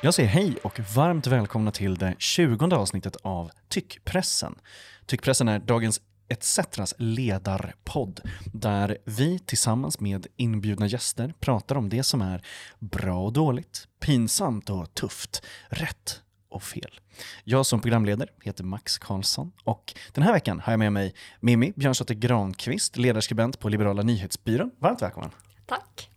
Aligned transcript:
Jag 0.00 0.14
säger 0.14 0.28
hej 0.28 0.56
och 0.62 0.80
varmt 0.94 1.26
välkomna 1.26 1.70
till 1.70 1.94
det 1.94 2.14
20 2.18 2.74
avsnittet 2.74 3.16
av 3.22 3.50
Tyckpressen. 3.68 4.58
Tyckpressen 5.06 5.48
är 5.48 5.58
dagens 5.58 6.00
ETCetras 6.28 6.94
ledarpodd 6.98 8.20
där 8.52 8.98
vi 9.04 9.38
tillsammans 9.38 10.00
med 10.00 10.26
inbjudna 10.36 10.86
gäster 10.86 11.34
pratar 11.40 11.76
om 11.76 11.88
det 11.88 12.02
som 12.02 12.22
är 12.22 12.42
bra 12.78 13.24
och 13.24 13.32
dåligt, 13.32 13.88
pinsamt 14.00 14.70
och 14.70 14.94
tufft, 14.94 15.42
rätt 15.68 16.22
och 16.50 16.62
fel. 16.62 17.00
Jag 17.44 17.66
som 17.66 17.80
programledare 17.80 18.28
heter 18.42 18.64
Max 18.64 18.98
Karlsson 18.98 19.52
och 19.64 19.94
den 20.12 20.24
här 20.24 20.32
veckan 20.32 20.60
har 20.60 20.72
jag 20.72 20.78
med 20.78 20.92
mig 20.92 21.14
Mimmi 21.40 21.72
Björnsdotter 21.76 22.14
Granqvist, 22.14 22.96
ledarskribent 22.96 23.58
på 23.58 23.68
Liberala 23.68 24.02
nyhetsbyrån. 24.02 24.70
Varmt 24.78 25.02
välkommen! 25.02 25.30
Tack! 25.66 26.10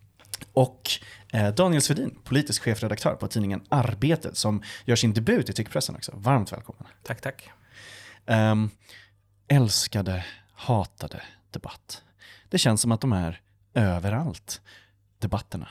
Och 0.53 0.89
Daniel 1.55 1.81
Svedin, 1.81 2.19
politisk 2.23 2.63
chefredaktör 2.63 3.15
på 3.15 3.27
tidningen 3.27 3.61
Arbetet 3.69 4.37
som 4.37 4.63
gör 4.85 4.95
sin 4.95 5.13
debut 5.13 5.49
i 5.49 5.53
tyckpressen 5.53 5.95
också. 5.95 6.11
Varmt 6.15 6.51
välkommen! 6.51 6.83
Tack, 7.03 7.21
tack. 7.21 7.49
Um, 8.25 8.69
älskade, 9.47 10.25
hatade 10.53 11.23
debatt. 11.51 12.03
Det 12.49 12.57
känns 12.57 12.81
som 12.81 12.91
att 12.91 13.01
de 13.01 13.13
är 13.13 13.41
överallt, 13.73 14.61
debatterna. 15.19 15.67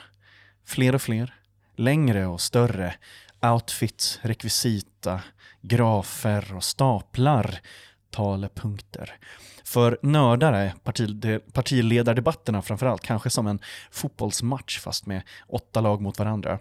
Fler 0.64 0.94
och 0.94 1.02
fler, 1.02 1.34
längre 1.76 2.26
och 2.26 2.40
större, 2.40 2.94
outfits, 3.42 4.18
rekvisita, 4.22 5.20
grafer 5.60 6.54
och 6.56 6.64
staplar, 6.64 7.60
talepunkter. 8.10 9.16
För 9.64 9.98
nördar 10.02 10.52
är 10.52 10.74
partiledardebatterna 11.52 12.62
framförallt 12.62 13.02
kanske 13.02 13.30
som 13.30 13.46
en 13.46 13.58
fotbollsmatch 13.90 14.78
fast 14.78 15.06
med 15.06 15.22
åtta 15.48 15.80
lag 15.80 16.00
mot 16.00 16.18
varandra. 16.18 16.58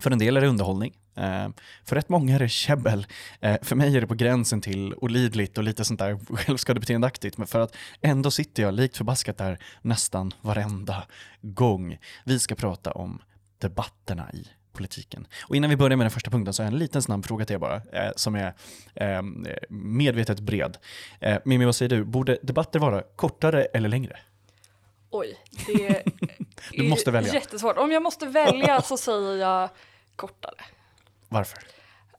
För 0.00 0.10
en 0.10 0.18
del 0.18 0.36
är 0.36 0.40
det 0.40 0.46
underhållning, 0.46 0.94
eh, 1.14 1.48
för 1.84 1.96
rätt 1.96 2.08
många 2.08 2.34
är 2.34 2.38
det 2.38 2.48
käbbel. 2.48 3.06
Eh, 3.40 3.56
för 3.62 3.76
mig 3.76 3.96
är 3.96 4.00
det 4.00 4.06
på 4.06 4.14
gränsen 4.14 4.60
till 4.60 4.94
olidligt 4.94 5.58
och 5.58 5.64
lite 5.64 5.84
sånt 5.84 6.00
där 6.00 6.36
självskadebeteendeaktigt. 6.36 7.38
Men 7.38 7.46
för 7.46 7.60
att 7.60 7.76
ändå 8.00 8.30
sitter 8.30 8.62
jag 8.62 8.74
likt 8.74 8.96
förbaskat 8.96 9.38
där 9.38 9.58
nästan 9.82 10.32
varenda 10.40 11.06
gång. 11.42 11.98
Vi 12.24 12.38
ska 12.38 12.54
prata 12.54 12.92
om 12.92 13.22
debatterna 13.58 14.32
i 14.32 14.46
politiken. 14.76 15.26
Och 15.48 15.56
innan 15.56 15.70
vi 15.70 15.76
börjar 15.76 15.96
med 15.96 16.04
den 16.04 16.10
första 16.10 16.30
punkten 16.30 16.54
så 16.54 16.62
har 16.62 16.66
jag 16.66 16.72
en 16.72 16.78
liten 16.78 17.02
snabb 17.02 17.26
fråga 17.26 17.44
till 17.44 17.54
er 17.54 17.58
bara, 17.58 17.76
eh, 17.92 18.10
som 18.16 18.34
är 18.34 18.54
eh, 18.94 19.22
medvetet 19.68 20.40
bred. 20.40 20.78
Eh, 21.20 21.38
Mimmi, 21.44 21.64
vad 21.64 21.76
säger 21.76 21.88
du? 21.88 22.04
Borde 22.04 22.38
debatter 22.42 22.78
vara 22.78 23.02
kortare 23.16 23.64
eller 23.64 23.88
längre? 23.88 24.18
Oj, 25.10 25.38
det 25.66 25.86
är 25.86 26.02
du 26.72 26.88
måste 26.88 27.10
välja. 27.10 27.34
jättesvårt. 27.34 27.78
Om 27.78 27.92
jag 27.92 28.02
måste 28.02 28.26
välja 28.26 28.82
så 28.82 28.96
säger 29.06 29.36
jag 29.36 29.68
kortare. 30.16 30.64
Varför? 31.28 31.58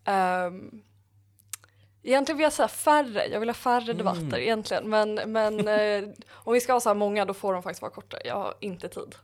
Um, 0.05 0.81
egentligen 2.03 2.37
vill 2.37 2.43
jag 2.43 2.53
säga 2.53 2.67
färre, 2.67 3.27
jag 3.27 3.39
vill 3.39 3.49
ha 3.49 3.53
färre 3.53 3.91
mm. 3.91 3.97
debatter 3.97 4.39
egentligen. 4.39 4.89
Men, 4.89 5.15
men 5.15 5.67
eh, 5.67 6.09
om 6.29 6.53
vi 6.53 6.61
ska 6.61 6.73
ha 6.73 6.79
så 6.79 6.89
här 6.89 6.95
många 6.95 7.25
då 7.25 7.33
får 7.33 7.53
de 7.53 7.63
faktiskt 7.63 7.81
vara 7.81 7.91
kortare, 7.91 8.21
jag 8.25 8.35
har 8.35 8.53
inte 8.59 8.89
tid. 8.89 9.15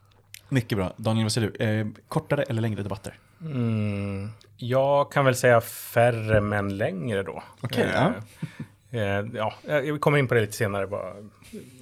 Mycket 0.48 0.78
bra. 0.78 0.92
Daniel, 0.96 1.24
vad 1.24 1.32
säger 1.32 1.52
du? 1.58 1.64
Eh, 1.64 1.86
kortare 2.08 2.42
eller 2.42 2.62
längre 2.62 2.82
debatter? 2.82 3.18
Mm, 3.40 4.30
jag 4.56 5.12
kan 5.12 5.24
väl 5.24 5.34
säga 5.34 5.60
färre 5.60 6.40
men 6.40 6.76
längre 6.76 7.22
då. 7.22 7.42
Okej, 7.60 7.86
okay, 7.88 7.94
eh, 7.94 7.94
ja. 7.94 8.12
Eh, 8.94 9.26
ja, 9.34 9.54
jag 9.66 10.00
kommer 10.00 10.18
in 10.18 10.28
på 10.28 10.34
det 10.34 10.40
lite 10.40 10.52
senare, 10.52 10.86
bara 10.86 11.12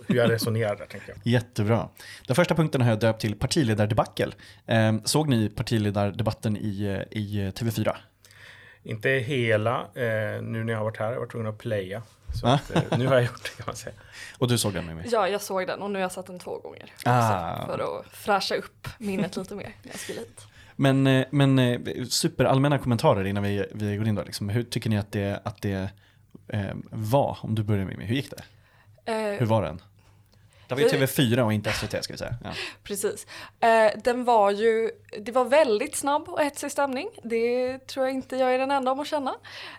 hur 0.07 0.17
jag 0.17 0.31
resonerar 0.31 0.77
där 0.77 0.87
tänker 0.87 1.09
jag. 1.09 1.19
Jättebra. 1.33 1.89
Den 2.27 2.37
första 2.37 2.55
punkten 2.55 2.81
har 2.81 2.89
jag 2.89 3.01
döpt 3.01 3.21
till 3.21 3.35
partiledardebacle. 3.35 4.33
Eh, 4.67 4.95
såg 5.05 5.29
ni 5.29 5.49
partiledardebatten 5.49 6.57
i, 6.57 6.83
eh, 6.83 7.19
i 7.19 7.53
TV4? 7.55 7.97
Inte 8.83 9.09
hela, 9.09 9.81
eh, 9.81 10.43
nu 10.43 10.65
när 10.65 10.73
jag 10.73 10.79
har 10.79 10.85
varit 10.85 10.97
här, 10.97 11.07
jag 11.07 11.13
har 11.13 11.21
varit 11.21 11.31
tvungen 11.31 11.49
att 11.49 11.59
playa. 11.59 12.03
Så 12.41 12.47
att, 12.47 12.71
eh, 12.71 12.83
nu 12.99 13.07
har 13.07 13.15
jag 13.15 13.23
gjort 13.25 13.43
det 13.43 13.57
kan 13.57 13.65
man 13.67 13.77
säga. 13.77 13.95
Och 14.39 14.49
du 14.49 14.59
såg 14.59 14.75
den 14.75 14.87
med 14.87 14.97
mig? 14.97 15.09
Ja, 15.13 15.29
jag 15.29 15.41
såg 15.43 15.67
den 15.67 15.83
och 15.83 15.91
nu 15.91 15.99
har 15.99 16.03
jag 16.03 16.13
sett 16.13 16.27
den 16.27 16.39
två 16.39 16.59
gånger. 16.59 16.93
Ah. 17.05 17.67
För 17.67 17.79
att 18.01 18.07
fräscha 18.07 18.55
upp 18.55 18.89
minnet 18.99 19.37
lite 19.37 19.55
mer 19.55 19.75
när 19.83 19.91
jag 19.93 20.01
skulle 20.01 20.19
hit. 20.21 20.47
Men, 20.77 21.07
eh, 21.07 21.27
men 21.31 21.77
superallmänna 22.11 22.79
kommentarer 22.79 23.25
innan 23.25 23.43
vi, 23.43 23.67
vi 23.73 23.97
går 23.97 24.09
in 24.09 24.15
då. 24.15 24.23
Liksom. 24.23 24.49
Hur 24.49 24.63
tycker 24.63 24.91
ni 24.91 24.99
att 24.99 25.13
det, 25.13 25.41
att 25.45 25.63
det 25.63 25.91
eh, 26.49 26.61
var? 26.91 27.39
Om 27.41 27.55
du 27.55 27.63
börjar 27.63 27.85
med 27.85 27.97
mig, 27.99 28.07
hur 28.07 28.15
gick 28.15 28.31
det? 28.31 28.43
Eh, 29.13 29.39
Hur 29.39 29.47
var 29.47 29.63
den? 29.63 29.83
Det 30.77 30.83
var 30.83 30.91
ju 30.91 31.07
TV4 31.07 31.41
och 31.41 31.53
inte 31.53 31.73
SVT 31.73 32.05
ska 32.05 32.13
vi 32.15 32.19
säga. 32.19 32.35
Ja. 32.45 32.51
Precis. 32.83 33.27
Eh, 33.61 33.91
den 34.05 34.25
var 34.25 34.51
ju, 34.51 34.91
det 35.21 35.33
var 35.33 35.45
väldigt 35.45 35.97
snabb 35.97 36.29
och 36.29 36.43
hetsig 36.43 36.73
stämning. 36.73 37.09
Det 37.23 37.79
tror 37.87 38.07
jag 38.07 38.15
inte 38.15 38.37
jag 38.37 38.55
är 38.55 38.59
den 38.59 38.71
enda 38.71 38.93
om 38.93 39.01
att 39.01 39.07
känna. 39.07 39.35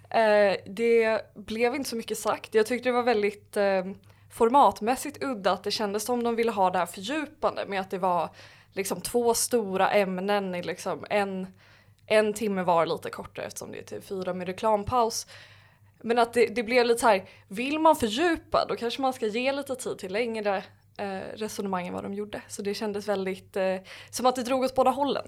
Eh, 0.09 0.55
det 0.65 1.21
blev 1.35 1.75
inte 1.75 1.89
så 1.89 1.95
mycket 1.95 2.17
sagt. 2.17 2.55
Jag 2.55 2.65
tyckte 2.65 2.89
det 2.89 2.93
var 2.93 3.03
väldigt 3.03 3.57
eh, 3.57 3.85
formatmässigt 4.31 5.23
udda 5.23 5.51
att 5.51 5.63
det 5.63 5.71
kändes 5.71 6.03
som 6.03 6.23
de 6.23 6.35
ville 6.35 6.51
ha 6.51 6.69
det 6.69 6.79
här 6.79 6.85
fördjupande 6.85 7.65
med 7.67 7.81
att 7.81 7.91
det 7.91 7.97
var 7.97 8.29
liksom 8.73 9.01
två 9.01 9.33
stora 9.33 9.91
ämnen 9.91 10.55
i 10.55 10.63
liksom 10.63 11.05
en, 11.09 11.47
en 12.05 12.33
timme 12.33 12.63
var 12.63 12.85
lite 12.85 13.09
kortare 13.09 13.45
eftersom 13.45 13.71
det 13.71 13.91
är 13.91 13.99
TV4 13.99 14.33
med 14.33 14.47
reklampaus. 14.47 15.27
Men 16.01 16.19
att 16.19 16.33
det, 16.33 16.45
det 16.45 16.63
blev 16.63 16.85
lite 16.85 16.99
så 16.99 17.07
här, 17.07 17.25
vill 17.47 17.79
man 17.79 17.95
fördjupa 17.95 18.65
då 18.69 18.75
kanske 18.75 19.01
man 19.01 19.13
ska 19.13 19.27
ge 19.27 19.51
lite 19.51 19.75
tid 19.75 19.97
till 19.97 20.13
längre 20.13 20.63
eh, 20.97 21.37
resonemang 21.37 21.87
än 21.87 21.93
vad 21.93 22.03
de 22.03 22.13
gjorde. 22.13 22.41
Så 22.47 22.61
det 22.61 22.73
kändes 22.73 23.07
väldigt 23.07 23.55
eh, 23.55 23.75
som 24.09 24.25
att 24.25 24.35
det 24.35 24.43
drog 24.43 24.63
åt 24.63 24.75
båda 24.75 24.91
hållen. 24.91 25.27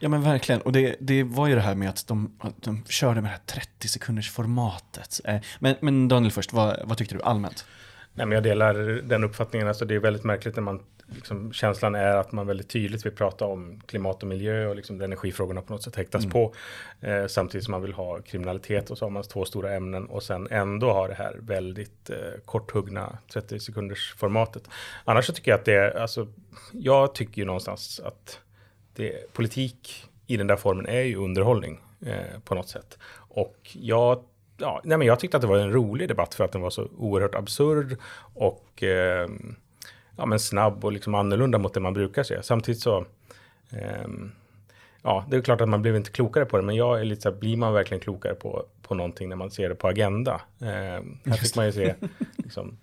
Ja 0.00 0.08
men 0.08 0.22
verkligen, 0.22 0.60
och 0.60 0.72
det, 0.72 0.96
det 1.00 1.22
var 1.22 1.46
ju 1.46 1.54
det 1.54 1.60
här 1.60 1.74
med 1.74 1.88
att 1.88 2.06
de, 2.06 2.36
att 2.40 2.62
de 2.62 2.84
körde 2.84 3.20
med 3.20 3.30
det 3.30 3.34
här 3.52 3.60
30 3.60 3.88
sekunders 3.88 4.30
formatet. 4.30 5.20
Eh, 5.24 5.40
men, 5.58 5.76
men 5.80 6.08
Daniel 6.08 6.32
först, 6.32 6.52
vad, 6.52 6.80
vad 6.84 6.98
tyckte 6.98 7.14
du 7.14 7.22
allmänt? 7.22 7.64
Nej, 8.14 8.26
men 8.26 8.34
jag 8.34 8.42
delar 8.42 8.74
den 9.02 9.24
uppfattningen, 9.24 9.68
alltså 9.68 9.84
det 9.84 9.94
är 9.94 9.98
väldigt 9.98 10.24
märkligt 10.24 10.56
när 10.56 10.62
man 10.62 10.82
liksom, 11.14 11.52
känslan 11.52 11.94
är 11.94 12.16
att 12.16 12.32
man 12.32 12.46
väldigt 12.46 12.68
tydligt 12.68 13.06
vill 13.06 13.12
prata 13.12 13.46
om 13.46 13.80
klimat 13.86 14.22
och 14.22 14.28
miljö 14.28 14.66
och 14.66 14.76
liksom 14.76 15.00
energifrågorna 15.00 15.62
på 15.62 15.72
något 15.72 15.82
sätt 15.82 15.96
häktas 15.96 16.24
mm. 16.24 16.32
på. 16.32 16.54
Eh, 17.00 17.26
samtidigt 17.26 17.64
som 17.64 17.72
man 17.72 17.82
vill 17.82 17.92
ha 17.92 18.20
kriminalitet 18.20 18.90
och 18.90 18.98
så 18.98 19.04
har 19.04 19.10
man 19.10 19.22
två 19.22 19.44
stora 19.44 19.74
ämnen 19.74 20.06
och 20.06 20.22
sen 20.22 20.48
ändå 20.50 20.92
har 20.92 21.08
det 21.08 21.14
här 21.14 21.36
väldigt 21.40 22.10
eh, 22.10 22.40
korthuggna 22.44 23.18
30 23.32 23.60
sekunders 23.60 24.14
formatet. 24.14 24.68
Annars 25.04 25.26
så 25.26 25.32
tycker 25.32 25.50
jag 25.50 25.58
att 25.58 25.64
det, 25.64 26.00
alltså, 26.00 26.28
jag 26.72 27.14
tycker 27.14 27.38
ju 27.38 27.44
någonstans 27.44 28.00
att 28.04 28.40
det, 28.94 29.32
politik 29.32 30.04
i 30.26 30.36
den 30.36 30.46
där 30.46 30.56
formen 30.56 30.86
är 30.86 31.02
ju 31.02 31.16
underhållning 31.16 31.80
eh, 32.06 32.40
på 32.44 32.54
något 32.54 32.68
sätt. 32.68 32.98
Och 33.28 33.56
jag 33.72 34.24
Ja, 34.60 34.80
nej 34.84 34.98
men 34.98 35.06
jag 35.06 35.20
tyckte 35.20 35.36
att 35.36 35.40
det 35.40 35.46
var 35.46 35.58
en 35.58 35.72
rolig 35.72 36.08
debatt 36.08 36.34
för 36.34 36.44
att 36.44 36.52
den 36.52 36.62
var 36.62 36.70
så 36.70 36.88
oerhört 36.96 37.34
absurd 37.34 37.96
och 38.34 38.82
eh, 38.82 39.28
ja, 40.18 40.26
men 40.26 40.38
snabb 40.38 40.84
och 40.84 40.92
liksom 40.92 41.14
annorlunda 41.14 41.58
mot 41.58 41.74
det 41.74 41.80
man 41.80 41.94
brukar 41.94 42.22
se. 42.22 42.42
Samtidigt 42.42 42.80
så, 42.80 43.06
eh, 43.72 44.08
ja, 45.02 45.24
det 45.30 45.36
är 45.36 45.40
klart 45.40 45.60
att 45.60 45.68
man 45.68 45.82
blev 45.82 45.96
inte 45.96 46.10
klokare 46.10 46.44
på 46.44 46.56
det, 46.56 46.62
men 46.62 46.76
jag 46.76 47.00
är 47.00 47.04
lite 47.04 47.22
så 47.22 47.30
här, 47.30 47.36
blir 47.36 47.56
man 47.56 47.72
verkligen 47.72 48.00
klokare 48.00 48.34
på, 48.34 48.64
på 48.82 48.94
någonting 48.94 49.28
när 49.28 49.36
man 49.36 49.50
ser 49.50 49.68
det 49.68 49.74
på 49.74 49.88
agenda? 49.88 50.40
Eh, 50.60 51.02
här 51.24 51.36
fick 51.36 51.56
man 51.56 51.66
ju 51.66 51.72
se, 51.72 51.94
liksom, 52.36 52.78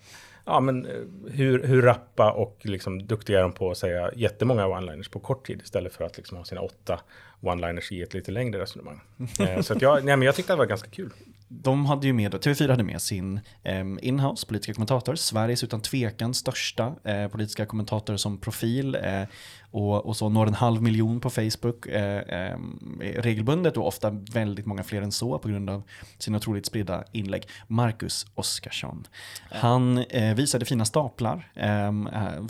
ja 0.45 0.59
men 0.59 0.85
eh, 0.85 0.91
hur, 1.31 1.63
hur 1.63 1.81
rappa 1.81 2.31
och 2.31 2.57
liksom 2.61 3.07
duktiga 3.07 3.37
är 3.37 3.41
de 3.41 3.51
på 3.51 3.71
att 3.71 3.77
säga 3.77 4.11
jättemånga 4.15 4.65
one-liners 4.65 5.11
på 5.11 5.19
kort 5.19 5.47
tid 5.47 5.61
istället 5.63 5.93
för 5.93 6.03
att 6.03 6.17
liksom 6.17 6.37
ha 6.37 6.45
sina 6.45 6.61
åtta 6.61 6.99
one-liners 7.41 7.93
i 7.93 8.01
ett 8.01 8.13
lite 8.13 8.31
längre 8.31 8.61
resonemang. 8.61 9.01
Eh, 9.39 9.61
så 9.61 9.73
att 9.73 9.81
jag, 9.81 10.05
nej, 10.05 10.17
men 10.17 10.25
jag 10.25 10.35
tyckte 10.35 10.53
det 10.53 10.57
var 10.57 10.65
ganska 10.65 10.89
kul 10.89 11.13
de 11.47 11.85
hade 11.85 12.07
ju 12.07 12.13
med, 12.13 12.33
TV4 12.33 12.69
hade 12.69 12.83
med 12.83 13.01
sin 13.01 13.39
eh, 13.63 13.85
inhouse 14.01 14.47
politiska 14.47 14.73
kommentator, 14.73 15.15
Sveriges 15.15 15.63
utan 15.63 15.81
tvekan 15.81 16.33
största 16.33 16.95
eh, 17.03 17.27
politiska 17.27 17.65
kommentator 17.65 18.17
som 18.17 18.37
profil 18.37 18.95
eh, 18.95 19.23
och, 19.71 20.05
och 20.05 20.17
så 20.17 20.29
når 20.29 20.47
en 20.47 20.53
halv 20.53 20.81
miljon 20.81 21.19
på 21.19 21.29
Facebook 21.29 21.87
eh, 21.87 22.19
eh, 22.19 22.57
regelbundet 22.99 23.77
och 23.77 23.87
ofta 23.87 24.09
väldigt 24.09 24.65
många 24.65 24.83
fler 24.83 25.01
än 25.01 25.11
så 25.11 25.39
på 25.39 25.47
grund 25.47 25.69
av 25.69 25.83
sina 26.17 26.37
otroligt 26.37 26.65
spridda 26.65 27.03
inlägg. 27.11 27.47
Marcus 27.67 28.25
Oskarsson. 28.35 29.07
Han 29.51 29.97
eh, 29.97 30.35
visade 30.35 30.65
fina 30.65 30.85
staplar, 30.85 31.51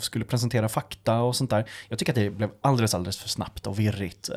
skulle 0.00 0.24
presentera 0.24 0.68
fakta 0.68 1.20
och 1.20 1.36
sånt 1.36 1.50
där. 1.50 1.64
Jag 1.88 1.98
tycker 1.98 2.12
att 2.12 2.16
det 2.16 2.30
blev 2.30 2.50
alldeles, 2.60 2.94
alldeles 2.94 3.18
för 3.18 3.28
snabbt 3.28 3.66
och 3.66 3.78
virrigt 3.78 4.30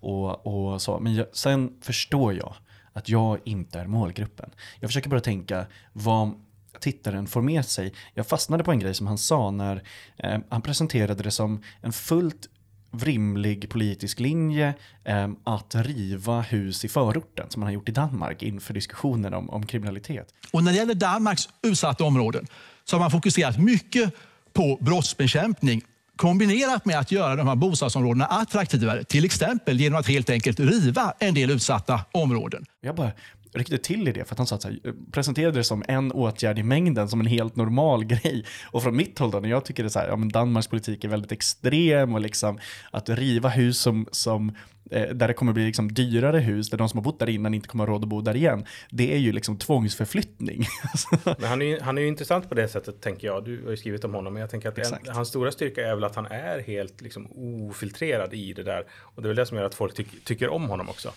och, 0.00 0.46
och 0.46 0.82
så. 0.82 0.98
Men 0.98 1.14
jag, 1.14 1.26
sen 1.32 1.72
förstår 1.80 2.34
jag 2.34 2.54
att 2.92 3.08
jag 3.08 3.38
inte 3.44 3.80
är 3.80 3.86
målgruppen. 3.86 4.50
Jag 4.80 4.88
försöker 4.90 5.10
bara 5.10 5.20
tänka 5.20 5.66
vad 5.92 6.34
tittaren 6.80 7.26
får 7.26 7.42
med 7.42 7.64
sig. 7.64 7.92
Jag 8.14 8.26
fastnade 8.26 8.64
på 8.64 8.72
en 8.72 8.78
grej 8.78 8.94
som 8.94 9.06
han 9.06 9.18
sa 9.18 9.50
när 9.50 9.82
eh, 10.16 10.38
han 10.48 10.62
presenterade 10.62 11.22
det 11.22 11.30
som 11.30 11.62
en 11.80 11.92
fullt 11.92 12.48
rimlig 12.92 13.70
politisk 13.70 14.20
linje 14.20 14.74
eh, 15.04 15.30
att 15.44 15.74
riva 15.74 16.40
hus 16.40 16.84
i 16.84 16.88
förorten 16.88 17.50
som 17.50 17.60
man 17.60 17.66
har 17.66 17.72
gjort 17.72 17.88
i 17.88 17.92
Danmark 17.92 18.42
inför 18.42 18.74
diskussionen 18.74 19.34
om, 19.34 19.50
om 19.50 19.66
kriminalitet. 19.66 20.34
Och 20.52 20.64
när 20.64 20.72
det 20.72 20.78
gäller 20.78 20.94
Danmarks 20.94 21.48
utsatta 21.62 22.04
områden 22.04 22.46
så 22.84 22.96
har 22.96 23.00
man 23.00 23.10
fokuserat 23.10 23.58
mycket 23.58 24.14
på 24.52 24.78
brottsbekämpning 24.80 25.82
kombinerat 26.16 26.84
med 26.84 26.98
att 26.98 27.12
göra 27.12 27.36
de 27.36 27.48
här 27.48 27.56
bostadsområdena 27.56 28.26
attraktivare, 28.26 29.04
till 29.04 29.24
exempel 29.24 29.80
genom 29.80 29.98
att 29.98 30.08
helt 30.08 30.30
enkelt 30.30 30.60
riva 30.60 31.14
en 31.18 31.34
del 31.34 31.50
utsatta 31.50 32.00
områden. 32.12 32.64
Jag 32.80 32.96
bara 32.96 33.10
ryckte 33.54 33.78
till 33.78 34.08
i 34.08 34.12
det 34.12 34.24
för 34.24 34.34
att 34.34 34.38
han 34.38 34.46
sa 34.46 34.56
att 34.56 34.64
här, 34.64 34.78
presenterade 35.12 35.58
det 35.58 35.64
som 35.64 35.84
en 35.88 36.12
åtgärd 36.12 36.58
i 36.58 36.62
mängden, 36.62 37.08
som 37.08 37.20
en 37.20 37.26
helt 37.26 37.56
normal 37.56 38.04
grej. 38.12 38.44
Och 38.64 38.82
från 38.82 38.96
mitt 38.96 39.18
håll 39.18 39.30
då, 39.30 39.40
när 39.40 39.48
jag 39.48 39.64
tycker 39.64 39.82
det 39.82 39.90
så 39.90 39.98
här, 39.98 40.08
ja 40.08 40.16
men 40.16 40.28
Danmarks 40.28 40.66
politik 40.66 41.04
är 41.04 41.08
väldigt 41.08 41.32
extrem 41.32 42.14
och 42.14 42.20
liksom 42.20 42.58
att 42.90 43.08
riva 43.08 43.48
hus 43.48 43.78
som, 43.78 44.06
som 44.12 44.56
där 44.92 45.28
det 45.28 45.34
kommer 45.34 45.52
bli 45.52 45.66
liksom 45.66 45.94
dyrare 45.94 46.38
hus, 46.38 46.70
där 46.70 46.78
de 46.78 46.88
som 46.88 46.98
har 46.98 47.04
bott 47.04 47.18
där 47.18 47.28
innan 47.28 47.54
inte 47.54 47.68
kommer 47.68 47.86
ha 47.86 47.92
råd 47.92 48.02
att 48.02 48.08
bo 48.08 48.20
där 48.20 48.36
igen. 48.36 48.64
Det 48.90 49.14
är 49.14 49.18
ju 49.18 49.32
liksom 49.32 49.56
tvångsförflyttning. 49.56 50.66
Men 51.24 51.48
han 51.48 51.62
är, 51.62 51.66
ju, 51.66 51.80
han 51.80 51.98
är 51.98 52.02
ju 52.02 52.08
intressant 52.08 52.48
på 52.48 52.54
det 52.54 52.68
sättet, 52.68 53.00
tänker 53.00 53.26
jag. 53.26 53.44
Du 53.44 53.62
har 53.64 53.70
ju 53.70 53.76
skrivit 53.76 54.04
om 54.04 54.14
honom, 54.14 54.32
men 54.32 54.40
jag 54.40 54.50
tänker 54.50 54.68
att 54.68 54.78
en, 54.78 55.14
hans 55.14 55.28
stora 55.28 55.52
styrka 55.52 55.88
är 55.88 55.94
väl 55.94 56.04
att 56.04 56.16
han 56.16 56.26
är 56.26 56.60
helt 56.60 57.00
liksom, 57.00 57.26
ofiltrerad 57.70 58.34
i 58.34 58.52
det 58.52 58.62
där. 58.62 58.84
Och 58.92 59.22
det 59.22 59.26
är 59.26 59.28
väl 59.28 59.36
det 59.36 59.46
som 59.46 59.56
gör 59.56 59.64
att 59.64 59.74
folk 59.74 59.94
tyck, 59.94 60.24
tycker 60.24 60.48
om 60.48 60.68
honom 60.68 60.88
också. 60.88 61.12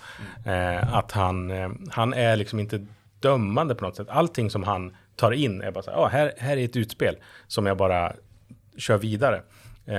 Mm. 0.46 0.78
Eh, 0.78 0.96
att 0.96 1.12
han, 1.12 1.52
eh, 1.52 1.70
han 1.90 2.14
är 2.14 2.36
liksom 2.36 2.60
inte 2.60 2.86
dömande 3.20 3.76
på 3.76 3.86
något 3.86 3.96
sätt. 3.96 4.10
Allting 4.10 4.50
som 4.50 4.64
han 4.64 4.96
tar 5.16 5.32
in 5.32 5.62
är 5.62 5.72
bara 5.72 5.84
så 5.84 5.92
här, 5.92 5.98
ah, 5.98 6.08
här, 6.08 6.34
här 6.38 6.58
är 6.58 6.66
ett 6.66 6.76
utspel 6.76 7.18
som 7.48 7.66
jag 7.66 7.78
bara 7.78 8.14
kör 8.78 8.98
vidare. 8.98 9.42
Eh, 9.86 9.96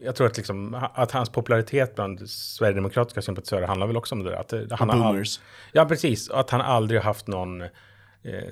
jag 0.00 0.16
tror 0.16 0.26
att, 0.26 0.36
liksom, 0.36 0.86
att 0.94 1.10
hans 1.10 1.28
popularitet 1.28 1.94
bland 1.94 2.30
sverigedemokratiska 2.30 3.22
sympatisörer 3.22 3.66
handlar 3.66 3.86
väl 3.86 3.96
också 3.96 4.14
om 4.14 4.22
det 4.22 4.30
där. 4.30 4.36
Att, 4.36 4.52
eh, 4.52 4.60
han 4.70 4.90
har 4.90 5.08
all, 5.08 5.24
ja, 5.72 5.84
precis. 5.84 6.30
Att 6.30 6.50
han 6.50 6.60
aldrig 6.60 7.00
har 7.00 7.04
haft 7.04 7.26
någon 7.26 7.62
eh, 7.62 7.68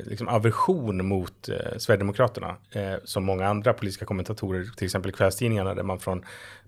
liksom 0.05 0.29
aversion 0.29 1.07
mot 1.07 1.49
eh, 1.49 1.79
Sverigedemokraterna. 1.79 2.57
Eh, 2.71 2.95
som 3.05 3.25
många 3.25 3.49
andra 3.49 3.73
politiska 3.73 4.05
kommentatorer, 4.05 4.65
till 4.77 4.85
exempel 4.85 5.09
i 5.09 5.13
kvällstidningarna, 5.13 5.75
där 5.75 5.83
man 5.83 5.99
från 5.99 6.25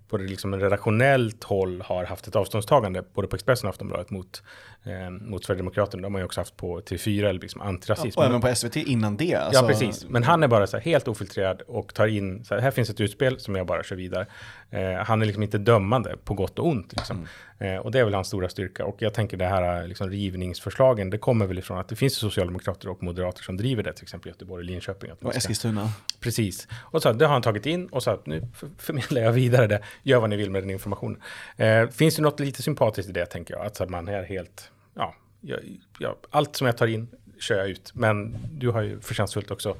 på 0.08 0.16
det 0.16 0.24
liksom 0.24 0.60
redaktionellt 0.60 1.44
håll 1.44 1.82
har 1.82 2.04
haft 2.04 2.26
ett 2.26 2.36
avståndstagande 2.36 3.04
både 3.14 3.28
på 3.28 3.36
Expressen 3.36 3.68
och 3.68 3.70
Aftonbladet 3.70 4.10
mot, 4.10 4.42
eh, 4.86 5.10
mot 5.10 5.44
Sverigedemokraterna. 5.44 6.02
De 6.02 6.14
har 6.14 6.20
ju 6.20 6.24
också 6.24 6.40
haft 6.40 6.56
på 6.56 6.80
TV4 6.80 7.28
eller 7.28 7.40
liksom 7.40 7.60
antirasism. 7.60 8.20
Ja, 8.20 8.22
och 8.22 8.30
även 8.30 8.40
på 8.40 8.54
SVT 8.54 8.76
innan 8.76 9.16
det. 9.16 9.34
Alltså... 9.34 9.62
Ja, 9.62 9.68
precis. 9.68 10.06
Men 10.08 10.22
han 10.22 10.42
är 10.42 10.48
bara 10.48 10.66
så 10.66 10.76
här 10.76 10.84
helt 10.84 11.08
ofiltrerad 11.08 11.62
och 11.62 11.94
tar 11.94 12.06
in, 12.06 12.44
så 12.44 12.54
här, 12.54 12.60
här 12.60 12.70
finns 12.70 12.90
ett 12.90 13.00
utspel 13.00 13.40
som 13.40 13.54
jag 13.54 13.66
bara 13.66 13.82
kör 13.82 13.96
vidare. 13.96 14.26
Eh, 14.70 14.94
han 14.94 15.22
är 15.22 15.26
liksom 15.26 15.42
inte 15.42 15.58
dömande 15.58 16.16
på 16.24 16.34
gott 16.34 16.58
och 16.58 16.66
ont. 16.66 16.92
Liksom. 16.96 17.16
Mm. 17.16 17.28
Eh, 17.58 17.76
och 17.76 17.90
det 17.90 18.00
är 18.00 18.04
väl 18.04 18.14
hans 18.14 18.28
stora 18.28 18.48
styrka. 18.48 18.84
Och 18.84 18.96
jag 19.02 19.14
tänker 19.14 19.36
det 19.36 19.46
här 19.46 19.86
liksom, 19.86 20.10
rivningsförslagen, 20.10 21.10
det 21.10 21.18
kommer 21.18 21.46
väl 21.46 21.58
ifrån 21.58 21.78
att 21.78 21.88
det 21.88 21.96
finns 21.96 22.16
socialdemokrater 22.16 22.88
och 22.88 23.02
moderater 23.02 23.42
som 23.42 23.56
driver 23.56 23.82
det, 23.82 23.92
till 23.92 24.02
exempel 24.02 24.28
Göteborg 24.28 24.60
och 24.60 24.64
Linköping. 24.64 25.12
och 25.22 25.36
Eskilstuna. 25.36 25.90
Precis. 26.20 26.68
Och 26.72 27.02
så 27.02 27.12
det 27.12 27.26
har 27.26 27.32
han 27.32 27.42
tagit 27.42 27.66
in 27.66 27.86
och 27.86 28.02
så 28.02 28.10
att 28.10 28.26
nu 28.26 28.48
förmedlar 28.78 29.22
jag 29.22 29.32
vidare 29.32 29.66
det. 29.66 29.82
Gör 30.02 30.20
vad 30.20 30.30
ni 30.30 30.36
vill 30.36 30.50
med 30.50 30.62
den 30.62 30.70
informationen. 30.70 31.22
Eh, 31.56 31.88
finns 31.88 32.16
det 32.16 32.22
något 32.22 32.40
lite 32.40 32.62
sympatiskt 32.62 33.08
i 33.08 33.12
det, 33.12 33.26
tänker 33.26 33.54
jag. 33.54 33.66
Att 33.66 33.90
man 33.90 34.08
är 34.08 34.22
helt, 34.22 34.70
ja, 34.96 35.14
jag, 35.40 35.60
jag, 35.98 36.16
allt 36.30 36.56
som 36.56 36.66
jag 36.66 36.76
tar 36.76 36.86
in 36.86 37.08
kör 37.38 37.58
jag 37.58 37.68
ut. 37.68 37.92
Men 37.94 38.36
du 38.52 38.70
har 38.70 38.82
ju 38.82 39.00
förtjänstfullt 39.00 39.50
också 39.50 39.76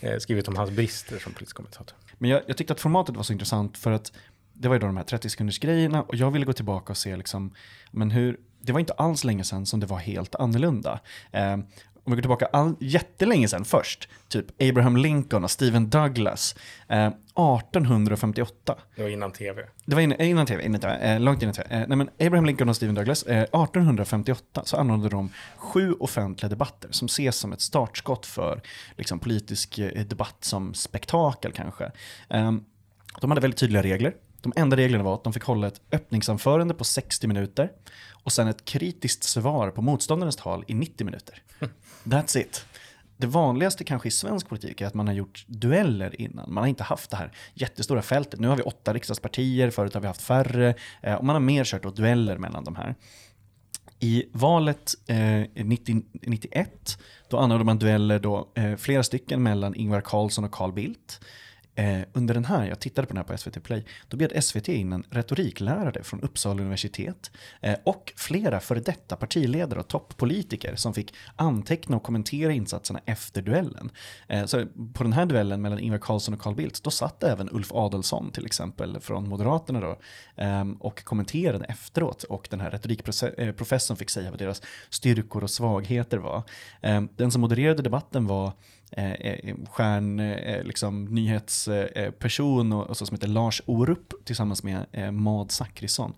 eh, 0.00 0.18
skrivit 0.18 0.48
om 0.48 0.56
hans 0.56 0.70
brister 0.70 1.18
som 1.18 1.32
politisk 1.32 1.56
kommentator. 1.56 1.96
Men 2.18 2.30
jag, 2.30 2.42
jag, 2.46 2.56
tyckte 2.56 2.72
att 2.72 2.80
formatet 2.80 3.16
var 3.16 3.22
så 3.22 3.32
intressant 3.32 3.78
för 3.78 3.90
att 3.90 4.12
det 4.52 4.68
var 4.68 4.74
ju 4.74 4.78
då 4.78 4.86
de 4.86 4.96
här 4.96 5.04
30 5.04 5.30
sekunders 5.30 5.58
grejerna 5.58 6.02
och 6.02 6.14
jag 6.14 6.30
ville 6.30 6.44
gå 6.44 6.52
tillbaka 6.52 6.92
och 6.92 6.96
se 6.96 7.16
liksom, 7.16 7.54
men 7.90 8.10
hur, 8.10 8.40
det 8.60 8.72
var 8.72 8.80
inte 8.80 8.92
alls 8.92 9.24
länge 9.24 9.44
sedan 9.44 9.66
som 9.66 9.80
det 9.80 9.86
var 9.86 9.98
helt 9.98 10.34
annorlunda. 10.34 11.00
Eh, 11.32 11.56
om 12.04 12.12
vi 12.12 12.16
går 12.16 12.22
tillbaka 12.22 12.46
all, 12.46 12.74
jättelänge 12.80 13.48
sedan 13.48 13.64
först, 13.64 14.08
typ 14.28 14.62
Abraham 14.62 14.96
Lincoln 14.96 15.44
och 15.44 15.50
Stephen 15.50 15.90
Douglas, 15.90 16.54
eh, 16.88 17.10
1858. 17.34 18.76
Det 18.96 19.02
var 19.02 19.08
innan 19.08 19.32
tv. 19.32 19.62
Det 19.84 19.94
var 19.94 20.02
innan, 20.02 20.20
innan 20.20 20.46
tv, 20.46 20.64
innan 20.64 20.80
TV, 20.80 20.94
eh, 20.94 21.20
långt 21.20 21.42
innan 21.42 21.54
tv. 21.54 21.68
Eh, 21.70 21.88
nej, 21.88 21.96
men 21.96 22.10
Abraham 22.20 22.44
Lincoln 22.44 22.68
och 22.68 22.76
Stephen 22.76 22.94
Douglas, 22.94 23.22
1858 23.22 24.60
eh, 24.60 24.64
så 24.64 24.76
anordnade 24.76 25.10
de 25.10 25.30
sju 25.56 25.92
offentliga 25.92 26.48
debatter 26.48 26.88
som 26.92 27.06
ses 27.06 27.36
som 27.36 27.52
ett 27.52 27.60
startskott 27.60 28.26
för 28.26 28.60
liksom, 28.96 29.18
politisk 29.18 29.78
eh, 29.78 30.04
debatt 30.04 30.36
som 30.40 30.74
spektakel 30.74 31.52
kanske. 31.52 31.90
Ehm, 32.28 32.64
de 33.20 33.30
hade 33.30 33.40
väldigt 33.40 33.60
tydliga 33.60 33.82
regler. 33.82 34.14
De 34.40 34.52
enda 34.56 34.76
reglerna 34.76 35.04
var 35.04 35.14
att 35.14 35.24
de 35.24 35.32
fick 35.32 35.42
hålla 35.42 35.66
ett 35.66 35.80
öppningsanförande 35.92 36.74
på 36.74 36.84
60 36.84 37.26
minuter 37.26 37.70
och 38.24 38.32
sen 38.32 38.48
ett 38.48 38.64
kritiskt 38.64 39.24
svar 39.24 39.70
på 39.70 39.82
motståndarens 39.82 40.36
tal 40.36 40.64
i 40.66 40.74
90 40.74 41.04
minuter. 41.04 41.42
That's 42.04 42.38
it. 42.38 42.66
Det 43.16 43.26
vanligaste 43.26 43.84
kanske 43.84 44.08
i 44.08 44.10
svensk 44.10 44.48
politik 44.48 44.80
är 44.80 44.86
att 44.86 44.94
man 44.94 45.06
har 45.06 45.14
gjort 45.14 45.44
dueller 45.46 46.20
innan. 46.20 46.52
Man 46.54 46.62
har 46.62 46.68
inte 46.68 46.84
haft 46.84 47.10
det 47.10 47.16
här 47.16 47.32
jättestora 47.54 48.02
fältet. 48.02 48.40
Nu 48.40 48.48
har 48.48 48.56
vi 48.56 48.62
åtta 48.62 48.92
riksdagspartier, 48.94 49.70
förut 49.70 49.94
har 49.94 50.00
vi 50.00 50.06
haft 50.06 50.22
färre. 50.22 50.74
Eh, 51.02 51.14
och 51.14 51.24
man 51.24 51.34
har 51.34 51.40
mer 51.40 51.64
kört 51.64 51.96
dueller 51.96 52.38
mellan 52.38 52.64
de 52.64 52.76
här. 52.76 52.94
I 53.98 54.24
valet 54.32 54.94
eh, 55.06 55.64
90, 55.64 56.02
91, 56.12 56.98
då 57.28 57.36
anordnade 57.36 57.64
man 57.64 57.78
dueller 57.78 58.18
då, 58.18 58.52
eh, 58.54 58.76
flera 58.76 59.02
stycken 59.02 59.42
mellan 59.42 59.74
Ingvar 59.74 60.00
Carlsson 60.00 60.44
och 60.44 60.52
Carl 60.52 60.72
Bildt. 60.72 61.20
Eh, 61.80 62.02
under 62.12 62.34
den 62.34 62.44
här, 62.44 62.66
jag 62.66 62.80
tittade 62.80 63.06
på 63.06 63.14
den 63.14 63.16
här 63.16 63.24
på 63.24 63.38
SVT 63.38 63.62
Play, 63.62 63.84
då 64.08 64.16
bjöd 64.16 64.44
SVT 64.44 64.68
in 64.68 64.92
en 64.92 65.04
retoriklärare 65.10 66.02
från 66.02 66.20
Uppsala 66.20 66.60
universitet 66.60 67.30
eh, 67.60 67.76
och 67.84 68.12
flera 68.16 68.60
före 68.60 68.80
detta 68.80 69.16
partiledare 69.16 69.80
och 69.80 69.88
toppolitiker 69.88 70.76
som 70.76 70.94
fick 70.94 71.14
anteckna 71.36 71.96
och 71.96 72.02
kommentera 72.02 72.52
insatserna 72.52 73.00
efter 73.04 73.42
duellen. 73.42 73.90
Eh, 74.28 74.44
så 74.44 74.66
på 74.94 75.02
den 75.02 75.12
här 75.12 75.26
duellen 75.26 75.62
mellan 75.62 75.78
Ingvar 75.78 75.98
Carlsson 75.98 76.34
och 76.34 76.40
Carl 76.40 76.54
Bildt, 76.54 76.82
då 76.82 76.90
satt 76.90 77.22
även 77.22 77.48
Ulf 77.52 77.72
Adelsson 77.72 78.30
till 78.30 78.46
exempel 78.46 79.00
från 79.00 79.28
Moderaterna 79.28 79.80
då 79.80 79.98
ehm, 80.36 80.72
och 80.74 81.04
kommenterade 81.04 81.64
efteråt 81.64 82.22
och 82.22 82.48
den 82.50 82.60
här 82.60 82.70
retorikprofessorn 82.70 83.94
eh, 83.94 83.98
fick 83.98 84.10
säga 84.10 84.30
vad 84.30 84.38
deras 84.38 84.62
styrkor 84.90 85.42
och 85.42 85.50
svagheter 85.50 86.18
var. 86.18 86.42
Ehm, 86.80 87.08
den 87.16 87.30
som 87.30 87.40
modererade 87.40 87.82
debatten 87.82 88.26
var 88.26 88.52
Eh, 88.92 89.12
eh, 89.12 89.56
stjärn, 89.70 90.20
eh, 90.20 90.30
eh 90.30 90.64
liksom, 90.64 91.04
nyhetsperson 91.04 92.72
eh, 92.72 92.78
och, 92.78 92.86
och 92.86 92.96
så 92.96 93.06
som 93.06 93.14
heter 93.14 93.28
Lars 93.28 93.62
Orup 93.66 94.12
tillsammans 94.24 94.62
med 94.62 94.86
eh, 94.92 95.10
Mad 95.10 95.50
Zackrisson. 95.50 96.14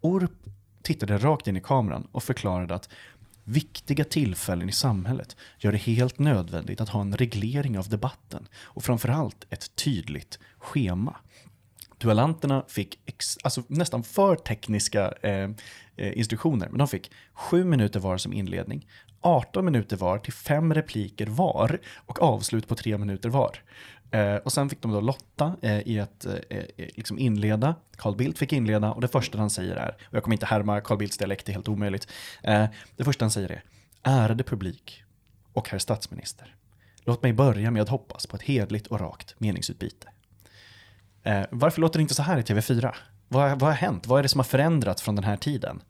Orup 0.00 0.44
tittade 0.82 1.18
rakt 1.18 1.46
in 1.46 1.56
i 1.56 1.60
kameran 1.60 2.08
och 2.12 2.22
förklarade 2.22 2.74
att 2.74 2.88
Viktiga 3.48 4.04
tillfällen 4.04 4.68
i 4.68 4.72
samhället 4.72 5.36
gör 5.58 5.72
det 5.72 5.78
helt 5.78 6.18
nödvändigt 6.18 6.80
att 6.80 6.88
ha 6.88 7.00
en 7.00 7.16
reglering 7.16 7.78
av 7.78 7.88
debatten 7.88 8.48
och 8.54 8.84
framförallt 8.84 9.46
ett 9.50 9.76
tydligt 9.76 10.38
schema. 10.58 11.16
Duellanterna 11.98 12.64
fick 12.68 12.98
alltså 13.42 13.62
nästan 13.66 14.02
för 14.02 14.36
tekniska 14.36 15.12
eh, 15.12 15.50
Eh, 15.98 16.18
instruktioner, 16.18 16.68
men 16.68 16.78
de 16.78 16.88
fick 16.88 17.10
sju 17.32 17.64
minuter 17.64 18.00
var 18.00 18.16
som 18.16 18.32
inledning, 18.32 18.86
18 19.20 19.64
minuter 19.64 19.96
var 19.96 20.18
till 20.18 20.32
fem 20.32 20.74
repliker 20.74 21.26
var 21.26 21.78
och 21.96 22.22
avslut 22.22 22.68
på 22.68 22.74
tre 22.74 22.98
minuter 22.98 23.28
var. 23.28 23.62
Eh, 24.10 24.34
och 24.34 24.52
sen 24.52 24.68
fick 24.68 24.82
de 24.82 24.92
då 24.92 25.00
lotta 25.00 25.56
eh, 25.62 25.88
i 25.88 26.00
att 26.00 26.26
eh, 26.26 26.34
eh, 26.50 26.64
liksom 26.76 27.18
inleda. 27.18 27.74
Carl 27.96 28.16
Bildt 28.16 28.38
fick 28.38 28.52
inleda 28.52 28.92
och 28.92 29.00
det 29.00 29.08
första 29.08 29.38
han 29.38 29.50
säger 29.50 29.76
är, 29.76 29.88
och 29.88 30.14
jag 30.14 30.22
kommer 30.22 30.34
inte 30.34 30.46
härma 30.46 30.80
Carl 30.80 30.98
Bildts 30.98 31.18
dialekt, 31.18 31.46
det 31.46 31.52
är 31.52 31.54
helt 31.54 31.68
omöjligt. 31.68 32.08
Eh, 32.42 32.66
det 32.96 33.04
första 33.04 33.24
han 33.24 33.30
säger 33.30 33.50
är, 33.50 33.62
ärade 34.02 34.44
publik 34.44 35.02
och 35.52 35.68
herr 35.68 35.78
statsminister. 35.78 36.54
Låt 37.04 37.22
mig 37.22 37.32
börja 37.32 37.70
med 37.70 37.82
att 37.82 37.88
hoppas 37.88 38.26
på 38.26 38.36
ett 38.36 38.42
hedligt 38.42 38.86
och 38.86 39.00
rakt 39.00 39.34
meningsutbyte. 39.38 40.08
Varför 41.50 41.80
låter 41.80 41.98
det 41.98 42.02
inte 42.02 42.14
så 42.14 42.22
här 42.22 42.38
i 42.38 42.42
TV4? 42.42 42.94
Vad, 43.28 43.50
vad 43.50 43.70
har 43.70 43.72
hänt? 43.72 44.06
Vad 44.06 44.18
är 44.18 44.22
det 44.22 44.28
som 44.28 44.38
har 44.38 44.44
förändrats 44.44 45.02
från 45.02 45.14
den 45.14 45.24
här 45.24 45.36
tiden? 45.36 45.82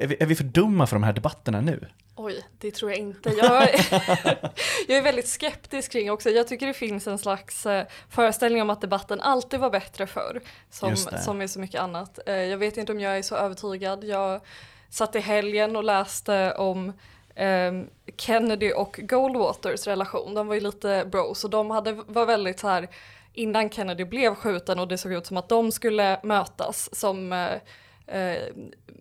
Är 0.00 0.06
vi, 0.06 0.16
är 0.20 0.26
vi 0.26 0.34
för 0.34 0.44
dumma 0.44 0.86
för 0.86 0.96
de 0.96 1.02
här 1.02 1.12
debatterna 1.12 1.60
nu? 1.60 1.88
Oj, 2.16 2.42
det 2.58 2.70
tror 2.70 2.90
jag 2.90 3.00
inte. 3.00 3.30
Jag, 3.30 3.62
jag 4.88 4.98
är 4.98 5.02
väldigt 5.02 5.28
skeptisk 5.28 5.92
kring 5.92 6.10
också. 6.10 6.30
Jag 6.30 6.48
tycker 6.48 6.66
det 6.66 6.74
finns 6.74 7.06
en 7.06 7.18
slags 7.18 7.66
eh, 7.66 7.86
föreställning 8.08 8.62
om 8.62 8.70
att 8.70 8.80
debatten 8.80 9.20
alltid 9.20 9.60
var 9.60 9.70
bättre 9.70 10.06
förr. 10.06 10.40
Som, 10.70 10.96
som 10.96 11.40
är 11.40 11.46
så 11.46 11.60
mycket 11.60 11.80
annat. 11.80 12.18
Eh, 12.26 12.34
jag 12.34 12.58
vet 12.58 12.76
inte 12.76 12.92
om 12.92 13.00
jag 13.00 13.18
är 13.18 13.22
så 13.22 13.36
övertygad. 13.36 14.04
Jag 14.04 14.40
satt 14.90 15.16
i 15.16 15.20
helgen 15.20 15.76
och 15.76 15.84
läste 15.84 16.54
om 16.54 16.92
um, 17.36 17.90
Kennedy 18.16 18.72
och 18.72 19.00
Goldwaters 19.02 19.86
relation. 19.86 20.34
De 20.34 20.46
var 20.46 20.54
ju 20.54 20.60
lite 20.60 21.04
bros 21.12 21.44
och 21.44 21.50
de 21.50 21.70
hade, 21.70 21.92
var 21.92 22.26
väldigt 22.26 22.60
så 22.60 22.68
här 22.68 22.88
innan 23.38 23.70
Kennedy 23.70 24.04
blev 24.04 24.34
skjuten 24.34 24.78
och 24.78 24.88
det 24.88 24.98
såg 24.98 25.12
ut 25.12 25.26
som 25.26 25.36
att 25.36 25.48
de 25.48 25.72
skulle 25.72 26.20
mötas 26.22 26.94
som 26.94 27.32
eh, 27.32 27.54
eh 28.06 28.42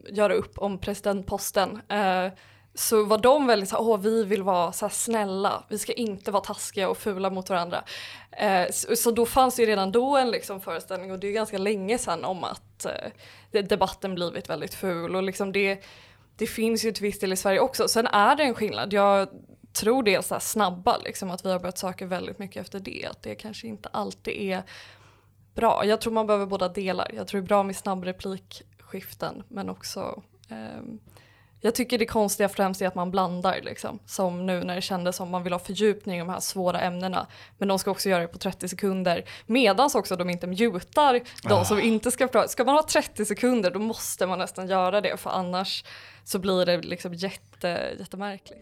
göra 0.10 0.34
upp 0.34 0.58
om 0.58 0.78
presidentposten. 0.78 1.82
eh, 1.90 2.28
så 2.80 3.04
var 3.04 3.18
de 3.18 3.48
väldigt 3.48 3.70
såhär, 3.70 3.84
åh 3.84 4.00
vi 4.00 4.24
vill 4.24 4.44
vara 4.44 4.72
så 4.72 4.90
snälla, 4.90 5.64
vi 5.70 5.78
ska 5.78 5.94
inte 5.94 6.32
vara 6.32 6.44
taskiga 6.44 6.90
och 6.90 6.98
fula 6.98 7.30
mot 7.30 7.50
varandra. 7.50 7.84
Eh, 8.32 8.72
så, 8.72 8.96
så, 8.96 9.12
då 9.12 9.26
fanns 9.26 9.56
det 9.56 9.62
ju 9.62 9.68
redan 9.68 9.92
då 9.92 10.18
en 10.18 10.32
liksom 10.32 10.62
föreställning 10.62 11.12
och 11.12 11.20
det 11.20 11.28
är 11.28 11.30
ju 11.30 11.34
ganska 11.34 11.58
länge 11.58 11.98
sedan 11.98 12.26
om 12.26 12.44
att 12.44 12.86
eh, 12.86 13.64
debatten 13.64 14.16
blivit 14.16 14.50
väldigt 14.50 14.74
ful 14.74 15.16
och 15.16 15.24
liksom 15.24 15.52
det, 15.52 15.84
det 16.36 16.48
finns 16.48 16.86
ju 16.86 16.92
till 16.92 17.04
viss 17.04 17.20
del 17.20 17.34
i 17.34 17.38
Sverige 17.38 17.60
också. 17.60 17.88
Sen 17.88 18.08
är 18.08 18.36
det 18.36 18.44
en 18.44 18.56
skillnad, 18.56 18.94
jag 18.94 19.30
tror 19.78 20.04
det 20.04 20.16
är 20.16 20.22
så 20.22 20.40
snabba 20.40 20.98
liksom 20.98 21.32
att 21.32 21.46
vi 21.46 21.52
har 21.52 21.60
börjat 21.60 21.78
söka 21.78 22.06
väldigt 22.06 22.40
mycket 22.40 22.62
efter 22.62 22.80
det, 22.80 23.08
att 23.12 23.22
det 23.22 23.36
kanske 23.36 23.68
inte 23.68 23.90
alltid 23.92 24.34
är 24.34 24.64
bra. 25.56 25.86
Jag 25.86 26.02
tror 26.02 26.14
man 26.14 26.28
behöver 26.28 26.46
båda 26.46 26.70
delar. 26.70 27.12
Jag 27.14 27.28
tror 27.28 27.42
det 27.42 27.46
är 27.46 27.48
bra 27.48 27.64
med 27.64 27.76
snabbreplikskiften 27.76 29.44
men 29.48 29.70
också 29.70 30.22
ehm, 30.50 31.00
jag 31.62 31.76
tycker 31.76 31.98
det 31.98 32.06
konstiga 32.06 32.50
främst 32.50 32.82
är 32.82 32.88
att 32.88 32.96
man 32.96 33.12
blandar 33.12 33.60
liksom. 33.64 34.00
Som 34.06 34.46
nu 34.46 34.64
när 34.64 34.76
det 34.76 34.82
kändes 34.82 35.16
som 35.16 35.30
man 35.30 35.44
vill 35.44 35.54
ha 35.54 35.60
fördjupning 35.60 36.16
i 36.16 36.20
de 36.20 36.30
här 36.30 36.40
svåra 36.40 36.82
ämnena. 36.82 37.28
Men 37.58 37.68
de 37.68 37.80
ska 37.80 37.92
också 37.92 38.10
göra 38.10 38.22
det 38.22 38.28
på 38.28 38.38
30 38.38 38.68
sekunder. 38.68 39.26
Medans 39.46 39.96
också 39.96 40.16
de 40.16 40.30
inte 40.30 40.48
mutar 40.48 41.22
de 41.44 41.54
Ah. 41.54 41.66
som 41.66 41.80
inte 41.80 42.12
ska 42.12 42.28
prata. 42.28 42.48
Ska 42.48 42.64
man 42.64 42.76
ha 42.76 42.84
30 42.84 43.26
sekunder 43.26 43.72
då 43.72 43.80
måste 43.80 44.28
man 44.28 44.40
nästan 44.40 44.68
göra 44.68 45.02
det 45.02 45.18
för 45.18 45.30
annars 45.30 45.84
så 46.24 46.40
blir 46.40 46.66
det 46.66 46.78
liksom 46.78 47.14
jätte, 47.14 47.96
jättemärkligt. 48.00 48.62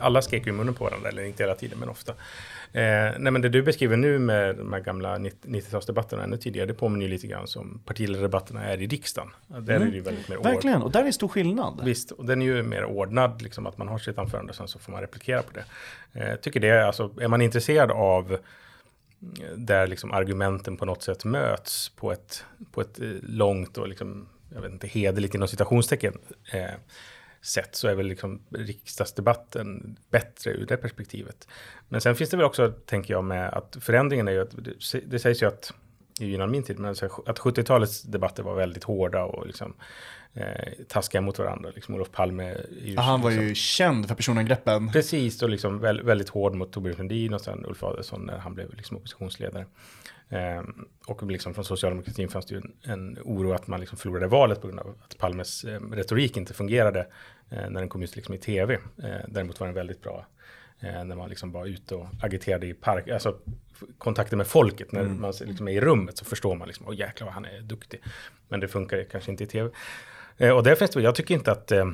Det, 0.00 0.04
alla 0.04 0.22
skrek 0.22 0.46
ju 0.46 0.52
i 0.52 0.54
munnen 0.56 0.74
på 0.74 0.84
varandra, 0.84 1.08
eller 1.08 1.22
inte 1.24 1.42
hela 1.42 1.54
tiden, 1.54 1.78
men 1.78 1.88
ofta. 1.88 2.12
Eh, 2.72 3.12
nej, 3.18 3.32
men 3.32 3.40
det 3.42 3.48
du 3.48 3.62
beskriver 3.62 3.96
nu 3.96 4.18
med 4.18 4.56
de 4.56 4.72
här 4.72 4.80
gamla 4.80 5.18
90-talsdebatterna 5.18 6.24
ännu 6.24 6.36
tidigare, 6.36 6.66
det 6.66 6.74
påminner 6.74 7.06
ju 7.06 7.10
lite 7.12 7.26
grann 7.26 7.46
som 7.46 7.80
partiledardebatterna 7.84 8.64
är 8.64 8.80
i 8.82 8.86
riksdagen. 8.86 9.30
Där 9.46 9.74
är 9.74 9.78
det 9.78 9.90
ju 9.90 10.00
väldigt 10.00 10.28
mer 10.28 10.36
ord- 10.38 10.44
Verkligen, 10.44 10.82
och 10.82 10.90
där 10.90 11.04
är 11.04 11.12
stor 11.12 11.28
skillnad. 11.28 11.80
Visst, 11.84 12.10
och 12.10 12.26
den 12.26 12.42
är 12.42 12.46
ju 12.46 12.62
mer 12.62 12.84
ordnad, 12.84 13.42
liksom 13.42 13.66
att 13.66 13.78
man 13.78 13.88
har 13.88 13.98
sitt 13.98 14.18
anförande 14.18 14.50
och 14.50 14.56
sen 14.56 14.68
så 14.68 14.78
får 14.78 14.92
man 14.92 15.00
replikera 15.00 15.42
på 15.42 15.50
det. 15.52 15.64
Eh, 16.20 16.36
tycker 16.36 16.60
det, 16.60 16.68
är, 16.68 16.82
alltså, 16.82 17.10
är 17.20 17.28
man 17.28 17.42
intresserad 17.42 17.90
av 17.90 18.32
eh, 18.32 18.38
där 19.56 19.86
liksom 19.86 20.12
argumenten 20.12 20.76
på 20.76 20.84
något 20.84 21.02
sätt 21.02 21.24
möts 21.24 21.88
på 21.88 22.12
ett, 22.12 22.44
på 22.72 22.80
ett 22.80 23.00
eh, 23.00 23.06
långt 23.22 23.78
och 23.78 23.88
liksom, 23.88 24.28
jag 24.54 24.60
vet 24.60 24.72
inte, 24.72 24.86
hederligt 24.86 25.34
inom 25.34 25.48
citationstecken 25.48 26.18
eh, 26.52 26.64
sätt 27.42 27.74
så 27.76 27.88
är 27.88 27.94
väl 27.94 28.06
liksom 28.06 28.42
riksdagsdebatten 28.50 29.96
bättre 30.10 30.50
ur 30.50 30.66
det 30.66 30.76
perspektivet. 30.76 31.48
Men 31.88 32.00
sen 32.00 32.16
finns 32.16 32.30
det 32.30 32.36
väl 32.36 32.46
också, 32.46 32.72
tänker 32.86 33.14
jag, 33.14 33.24
med 33.24 33.48
att 33.48 33.76
förändringen 33.80 34.28
är 34.28 34.32
ju 34.32 34.40
att 34.40 34.54
det, 35.06 35.18
sägs 35.18 35.42
ju 35.42 35.46
att 35.46 35.72
det 36.18 36.24
är 36.24 36.28
ju 36.28 36.34
innan 36.34 36.50
min 36.50 36.62
tid, 36.62 36.78
men 36.78 36.90
att 36.90 37.38
70-talets 37.38 38.02
debatter 38.02 38.42
var 38.42 38.54
väldigt 38.54 38.84
hårda 38.84 39.24
och 39.24 39.46
liksom 39.46 39.74
eh, 40.34 40.72
taskiga 40.88 41.20
mot 41.20 41.38
varandra. 41.38 41.70
Liksom 41.74 41.94
Olof 41.94 42.10
Palme 42.10 42.44
är 42.44 42.66
ju 42.82 42.94
Ja, 42.94 43.00
han 43.00 43.20
var 43.20 43.30
liksom, 43.30 43.48
ju 43.48 43.54
känd 43.54 44.08
för 44.08 44.14
personangreppen. 44.14 44.92
Precis, 44.92 45.42
och 45.42 45.50
liksom 45.50 45.78
väl, 45.78 46.02
väldigt 46.02 46.28
hård 46.28 46.54
mot 46.54 46.72
Torbjörn 46.72 46.96
Fälldin 46.96 47.34
och 47.34 47.40
sen 47.40 47.64
Ulf 47.66 47.82
Adelsohn 47.82 48.22
när 48.22 48.38
han 48.38 48.54
blev 48.54 48.74
liksom 48.74 48.96
oppositionsledare. 48.96 49.66
Ehm, 50.30 50.86
och 51.06 51.22
liksom 51.22 51.54
från 51.54 51.64
socialdemokratin 51.64 52.28
fanns 52.28 52.46
det 52.46 52.54
ju 52.54 52.60
en, 52.60 52.72
en 52.82 53.18
oro 53.24 53.52
att 53.52 53.66
man 53.66 53.80
liksom 53.80 53.98
förlorade 53.98 54.26
valet 54.26 54.60
på 54.60 54.66
grund 54.66 54.80
av 54.80 54.94
att 55.04 55.18
Palmes 55.18 55.64
eh, 55.64 55.80
retorik 55.80 56.36
inte 56.36 56.54
fungerade 56.54 57.06
eh, 57.50 57.70
när 57.70 57.80
den 57.80 57.88
kom 57.88 58.02
ut 58.02 58.16
liksom 58.16 58.34
i 58.34 58.38
tv. 58.38 58.74
Eh, 58.74 59.10
däremot 59.28 59.60
var 59.60 59.66
den 59.66 59.74
väldigt 59.74 60.02
bra 60.02 60.26
eh, 60.80 61.04
när 61.04 61.16
man 61.16 61.28
liksom 61.28 61.52
var 61.52 61.66
ute 61.66 61.94
och 61.94 62.06
agiterade 62.22 62.66
i 62.66 62.74
park, 62.74 63.08
alltså 63.08 63.36
kontakter 63.98 64.36
med 64.36 64.46
folket. 64.46 64.92
När 64.92 65.04
man 65.04 65.32
liksom 65.40 65.68
är 65.68 65.72
i 65.72 65.80
rummet 65.80 66.18
så 66.18 66.24
förstår 66.24 66.54
man 66.54 66.68
liksom, 66.68 66.86
åh 66.88 66.94
jäklar 66.94 67.24
vad 67.24 67.34
han 67.34 67.44
är 67.44 67.60
duktig. 67.60 68.00
Men 68.48 68.60
det 68.60 68.68
funkar 68.68 69.04
kanske 69.04 69.30
inte 69.30 69.44
i 69.44 69.46
tv. 69.46 69.70
Eh, 70.40 70.56
och 70.56 70.62
där 70.62 70.74
finns 70.74 70.90
det, 70.90 71.02
jag 71.02 71.14
tycker 71.14 71.34
inte 71.34 71.52
att 71.52 71.72
eh, 71.72 71.86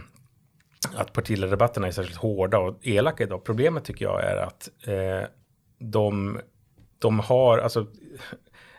att 0.95 1.13
partiledardebatterna 1.13 1.87
är 1.87 1.91
särskilt 1.91 2.19
hårda 2.19 2.59
och 2.59 2.79
elaka 2.83 3.25
idag. 3.25 3.45
Problemet 3.45 3.85
tycker 3.85 4.05
jag 4.05 4.25
är 4.25 4.37
att 4.37 4.69
eh, 4.87 5.29
de, 5.79 6.41
de 6.99 7.21
har, 7.21 7.59
alltså, 7.59 7.87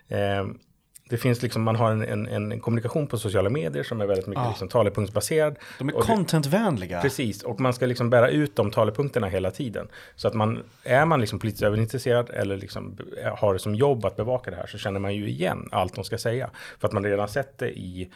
det 1.09 1.17
finns 1.17 1.41
liksom, 1.41 1.63
man 1.63 1.75
har 1.75 1.91
en, 1.91 2.01
en, 2.01 2.51
en 2.51 2.59
kommunikation 2.59 3.07
på 3.07 3.17
sociala 3.17 3.49
medier 3.49 3.83
som 3.83 4.01
är 4.01 4.05
väldigt 4.05 4.27
mycket 4.27 4.43
Ah. 4.43 4.49
liksom 4.49 4.67
talepunktsbaserad. 4.67 5.55
De 5.79 5.89
är 5.89 5.93
contentvänliga. 5.93 7.01
Precis, 7.01 7.43
och 7.43 7.59
man 7.59 7.73
ska 7.73 7.85
liksom 7.85 8.09
bära 8.09 8.29
ut 8.29 8.55
de 8.55 8.71
talepunkterna 8.71 9.27
hela 9.27 9.51
tiden. 9.51 9.87
Så 10.15 10.27
att 10.27 10.33
man, 10.33 10.63
är 10.83 11.05
man 11.05 11.21
liksom 11.21 11.39
politiskt 11.39 11.63
överintresserad 11.63 12.29
eller 12.29 12.57
liksom 12.57 12.97
har 13.37 13.53
det 13.53 13.59
som 13.59 13.75
jobb 13.75 14.05
att 14.05 14.15
bevaka 14.15 14.51
det 14.51 14.57
här 14.57 14.67
så 14.67 14.77
känner 14.77 14.99
man 14.99 15.15
ju 15.15 15.29
igen 15.29 15.69
allt 15.71 15.95
de 15.95 16.03
ska 16.03 16.17
säga. 16.17 16.49
För 16.79 16.87
att 16.87 16.93
man 16.93 17.03
redan 17.03 17.27
sett 17.27 17.57
det 17.57 17.69
i, 17.69 18.09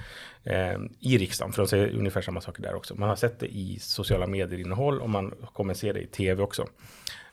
eh, 0.43 0.73
i 0.99 1.17
riksdagen, 1.17 1.51
för 1.53 1.61
de 1.61 1.67
säger 1.67 1.95
ungefär 1.97 2.21
samma 2.21 2.41
saker 2.41 2.63
där 2.63 2.75
också. 2.75 2.95
Man 2.95 3.09
har 3.09 3.15
sett 3.15 3.39
det 3.39 3.47
i 3.47 3.79
sociala 3.79 4.27
medier-innehåll 4.27 5.01
och 5.01 5.09
man 5.09 5.33
kommer 5.53 5.73
se 5.73 5.93
det 5.93 5.99
i 5.99 6.07
tv 6.07 6.43
också. 6.43 6.67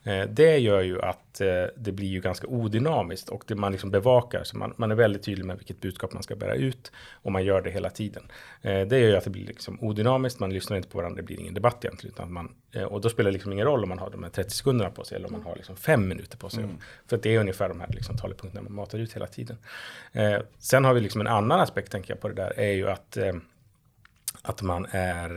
Eh, 0.05 0.23
Det 0.28 0.59
gör 0.59 0.81
ju 0.81 1.02
att 1.02 1.40
eh, 1.40 1.64
det 1.76 1.93
blir 1.93 2.09
ju 2.09 2.21
ganska 2.21 2.47
odynamiskt 2.47 3.28
och 3.28 3.45
det 3.47 3.55
man 3.55 3.73
liksom 3.73 3.90
bevakar. 3.90 4.45
Så 4.45 4.57
man, 4.57 4.75
man 4.76 4.90
är 4.90 4.95
väldigt 4.95 5.23
tydlig 5.23 5.45
med 5.45 5.57
vilket 5.57 5.81
budskap 5.81 6.12
man 6.12 6.23
ska 6.23 6.37
bära 6.37 6.55
ut 6.55 6.93
och 7.12 7.33
man 7.33 7.45
gör 7.45 7.62
det 7.62 7.71
hela 7.71 7.90
tiden. 7.90 8.23
Eh, 8.62 8.81
Det 8.87 8.99
gör 8.99 9.09
ju 9.09 9.17
att 9.17 9.25
det 9.25 9.31
blir 9.31 9.47
liksom 9.47 9.78
odynamiskt, 9.81 10.40
man 10.40 10.52
lyssnar 10.52 10.76
inte 10.76 10.88
på 10.88 10.99
varandra, 10.99 11.17
det 11.17 11.23
blir 11.26 11.40
ingen 11.40 11.55
debatt 11.55 11.85
egentligen. 11.85 12.14
Utan 12.14 12.33
man, 12.33 12.55
och 12.88 13.00
då 13.00 13.09
spelar 13.09 13.31
det 13.31 13.33
liksom 13.33 13.52
ingen 13.52 13.67
roll 13.67 13.83
om 13.83 13.88
man 13.88 13.99
har 13.99 14.11
de 14.11 14.23
här 14.23 14.31
30 14.31 14.50
sekunderna 14.50 14.90
på 14.90 15.05
sig 15.05 15.17
eller 15.17 15.26
om 15.26 15.33
man 15.33 15.43
har 15.43 15.57
liksom 15.57 15.76
fem 15.76 16.09
minuter 16.09 16.38
på 16.38 16.49
sig. 16.49 16.64
För 17.07 17.17
att 17.17 17.23
det 17.23 17.35
är 17.35 17.40
ungefär 17.40 17.69
de 17.69 17.81
här 17.81 17.88
liksom 17.88 18.17
talepunkterna 18.17 18.62
man 18.62 18.73
matar 18.75 18.99
ut 18.99 19.12
hela 19.17 19.26
tiden. 19.26 19.57
Sen 20.59 20.85
har 20.85 20.95
vi 20.95 21.00
liksom 21.00 21.21
en 21.21 21.26
annan 21.26 21.61
aspekt 21.61 21.93
tänker 21.93 22.11
jag 22.12 22.21
på 22.21 22.28
det 22.28 22.35
där, 22.35 22.52
är 22.59 22.73
ju 22.73 22.88
att 22.90 23.19
att 24.43 24.62
man 24.62 24.87
är, 24.90 25.31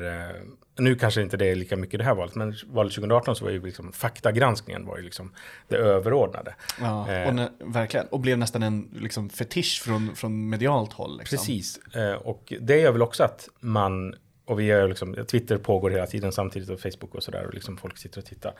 nu 0.77 0.95
kanske 0.95 1.21
inte 1.21 1.37
det 1.37 1.45
är 1.45 1.55
lika 1.55 1.75
mycket 1.77 1.97
det 1.97 2.03
här 2.03 2.15
valet, 2.15 2.35
men 2.35 2.55
valet 2.67 2.93
2018 2.93 3.35
så 3.35 3.45
var 3.45 3.51
ju 3.51 3.65
liksom 3.65 3.93
faktagranskningen 3.93 4.85
var 4.85 4.97
ju 4.97 5.03
liksom 5.03 5.33
det 5.67 5.75
överordnade. 5.75 6.55
Ja, 6.79 7.11
Eh. 7.11 7.27
och 7.27 7.35
ne, 7.35 7.49
verkligen. 7.59 8.07
Och 8.07 8.19
blev 8.19 8.37
nästan 8.37 8.63
en 8.63 8.89
liksom, 8.93 9.29
fetisch 9.29 9.81
från, 9.83 10.15
från 10.15 10.49
medialt 10.49 10.93
håll. 10.93 11.17
Liksom. 11.17 11.37
Precis, 11.37 11.79
eh, 11.95 12.13
och 12.13 12.53
det 12.59 12.77
gör 12.79 12.91
väl 12.91 13.01
också 13.01 13.23
att 13.23 13.49
man, 13.59 14.15
och 14.45 14.59
vi 14.59 14.63
gör 14.63 14.87
liksom, 14.87 15.25
Twitter 15.31 15.57
pågår 15.57 15.89
hela 15.89 16.07
tiden 16.07 16.31
samtidigt 16.31 16.69
och 16.69 16.79
Facebook 16.79 17.15
och 17.15 17.23
sådär 17.23 17.45
och 17.47 17.53
liksom 17.53 17.77
folk 17.77 17.97
sitter 17.97 18.19
och 18.19 18.25
tittar. 18.25 18.53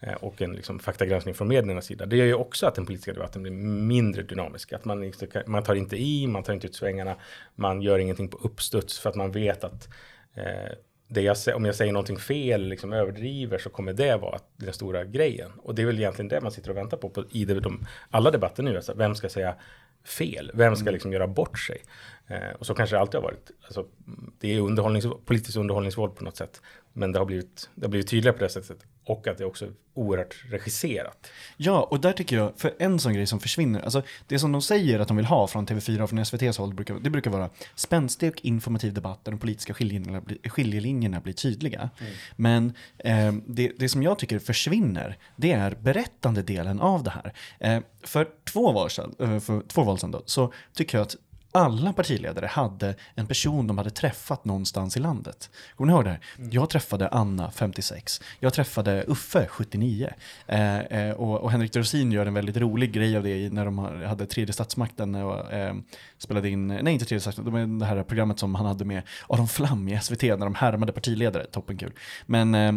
Eh, 0.00 0.12
och 0.12 0.42
en 0.42 0.52
liksom 0.52 0.78
faktagranskning 0.78 1.34
från 1.34 1.48
mediernas 1.48 1.86
sida. 1.86 2.06
Det 2.06 2.16
gör 2.16 2.26
ju 2.26 2.34
också 2.34 2.66
att 2.66 2.74
den 2.74 2.86
politiska 2.86 3.12
debatten 3.12 3.42
blir 3.42 3.52
mindre 3.52 4.22
dynamisk. 4.22 4.72
Att 4.72 4.84
man, 4.84 5.12
man 5.46 5.62
tar 5.62 5.74
inte 5.74 5.96
i, 5.96 6.26
man 6.26 6.42
tar 6.42 6.52
inte 6.52 6.66
ut 6.66 6.74
svängarna, 6.74 7.16
man 7.54 7.82
gör 7.82 7.98
ingenting 7.98 8.28
på 8.28 8.38
uppstuds 8.38 8.98
för 8.98 9.10
att 9.10 9.16
man 9.16 9.32
vet 9.32 9.64
att 9.64 9.88
eh, 10.34 10.72
det 11.08 11.22
jag, 11.22 11.36
om 11.54 11.64
jag 11.64 11.74
säger 11.74 11.92
någonting 11.92 12.16
fel, 12.16 12.68
liksom 12.68 12.92
överdriver, 12.92 13.58
så 13.58 13.70
kommer 13.70 13.92
det 13.92 14.16
vara 14.16 14.38
den 14.56 14.72
stora 14.72 15.04
grejen. 15.04 15.52
Och 15.58 15.74
det 15.74 15.82
är 15.82 15.86
väl 15.86 15.98
egentligen 15.98 16.28
det 16.28 16.40
man 16.40 16.52
sitter 16.52 16.70
och 16.70 16.76
väntar 16.76 16.96
på, 16.96 17.10
på 17.10 17.24
i 17.30 17.44
de, 17.44 17.60
de, 17.60 17.86
alla 18.10 18.30
debatter 18.30 18.62
nu. 18.62 18.76
Alltså, 18.76 18.94
vem 18.94 19.14
ska 19.14 19.28
säga 19.28 19.54
fel? 20.04 20.50
Vem 20.54 20.76
ska 20.76 20.90
liksom 20.90 21.12
göra 21.12 21.26
bort 21.26 21.58
sig? 21.58 21.82
Eh, 22.26 22.56
och 22.58 22.66
så 22.66 22.74
kanske 22.74 22.96
det 22.96 23.00
alltid 23.00 23.20
har 23.20 23.22
varit. 23.22 23.50
Alltså, 23.64 23.86
det 24.40 24.54
är 24.54 24.60
underhållnings, 24.60 25.06
politiskt 25.24 25.56
underhållningsvåld 25.56 26.14
på 26.14 26.24
något 26.24 26.36
sätt. 26.36 26.60
Men 26.92 27.12
det 27.12 27.18
har 27.18 27.26
blivit, 27.26 27.70
det 27.74 27.84
har 27.86 27.90
blivit 27.90 28.08
tydligare 28.08 28.36
på 28.38 28.44
det 28.44 28.50
sättet. 28.50 28.78
Och 29.04 29.26
att 29.26 29.38
det 29.38 29.44
är 29.44 29.48
också 29.48 29.68
oerhört 29.94 30.44
regisserat. 30.50 31.26
Ja, 31.56 31.82
och 31.90 32.00
där 32.00 32.12
tycker 32.12 32.36
jag, 32.36 32.52
för 32.56 32.74
en 32.78 32.98
sån 32.98 33.14
grej 33.14 33.26
som 33.26 33.40
försvinner, 33.40 33.80
alltså 33.80 34.02
det 34.26 34.38
som 34.38 34.52
de 34.52 34.62
säger 34.62 35.00
att 35.00 35.08
de 35.08 35.16
vill 35.16 35.26
ha 35.26 35.46
från 35.46 35.66
TV4 35.66 36.00
och 36.00 36.08
från 36.08 36.18
SVTs 36.18 36.58
håll, 36.58 36.74
brukar, 36.74 36.94
det 36.94 37.10
brukar 37.10 37.30
vara 37.30 37.50
spänstig 37.74 38.30
och 38.30 38.40
informativ 38.44 38.94
debatt 38.94 39.24
där 39.24 39.32
de 39.32 39.38
politiska 39.38 39.74
skiljelinjerna, 39.74 40.20
blir- 40.20 40.48
skiljelinjerna 40.48 41.20
blir 41.20 41.32
tydliga. 41.34 41.90
Men 42.36 42.72
eh, 42.98 43.34
det, 43.46 43.72
det 43.78 43.88
som 43.88 44.02
jag 44.02 44.18
tycker 44.18 44.38
försvinner, 44.38 45.18
det 45.36 45.52
är 45.52 45.76
berättande 45.80 46.42
delen 46.42 46.80
av 46.80 47.02
det 47.02 47.10
här. 47.10 47.32
Eh, 47.60 47.82
för 48.02 48.28
två 48.44 48.72
val 48.72 48.90
sedan, 48.90 49.14
eh, 49.18 49.38
för 49.40 49.62
två 49.68 49.82
val 49.82 49.98
sedan 49.98 50.10
då, 50.10 50.22
så 50.26 50.52
tycker 50.74 50.98
jag 50.98 51.04
att 51.04 51.16
alla 51.56 51.92
partiledare 51.92 52.46
hade 52.46 52.94
en 53.14 53.26
person 53.26 53.66
de 53.66 53.78
hade 53.78 53.90
träffat 53.90 54.44
någonstans 54.44 54.96
i 54.96 55.00
landet. 55.00 55.50
Kommer 55.76 55.92
ni 55.92 55.96
ihåg 55.96 56.04
det 56.04 56.10
här? 56.10 56.20
Jag 56.50 56.70
träffade 56.70 57.08
Anna, 57.08 57.50
56. 57.50 58.20
Jag 58.40 58.52
träffade 58.52 59.02
Uffe, 59.02 59.46
79. 59.50 60.10
Eh, 60.46 60.78
eh, 60.78 61.10
och, 61.10 61.40
och 61.40 61.50
Henrik 61.50 61.72
Dorsin 61.72 62.12
gör 62.12 62.26
en 62.26 62.34
väldigt 62.34 62.56
rolig 62.56 62.92
grej 62.92 63.16
av 63.16 63.22
det 63.22 63.52
när 63.52 63.64
de 63.64 63.78
hade 63.78 64.26
tredje 64.26 64.52
statsmakten 64.52 65.14
och 65.14 65.52
eh, 65.52 65.74
spelade 66.18 66.48
in, 66.48 66.66
nej 66.66 66.92
inte 66.92 67.04
tredje 67.04 67.20
statsmakten, 67.20 67.78
det 67.78 67.86
här 67.86 68.02
programmet 68.02 68.38
som 68.38 68.54
han 68.54 68.66
hade 68.66 68.84
med 68.84 69.02
Aron 69.28 69.48
Flam 69.48 69.88
i 69.88 70.00
SVT 70.00 70.22
när 70.22 70.36
de 70.36 70.54
härmade 70.54 70.92
partiledare, 70.92 71.44
toppenkul. 71.44 71.92
Men 72.26 72.54
eh, 72.54 72.72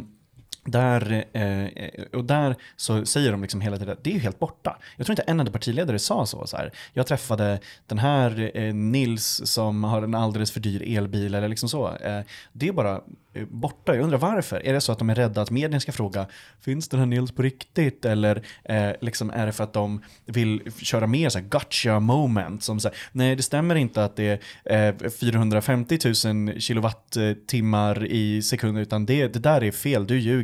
där, 0.72 1.25
eh, 1.34 2.03
och 2.13 2.25
där 2.25 2.56
så 2.75 3.06
säger 3.06 3.32
de 3.32 3.41
liksom 3.41 3.62
hela 3.62 3.77
tiden 3.77 3.94
att 3.94 4.03
det 4.03 4.10
är 4.10 4.13
ju 4.13 4.20
helt 4.20 4.39
borta. 4.39 4.77
Jag 4.98 5.06
tror 5.06 5.13
inte 5.13 5.32
en 5.32 5.39
enda 5.39 5.51
partiledare 5.51 6.00
sa 6.00 6.25
så. 6.25 6.48
så 6.48 6.58
här. 6.58 6.72
Jag 6.94 7.08
träffade 7.08 7.60
den 7.88 8.00
här 8.00 8.51
eh, 8.53 8.74
Nils 8.74 9.41
som 9.46 9.84
har 9.84 10.01
en 10.01 10.15
alldeles 10.15 10.51
för 10.51 10.60
dyr 10.60 10.98
elbil 10.98 11.36
eller 11.36 11.48
liksom 11.48 11.70
så. 11.70 11.88
Eh, 11.96 12.22
det 12.53 12.68
är 12.68 12.72
bara 12.72 13.01
eh, 13.34 13.46
borta. 13.50 13.96
Jag 13.96 14.03
undrar 14.03 14.18
varför? 14.18 14.65
Är 14.65 14.74
det 14.74 14.82
så 14.82 14.91
att 14.91 15.00
de 15.00 15.10
är 15.10 15.15
rädda 15.15 15.41
att 15.41 15.51
medierna 15.51 15.79
ska 15.79 15.91
fråga 15.91 16.25
finns 16.62 16.89
den 16.89 17.00
här 17.00 17.08
Nils 17.08 17.32
på 17.32 17.41
riktigt? 17.41 18.06
Eller 18.06 18.41
eh, 18.63 18.91
liksom 19.01 19.29
är 19.29 19.46
det 19.46 19.51
för 19.51 19.63
att 19.63 19.74
de 19.74 20.03
vill 20.25 20.62
köra 20.82 21.08
mer 21.08 21.29
så 21.29 21.39
här 21.39 21.46
gotcha 21.46 22.00
moment 22.00 22.63
som 22.63 22.79
så 22.79 22.88
här, 22.88 22.98
nej 23.12 23.36
det 23.36 23.44
stämmer 23.44 23.75
inte 23.75 24.03
att 24.03 24.15
det 24.15 24.41
är 24.63 24.96
eh, 25.03 25.10
450 25.10 26.00
000 26.25 26.62
kilowattimmar 26.62 28.06
i 28.06 28.41
sekunden. 28.41 28.82
utan 28.82 29.06
det, 29.06 29.27
det 29.27 29.39
där 29.39 29.63
är 29.63 29.72
fel, 29.72 30.08
du 30.08 30.20
ljuger. 30.20 30.38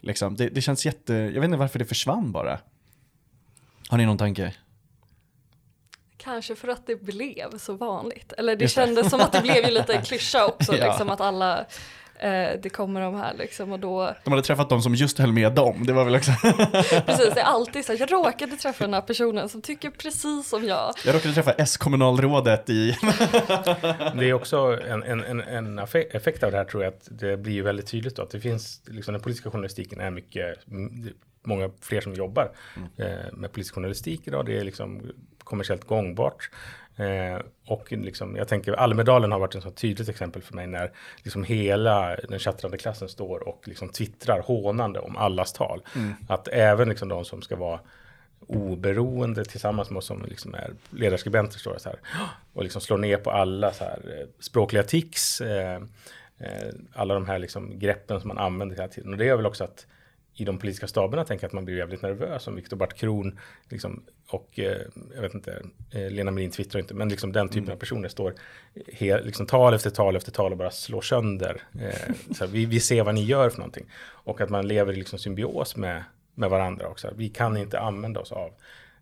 Liksom. 0.00 0.36
Det, 0.36 0.48
det 0.48 0.60
känns 0.60 0.86
jätte, 0.86 1.14
jag 1.14 1.40
vet 1.40 1.44
inte 1.44 1.56
varför 1.56 1.78
det 1.78 1.84
försvann 1.84 2.32
bara. 2.32 2.58
Har 3.88 3.98
ni 3.98 4.06
någon 4.06 4.18
tanke? 4.18 4.54
Kanske 6.16 6.56
för 6.56 6.68
att 6.68 6.86
det 6.86 7.02
blev 7.02 7.58
så 7.58 7.72
vanligt. 7.72 8.32
Eller 8.32 8.56
det 8.56 8.68
kändes 8.68 9.10
som 9.10 9.20
att 9.20 9.32
det 9.32 9.40
blev 9.42 9.64
ju 9.64 9.70
lite 9.70 10.02
klyscha 10.06 10.46
också, 10.46 10.76
Ja. 10.76 10.86
liksom 10.86 11.10
att 11.10 11.20
alla, 11.20 11.66
eh, 12.20 12.60
det 12.62 12.70
kommer 12.72 13.00
de 13.00 13.14
här 13.14 13.34
liksom 13.34 13.72
och 13.72 13.80
då, 13.80 14.14
De 14.24 14.30
hade 14.30 14.42
träffat 14.42 14.68
de 14.68 14.82
som 14.82 14.94
just 14.94 15.18
höll 15.18 15.32
med 15.32 15.52
dem. 15.52 15.86
Det 15.86 15.92
var 15.92 16.04
väl 16.04 16.16
också... 16.16 16.30
precis 17.06 17.34
det 17.34 17.40
är 17.40 17.44
alltid 17.44 17.84
så 17.84 17.92
här, 17.92 18.00
jag 18.00 18.12
råkade 18.12 18.56
träffa 18.56 18.84
den 18.84 18.94
här 18.94 19.00
personen 19.00 19.48
som 19.48 19.62
tycker 19.62 19.90
precis 19.90 20.48
som 20.48 20.64
jag. 20.64 20.94
Jag 21.04 21.14
råkade 21.14 21.34
träffa 21.34 21.52
S-kommunalrådet 21.52 22.70
i... 22.70 22.96
Det 24.18 24.28
är 24.28 24.32
också 24.32 24.78
en, 24.88 25.02
en, 25.02 25.20
en, 25.20 25.40
en 25.40 25.78
effekt 26.10 26.42
av 26.42 26.50
det 26.50 26.56
här 26.56 26.64
tror 26.64 26.84
jag 26.84 26.94
att 26.94 27.08
det 27.10 27.36
blir 27.36 27.52
ju 27.52 27.62
väldigt 27.62 27.86
tydligt 27.86 28.16
då 28.16 28.22
att 28.22 28.30
det 28.30 28.40
finns, 28.40 28.82
liksom 28.86 29.12
den 29.12 29.22
politiska 29.22 29.50
journalistiken 29.50 30.00
är 30.00 30.10
mycket, 30.10 30.58
många 31.44 31.70
fler 31.80 32.00
som 32.00 32.14
jobbar 32.14 32.50
eh, 32.96 33.32
med 33.32 33.52
politisk 33.52 33.74
journalistik 33.74 34.26
idag. 34.26 34.46
Det 34.46 34.58
är 34.58 34.64
liksom 34.64 35.02
kommersiellt 35.44 35.84
gångbart. 35.84 36.50
Eh, 36.98 37.40
och 37.66 37.92
liksom, 37.92 38.36
jag 38.36 38.48
tänker 38.48 38.72
Almedalen 38.72 39.32
har 39.32 39.38
varit 39.38 39.54
en 39.54 39.62
så 39.62 39.70
tydligt 39.70 40.08
exempel 40.08 40.42
för 40.42 40.54
mig 40.54 40.66
när 40.66 40.90
liksom 41.22 41.44
hela 41.44 42.16
den 42.28 42.38
chattrande 42.38 42.78
klassen 42.78 43.08
står 43.08 43.48
och 43.48 43.68
liksom 43.68 43.88
twittrar 43.88 44.40
hånande 44.40 45.00
om 45.00 45.16
allas 45.16 45.52
tal. 45.52 45.82
Att 46.28 46.48
även 46.48 46.88
liksom 46.88 47.08
de 47.08 47.24
som 47.24 47.42
ska 47.42 47.56
vara 47.56 47.80
oberoende 48.46 49.44
tillsammans 49.44 49.90
med 49.90 49.98
oss 49.98 50.06
som 50.06 50.24
liksom 50.24 50.54
är 50.54 50.72
ledarskribenter 50.90 51.58
står 51.58 51.78
så 51.78 51.88
här 51.88 51.98
och 52.52 52.62
liksom 52.62 52.80
slår 52.80 52.98
ner 52.98 53.16
på 53.16 53.30
alla 53.30 53.72
så 53.72 53.84
här 53.84 54.18
eh, 54.18 54.26
språkliga 54.40 54.82
tics, 54.82 55.40
eh, 55.40 55.82
eh, 56.38 56.68
alla 56.92 57.14
de 57.14 57.26
här 57.26 57.38
liksom 57.38 57.78
greppen 57.78 58.20
som 58.20 58.28
man 58.28 58.38
använder 58.38 58.76
hela 58.76 58.88
tiden. 58.88 59.12
Och 59.12 59.18
det 59.18 59.24
gör 59.24 59.36
väl 59.36 59.46
också 59.46 59.64
att 59.64 59.86
i 60.40 60.44
de 60.44 60.58
politiska 60.58 60.86
staberna 60.86 61.24
tänker 61.24 61.44
jag 61.44 61.48
att 61.48 61.52
man 61.52 61.64
blir 61.64 61.76
jävligt 61.76 62.02
nervös 62.02 62.46
om 62.46 62.56
Viktor 62.56 62.76
Bart 62.76 62.94
Kron 62.94 63.38
liksom, 63.68 64.02
och 64.28 64.58
eh, 64.58 64.80
jag 65.14 65.22
vet 65.22 65.34
inte, 65.34 65.62
eh, 65.90 66.10
Lena 66.10 66.30
Melin 66.30 66.50
twittrar 66.50 66.80
inte, 66.80 66.94
men 66.94 67.08
liksom 67.08 67.32
den 67.32 67.48
typen 67.48 67.72
av 67.72 67.76
personer 67.76 68.08
står 68.08 68.34
he, 68.92 69.22
liksom 69.22 69.46
tal 69.46 69.74
efter 69.74 69.90
tal 69.90 70.16
efter 70.16 70.32
tal 70.32 70.52
och 70.52 70.58
bara 70.58 70.70
slår 70.70 71.00
sönder. 71.00 71.62
Eh, 71.80 72.14
här, 72.40 72.46
vi, 72.46 72.66
vi 72.66 72.80
ser 72.80 73.02
vad 73.02 73.14
ni 73.14 73.24
gör 73.24 73.50
för 73.50 73.58
någonting. 73.58 73.86
Och 74.00 74.40
att 74.40 74.50
man 74.50 74.68
lever 74.68 74.92
i 74.92 74.96
liksom 74.96 75.18
symbios 75.18 75.76
med, 75.76 76.04
med 76.34 76.50
varandra 76.50 76.88
också. 76.88 77.12
Vi 77.16 77.28
kan 77.28 77.56
inte 77.56 77.80
använda 77.80 78.20
oss 78.20 78.32
av 78.32 78.50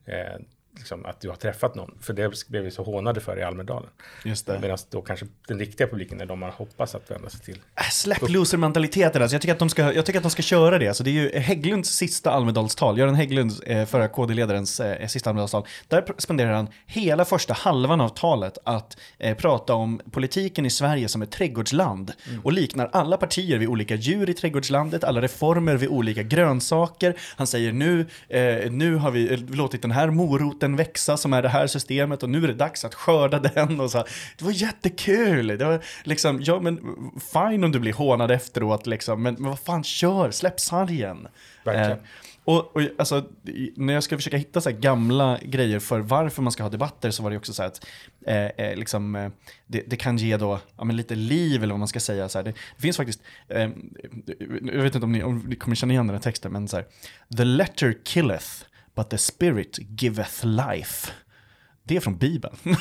eh, 0.05 0.41
liksom 0.77 1.07
att 1.07 1.21
du 1.21 1.29
har 1.29 1.37
träffat 1.37 1.75
någon, 1.75 1.99
för 2.01 2.13
det 2.13 2.49
blev 2.49 2.63
vi 2.63 2.71
så 2.71 2.83
hånade 2.83 3.21
för 3.21 3.39
i 3.39 3.43
Almedalen. 3.43 3.91
Just 4.25 4.47
det. 4.47 4.59
Medan 4.61 4.79
då 4.91 5.03
kanske 5.03 5.27
den 5.49 5.59
riktiga 5.59 5.87
publiken 5.87 6.21
är 6.21 6.27
de 6.27 6.39
man 6.39 6.51
hoppas 6.51 6.95
att 6.95 7.11
vända 7.11 7.31
sig 7.31 7.41
till. 7.41 7.61
Äh, 7.77 7.83
Släpp 7.91 8.29
loser-mentaliteten 8.29 9.23
alltså. 9.23 9.35
Jag 9.35 9.43
tycker, 9.43 9.53
att 9.53 9.59
de 9.59 9.69
ska, 9.69 9.93
jag 9.93 10.07
tycker 10.07 10.19
att 10.19 10.25
de 10.25 10.31
ska 10.31 10.43
köra 10.43 10.79
det. 10.79 10.89
Alltså, 10.89 11.05
det 11.05 11.11
är 11.11 11.13
ju 11.13 11.39
Hägglunds 11.39 11.91
sista 11.91 12.31
Almedalstal, 12.31 12.99
Göran 12.99 13.15
Hägglund, 13.15 13.53
eh, 13.67 13.85
förra 13.87 14.09
KD-ledarens 14.09 14.81
eh, 14.81 15.07
sista 15.07 15.31
Almedalstal. 15.31 15.67
Där 15.89 16.05
spenderar 16.19 16.53
han 16.53 16.69
hela 16.87 17.25
första 17.25 17.55
halvan 17.55 18.01
av 18.01 18.09
talet 18.09 18.59
att 18.65 18.97
eh, 19.19 19.37
prata 19.37 19.75
om 19.75 20.01
politiken 20.11 20.67
i 20.67 20.71
Sverige 20.71 21.09
som 21.09 21.23
ett 21.23 21.31
trädgårdsland 21.31 22.13
och 22.43 22.53
liknar 22.53 22.91
alla 22.93 23.17
partier 23.17 23.59
vid 23.59 23.69
olika 23.69 23.95
djur 23.95 24.31
i 24.31 24.35
trädgårdslandet, 24.35 25.05
alla 25.05 25.21
reformer 25.21 25.77
vid 25.77 25.89
olika 25.89 26.23
grönsaker. 26.23 27.17
Han 27.37 27.47
säger 27.47 27.73
nu, 27.73 28.07
eh, 28.29 28.71
nu 28.71 28.97
har 28.97 29.11
vi 29.11 29.33
eh, 29.33 29.41
låtit 29.41 29.83
den 29.83 29.91
här 29.91 30.11
moroten 30.11 30.66
växa 30.75 31.17
som 31.17 31.33
är 31.33 31.43
det 31.43 31.49
här 31.49 31.67
systemet 31.67 32.23
och 32.23 32.31
nu 32.31 32.45
är 32.45 32.49
det 32.49 32.55
dags 32.55 32.85
att 32.85 32.95
skörda 32.95 33.39
den. 33.55 33.81
Och 33.81 33.91
så. 33.91 33.99
här. 33.99 34.09
Det 34.39 34.45
var 34.45 34.53
jättekul! 34.53 35.47
Det 35.47 35.65
var 35.65 35.85
liksom, 36.05 36.39
ja 36.43 36.61
men 36.61 36.81
fine 37.33 37.65
om 37.65 37.73
du 37.73 37.79
blir 37.79 37.93
hånad 37.93 38.31
efteråt 38.31 38.87
liksom, 38.87 39.23
men, 39.23 39.35
men 39.35 39.51
vad 39.51 39.59
fan, 39.59 39.85
kör, 39.85 40.31
släpp 40.31 40.61
sargen. 40.61 41.29
Verkligen. 41.65 41.91
Eh, 41.91 41.99
och, 42.47 42.77
och 42.77 42.83
alltså, 42.99 43.25
när 43.77 43.95
jag 43.95 44.03
skulle 44.03 44.19
försöka 44.19 44.37
hitta 44.37 44.61
så 44.61 44.71
gamla 44.71 45.39
grejer 45.43 45.79
för 45.79 46.01
varför 46.01 46.43
man 46.43 46.53
ska 46.53 46.63
ha 46.63 46.71
debatter 46.71 47.11
så 47.11 47.23
var 47.23 47.31
det 47.31 47.37
också 47.37 47.53
så 47.53 47.63
här 47.63 47.69
att 47.69 47.87
eh, 48.27 48.67
eh, 48.67 48.77
liksom, 48.77 49.17
eh, 49.17 49.31
det, 49.67 49.83
det 49.87 49.97
kan 49.97 50.17
ge 50.17 50.37
då, 50.37 50.61
ja, 50.77 50.85
men 50.85 50.97
lite 50.97 51.15
liv 51.15 51.63
eller 51.63 51.73
vad 51.73 51.79
man 51.79 51.89
ska 51.89 52.01
säga. 52.01 52.29
Så 52.29 52.39
här. 52.39 52.45
Det, 52.45 52.51
det 52.77 52.83
finns 52.83 52.97
faktiskt, 52.97 53.23
eh, 53.49 53.71
jag 54.63 54.83
vet 54.83 54.95
inte 54.95 55.05
om 55.05 55.13
ni, 55.13 55.23
om 55.23 55.39
ni 55.39 55.57
kommer 55.57 55.77
känna 55.77 55.93
igen 55.93 56.07
den 56.07 56.15
här 56.17 56.23
texten, 56.23 56.53
men 56.53 56.69
så 56.69 56.77
här, 56.77 56.87
The 57.37 57.45
letter 57.45 57.97
killeth, 58.05 58.65
but 58.97 59.11
the 59.11 59.19
spirit 59.19 59.79
giveth 60.01 60.47
life. 60.47 61.13
Det 61.83 61.97
är 61.97 62.01
från 62.01 62.19
Bibeln. 62.19 62.57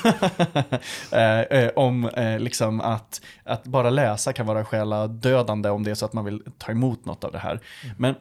eh, 1.12 1.39
eh, 1.39 1.71
om 1.75 2.10
eh, 2.10 2.39
liksom 2.39 2.82
att, 2.82 3.21
att 3.43 3.63
bara 3.63 3.89
läsa 3.89 4.34
kan 4.34 4.45
vara 4.45 4.65
själa 4.65 5.08
dödande 5.08 5.69
om 5.69 5.84
det 5.84 5.91
är 5.91 5.95
så 5.95 6.06
att 6.06 6.13
man 6.13 6.25
vill 6.25 6.43
ta 6.58 6.71
emot 6.71 7.06
något 7.06 7.23
av 7.23 7.32
det 7.32 7.39
här. 7.39 7.60
Men 7.97 8.15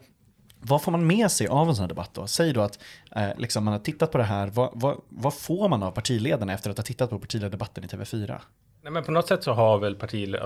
vad 0.60 0.82
får 0.82 0.92
man 0.92 1.06
med 1.06 1.30
sig 1.30 1.46
av 1.46 1.68
en 1.68 1.74
sån 1.74 1.82
här 1.82 1.88
debatt 1.88 2.10
då? 2.14 2.26
Säg 2.26 2.52
då 2.52 2.60
att 2.60 2.78
eh, 3.16 3.28
liksom 3.36 3.64
man 3.64 3.72
har 3.72 3.78
tittat 3.78 4.12
på 4.12 4.18
det 4.18 4.24
här, 4.24 4.46
vad, 4.46 4.70
vad, 4.74 5.00
vad 5.08 5.34
får 5.34 5.68
man 5.68 5.82
av 5.82 5.90
partiledarna 5.90 6.52
efter 6.52 6.70
att 6.70 6.76
ha 6.76 6.84
tittat 6.84 7.10
på 7.10 7.18
partiledardebatten 7.18 7.84
i 7.84 7.86
TV4? 7.86 8.40
Nej, 8.84 8.92
men 8.92 9.04
på 9.04 9.12
något 9.12 9.28
sätt 9.28 9.44
så 9.44 9.52
har 9.52 9.78
väl 9.78 9.98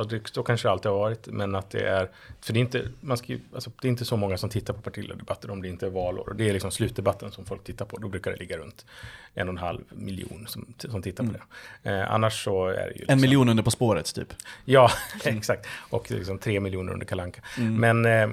det, 0.08 0.20
så 0.24 0.42
kanske 0.42 0.68
det 0.68 0.72
alltid 0.72 0.90
har 0.90 0.98
varit, 0.98 1.26
men 1.26 1.54
att 1.54 1.70
det 1.70 1.88
är, 1.88 2.08
för 2.40 2.52
det 2.52 2.58
är 2.58 2.60
inte, 2.60 2.88
man 3.00 3.16
ska, 3.16 3.36
alltså, 3.54 3.70
det 3.82 3.88
är 3.88 3.90
inte 3.90 4.04
så 4.04 4.16
många 4.16 4.38
som 4.38 4.50
tittar 4.50 4.74
på 4.74 4.80
partiledardebatter 4.80 5.50
om 5.50 5.62
det 5.62 5.68
inte 5.68 5.86
är 5.86 5.90
valår. 5.90 6.28
Och 6.28 6.36
det 6.36 6.48
är 6.48 6.52
liksom 6.52 6.70
slutdebatten 6.70 7.30
som 7.30 7.44
folk 7.44 7.64
tittar 7.64 7.84
på, 7.84 7.98
då 7.98 8.08
brukar 8.08 8.30
det 8.30 8.36
ligga 8.36 8.58
runt 8.58 8.86
en 9.34 9.48
och 9.48 9.52
en 9.52 9.58
halv 9.58 9.80
miljon 9.90 10.46
som, 10.48 10.74
som 10.78 11.02
tittar 11.02 11.24
på 11.24 11.32
det. 11.32 11.90
Eh, 11.90 12.12
annars 12.12 12.44
så 12.44 12.66
är 12.66 12.74
det 12.74 12.92
ju... 12.92 12.98
Liksom, 12.98 13.12
En 13.12 13.20
miljon 13.20 13.48
under 13.48 13.62
På 13.62 13.70
spåret 13.70 14.14
typ. 14.14 14.34
Ja, 14.64 14.90
exakt. 15.24 15.66
Och 15.90 16.10
liksom 16.10 16.38
tre 16.38 16.60
miljoner 16.60 16.92
under 16.92 17.06
Kalanka. 17.06 17.42
Men 17.56 18.06
eh, 18.06 18.30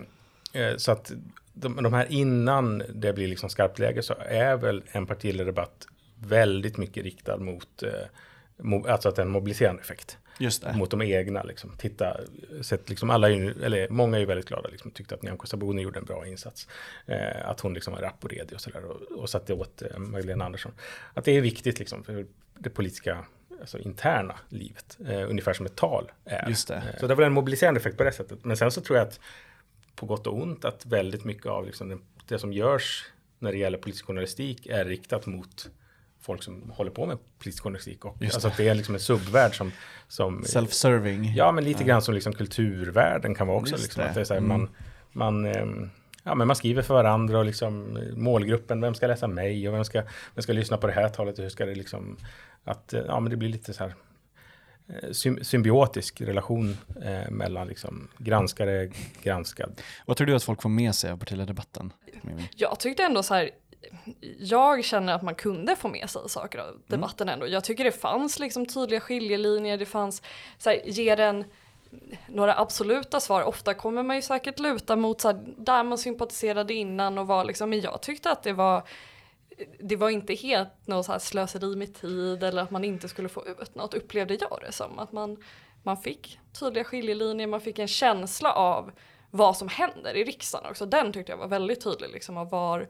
eh, 0.53 0.77
så 0.77 0.91
att 0.91 1.11
de, 1.53 1.83
de 1.83 1.93
här 1.93 2.11
innan 2.11 2.83
det 2.93 3.13
blir 3.13 3.27
liksom 3.27 3.49
skarpt 3.49 3.79
läge 3.79 4.03
så 4.03 4.15
är 4.19 4.57
väl 4.57 4.83
en 4.91 5.05
partiledardebatt 5.05 5.87
väldigt 6.19 6.77
mycket 6.77 7.03
riktad 7.03 7.37
mot, 7.37 7.83
eh, 7.83 7.89
alltså 8.87 9.09
att 9.09 9.15
det 9.15 9.21
är 9.21 9.25
en 9.25 9.31
mobiliserande 9.31 9.81
effekt. 9.81 10.17
Mot 10.73 10.91
de 10.91 11.01
egna 11.01 11.43
liksom. 11.43 11.77
Titta, 11.77 12.17
sett 12.61 12.89
liksom 12.89 13.09
alla, 13.09 13.29
eller 13.29 13.89
många 13.89 14.17
är 14.17 14.19
ju 14.19 14.25
väldigt 14.25 14.47
glada, 14.47 14.69
liksom, 14.69 14.91
tyckte 14.91 15.15
att 15.15 15.21
Nyamko 15.21 15.47
Sabuni 15.47 15.81
gjorde 15.81 15.99
en 15.99 16.05
bra 16.05 16.27
insats. 16.27 16.67
Eh, 17.05 17.49
att 17.49 17.59
hon 17.59 17.73
liksom 17.73 17.93
var 17.93 18.01
rapp 18.01 18.23
och 18.23 18.29
redig 18.29 18.53
och 18.53 18.61
sådär 18.61 18.85
och, 18.85 19.19
och 19.19 19.29
satte 19.29 19.53
åt 19.53 19.81
eh, 19.81 19.97
Magdalena 19.97 20.45
Andersson. 20.45 20.71
Att 21.13 21.25
det 21.25 21.31
är 21.31 21.41
viktigt 21.41 21.79
liksom 21.79 22.03
för 22.03 22.25
det 22.59 22.69
politiska, 22.69 23.25
alltså 23.59 23.79
interna 23.79 24.35
livet. 24.49 24.97
Eh, 25.07 25.29
ungefär 25.29 25.53
som 25.53 25.65
ett 25.65 25.75
tal 25.75 26.11
är. 26.25 26.49
Just 26.49 26.67
det. 26.67 26.75
Eh, 26.75 26.99
så 26.99 27.07
det 27.07 27.15
väl 27.15 27.25
en 27.25 27.33
mobiliserande 27.33 27.79
effekt 27.79 27.97
på 27.97 28.03
det 28.03 28.11
sättet. 28.11 28.45
Men 28.45 28.57
sen 28.57 28.71
så 28.71 28.81
tror 28.81 28.97
jag 28.97 29.07
att 29.07 29.19
på 29.95 30.05
gott 30.05 30.27
och 30.27 30.41
ont 30.41 30.65
att 30.65 30.85
väldigt 30.85 31.23
mycket 31.23 31.45
av 31.45 31.65
liksom 31.65 31.89
det, 31.89 31.97
det 32.27 32.39
som 32.39 32.53
görs 32.53 33.05
när 33.39 33.51
det 33.51 33.57
gäller 33.57 33.77
politisk 33.77 34.05
journalistik 34.05 34.65
är 34.65 34.85
riktat 34.85 35.25
mot 35.25 35.69
folk 36.25 36.43
som 36.43 36.71
håller 36.75 36.91
på 36.91 37.05
med 37.05 37.17
politisk 37.39 37.63
journalistik. 37.63 38.05
Och, 38.05 38.17
alltså 38.23 38.47
att 38.47 38.57
det 38.57 38.67
är 38.69 38.75
liksom 38.75 38.95
en 38.95 39.01
subvärld 39.01 39.55
som, 39.57 39.71
som 40.07 40.43
Self-serving. 40.43 41.33
Ja, 41.35 41.51
men 41.51 41.63
lite 41.63 41.83
grann 41.83 42.01
som 42.01 42.13
liksom 42.13 42.33
kulturvärlden 42.33 43.35
kan 43.35 43.47
vara 43.47 43.57
också. 43.57 43.75
Liksom, 43.77 44.03
det. 44.03 44.09
att 44.09 44.15
det 44.15 44.21
är 44.21 44.25
så 44.25 44.33
här, 44.33 44.41
Mm. 44.41 44.49
man, 44.59 44.69
man, 45.11 45.45
ehm, 45.45 45.89
ja, 46.23 46.35
men 46.35 46.47
man 46.47 46.55
skriver 46.55 46.81
för 46.81 46.93
varandra 46.93 47.39
och 47.39 47.45
liksom 47.45 47.97
eh, 47.97 48.15
målgruppen, 48.15 48.81
vem 48.81 48.93
ska 48.95 49.07
läsa 49.07 49.27
mig 49.27 49.67
och 49.69 49.73
vem 49.75 49.83
ska, 49.85 50.03
vem 50.35 50.43
ska 50.43 50.53
lyssna 50.53 50.77
på 50.77 50.88
det 50.88 50.93
här 50.93 51.09
talet 51.09 51.38
och 51.38 51.43
hur 51.43 51.49
ska 51.49 51.65
det 51.65 51.75
liksom, 51.75 52.17
att 52.63 52.93
eh, 52.93 53.01
ja, 53.07 53.19
men 53.19 53.29
det 53.29 53.38
blir 53.38 53.49
lite 53.49 53.73
så 53.73 53.83
här 53.83 53.95
eh, 54.89 55.09
sym- 55.09 55.43
symbiotisk 55.43 56.21
relation 56.21 56.77
eh, 57.03 57.31
mellan 57.31 57.67
liksom 57.67 58.07
granskare, 58.17 58.89
granskad. 59.23 59.81
Vad 60.05 60.17
tror 60.17 60.27
du 60.27 60.35
att 60.35 60.43
folk 60.43 60.61
får 60.61 60.69
med 60.69 60.95
sig 60.95 61.11
av 61.11 61.17
partiledardebatten? 61.17 61.93
Jag 62.55 62.79
tyckte 62.79 63.03
ändå 63.03 63.23
så 63.23 63.33
här, 63.33 63.49
jag 64.39 64.85
känner 64.85 65.13
att 65.13 65.21
man 65.21 65.35
kunde 65.35 65.75
få 65.75 65.88
med 65.88 66.09
sig 66.09 66.29
saker 66.29 66.59
av 66.59 66.81
debatten 66.88 67.29
ändå. 67.29 67.47
Jag 67.47 67.63
tycker 67.63 67.83
det 67.83 67.91
fanns 67.91 68.39
liksom 68.39 68.65
tydliga 68.65 68.99
skiljelinjer, 68.99 69.77
det 69.77 69.85
fanns, 69.85 70.21
så 70.57 70.69
här, 70.69 70.81
ger 70.85 71.15
den 71.17 71.45
några 72.27 72.59
absoluta 72.59 73.19
svar. 73.19 73.43
Ofta 73.43 73.73
kommer 73.73 74.03
man 74.03 74.15
ju 74.15 74.21
säkert 74.21 74.59
luta 74.59 74.95
mot 74.95 75.21
så 75.21 75.27
här, 75.27 75.43
där 75.57 75.83
man 75.83 75.97
sympatiserade 75.97 76.73
innan 76.73 77.17
och 77.17 77.27
var 77.27 77.45
liksom, 77.45 77.69
men 77.69 77.81
jag 77.81 78.01
tyckte 78.01 78.31
att 78.31 78.43
det 78.43 78.53
var 78.53 78.83
det 79.79 79.95
var 79.95 80.09
inte 80.09 80.33
helt 80.33 80.88
något 80.88 81.05
så 81.05 81.19
slöseri 81.19 81.75
med 81.75 81.95
tid 81.95 82.43
eller 82.43 82.61
att 82.61 82.71
man 82.71 82.83
inte 82.83 83.07
skulle 83.07 83.29
få 83.29 83.45
ut 83.47 83.75
något 83.75 83.93
upplevde 83.93 84.38
jag 84.41 84.59
det 84.61 84.71
som. 84.71 84.99
Att 84.99 85.11
man, 85.11 85.38
man 85.83 85.97
fick 85.97 86.39
tydliga 86.59 86.83
skiljelinjer, 86.83 87.47
man 87.47 87.61
fick 87.61 87.79
en 87.79 87.88
känsla 87.88 88.53
av 88.53 88.91
vad 89.31 89.57
som 89.57 89.67
händer 89.67 90.13
i 90.13 90.23
riksdagen 90.23 90.71
också. 90.71 90.85
Den 90.85 91.13
tyckte 91.13 91.31
jag 91.31 91.38
var 91.38 91.47
väldigt 91.47 91.83
tydlig 91.83 92.09
liksom 92.09 92.38
av 92.38 92.49
var 92.49 92.88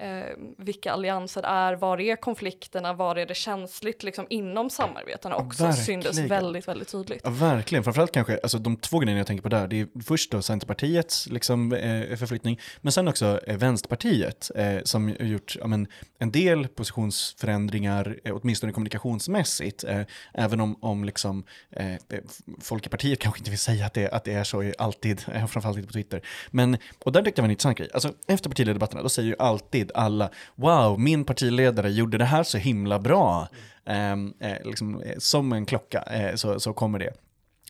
eh, 0.00 0.36
vilka 0.58 0.92
allianser 0.92 1.42
är, 1.42 1.74
var 1.74 2.00
är 2.00 2.16
konflikterna, 2.16 2.92
var 2.92 3.16
är 3.16 3.26
det 3.26 3.34
känsligt 3.34 4.02
liksom 4.02 4.26
inom 4.30 4.70
samarbetena 4.70 5.36
också 5.36 5.64
Verkligen. 5.64 6.02
syntes 6.02 6.18
väldigt, 6.18 6.68
väldigt 6.68 6.88
tydligt. 6.88 7.20
Ja, 7.24 7.30
verkligen. 7.30 7.84
Framförallt 7.84 8.12
kanske, 8.12 8.38
alltså 8.42 8.58
de 8.58 8.76
två 8.76 8.98
grejerna 8.98 9.18
jag 9.18 9.26
tänker 9.26 9.42
på 9.42 9.48
där, 9.48 9.68
det 9.68 9.80
är 9.80 9.88
först 10.04 10.30
då 10.30 10.42
Centerpartiets 10.42 11.26
liksom, 11.26 11.72
eh, 11.72 12.16
förflyttning, 12.16 12.60
men 12.80 12.92
sen 12.92 13.08
också 13.08 13.40
eh, 13.46 13.56
Vänsterpartiet 13.56 14.50
eh, 14.54 14.78
som 14.84 15.08
har 15.08 15.26
gjort 15.26 15.56
ja, 15.60 15.66
men, 15.66 15.86
en 16.18 16.32
del 16.32 16.68
positionsförändringar, 16.68 18.20
eh, 18.24 18.36
åtminstone 18.36 18.72
kommunikationsmässigt, 18.72 19.84
eh, 19.84 20.00
även 20.34 20.60
om, 20.60 20.76
om 20.80 21.04
liksom, 21.04 21.44
eh, 21.70 21.94
folk 22.60 22.86
i 22.86 22.88
partiet 22.88 23.18
kanske 23.18 23.38
inte 23.38 23.50
vill 23.50 23.58
säga 23.58 23.86
att 23.86 23.94
det, 23.94 24.08
att 24.08 24.24
det 24.24 24.32
är 24.32 24.44
så 24.44 24.72
alltid, 24.78 25.24
eh, 25.34 25.46
framförallt 25.46 25.76
inte 25.76 25.86
på 25.86 25.92
Twitter. 25.92 26.22
Men, 26.50 26.76
och 27.04 27.12
där 27.12 27.22
tyckte 27.22 27.40
jag 27.40 27.42
var 27.42 27.48
en 27.48 27.50
intressant 27.50 27.78
grej. 27.78 27.88
Alltså, 27.94 28.12
efter 28.26 28.50
partiledardebatterna, 28.50 29.02
då 29.02 29.08
säger 29.08 29.28
ju 29.28 29.36
alltid 29.38 29.89
alla, 29.94 30.30
wow, 30.54 31.00
min 31.00 31.24
partiledare 31.24 31.90
gjorde 31.90 32.18
det 32.18 32.24
här 32.24 32.42
så 32.42 32.58
himla 32.58 32.98
bra. 32.98 33.48
Mm. 33.84 34.34
Eh, 34.40 34.56
liksom, 34.64 35.02
eh, 35.02 35.18
som 35.18 35.52
en 35.52 35.66
klocka 35.66 36.02
eh, 36.02 36.34
så, 36.34 36.60
så 36.60 36.72
kommer 36.72 36.98
det. 36.98 37.12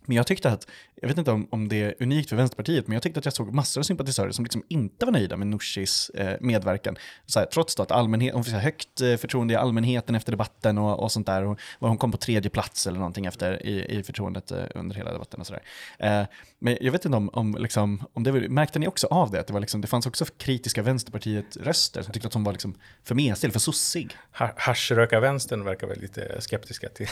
Men 0.05 0.17
jag 0.17 0.27
tyckte 0.27 0.51
att, 0.51 0.67
jag 1.01 1.09
vet 1.09 1.19
inte 1.19 1.31
om, 1.31 1.49
om 1.51 1.69
det 1.69 1.83
är 1.83 1.95
unikt 2.01 2.29
för 2.29 2.37
Vänsterpartiet, 2.37 2.87
men 2.87 2.95
jag 2.95 3.03
tyckte 3.03 3.19
att 3.19 3.25
jag 3.25 3.35
såg 3.35 3.55
massor 3.55 3.81
av 3.81 3.83
sympatisörer 3.83 4.31
som 4.31 4.45
liksom 4.45 4.63
inte 4.69 5.05
var 5.05 5.13
nöjda 5.13 5.37
med 5.37 5.47
Nooshis 5.47 6.11
eh, 6.11 6.37
medverkan. 6.41 6.97
Så 7.27 7.47
trots 7.53 7.75
då 7.75 7.83
att 7.83 7.91
allmänhet, 7.91 8.35
hon 8.35 8.45
fick 8.45 8.55
högt 8.55 9.01
eh, 9.01 9.17
förtroende 9.17 9.55
i 9.55 9.57
allmänheten 9.57 10.15
efter 10.15 10.33
debatten 10.33 10.79
och, 10.79 11.03
och 11.03 11.13
sånt 11.13 11.27
där. 11.27 11.45
Och 11.45 11.59
hon 11.79 11.99
kom 11.99 12.13
på 12.13 12.19
tredje 12.19 12.51
plats 12.51 12.87
eller 12.87 12.99
någonting 12.99 13.27
efter 13.27 13.67
i, 13.67 13.99
i 13.99 14.03
förtroendet 14.03 14.51
eh, 14.51 14.65
under 14.75 14.97
hela 14.97 15.13
debatten 15.13 15.41
och 15.41 15.47
sådär. 15.47 15.63
Eh, 15.99 16.23
men 16.59 16.79
jag 16.81 16.93
vet 16.93 17.05
inte 17.05 17.17
om, 17.17 17.29
om, 17.29 17.57
liksom, 17.59 18.03
om 18.13 18.23
det 18.23 18.33
var, 18.33 18.41
märkte 18.41 18.79
ni 18.79 18.89
också 18.89 19.07
av 19.07 19.31
det? 19.31 19.41
Att 19.41 19.47
det, 19.47 19.53
var 19.53 19.61
liksom, 19.61 19.81
det 19.81 19.87
fanns 19.87 20.07
också 20.07 20.25
kritiska 20.25 20.83
Vänsterpartiet-röster 20.83 22.03
som 22.03 22.13
tyckte 22.13 22.29
att 22.29 22.35
hon 22.35 22.45
var 22.45 22.53
liksom 22.53 22.75
för 23.05 23.15
mesig, 23.15 23.53
för 23.53 23.61
sossig. 23.61 24.17
Ha 24.39 24.51
Haschröka-vänstern 24.57 25.65
verkar 25.65 25.87
väl 25.87 26.01
lite 26.01 26.41
skeptiska 26.41 26.89
till, 26.89 27.07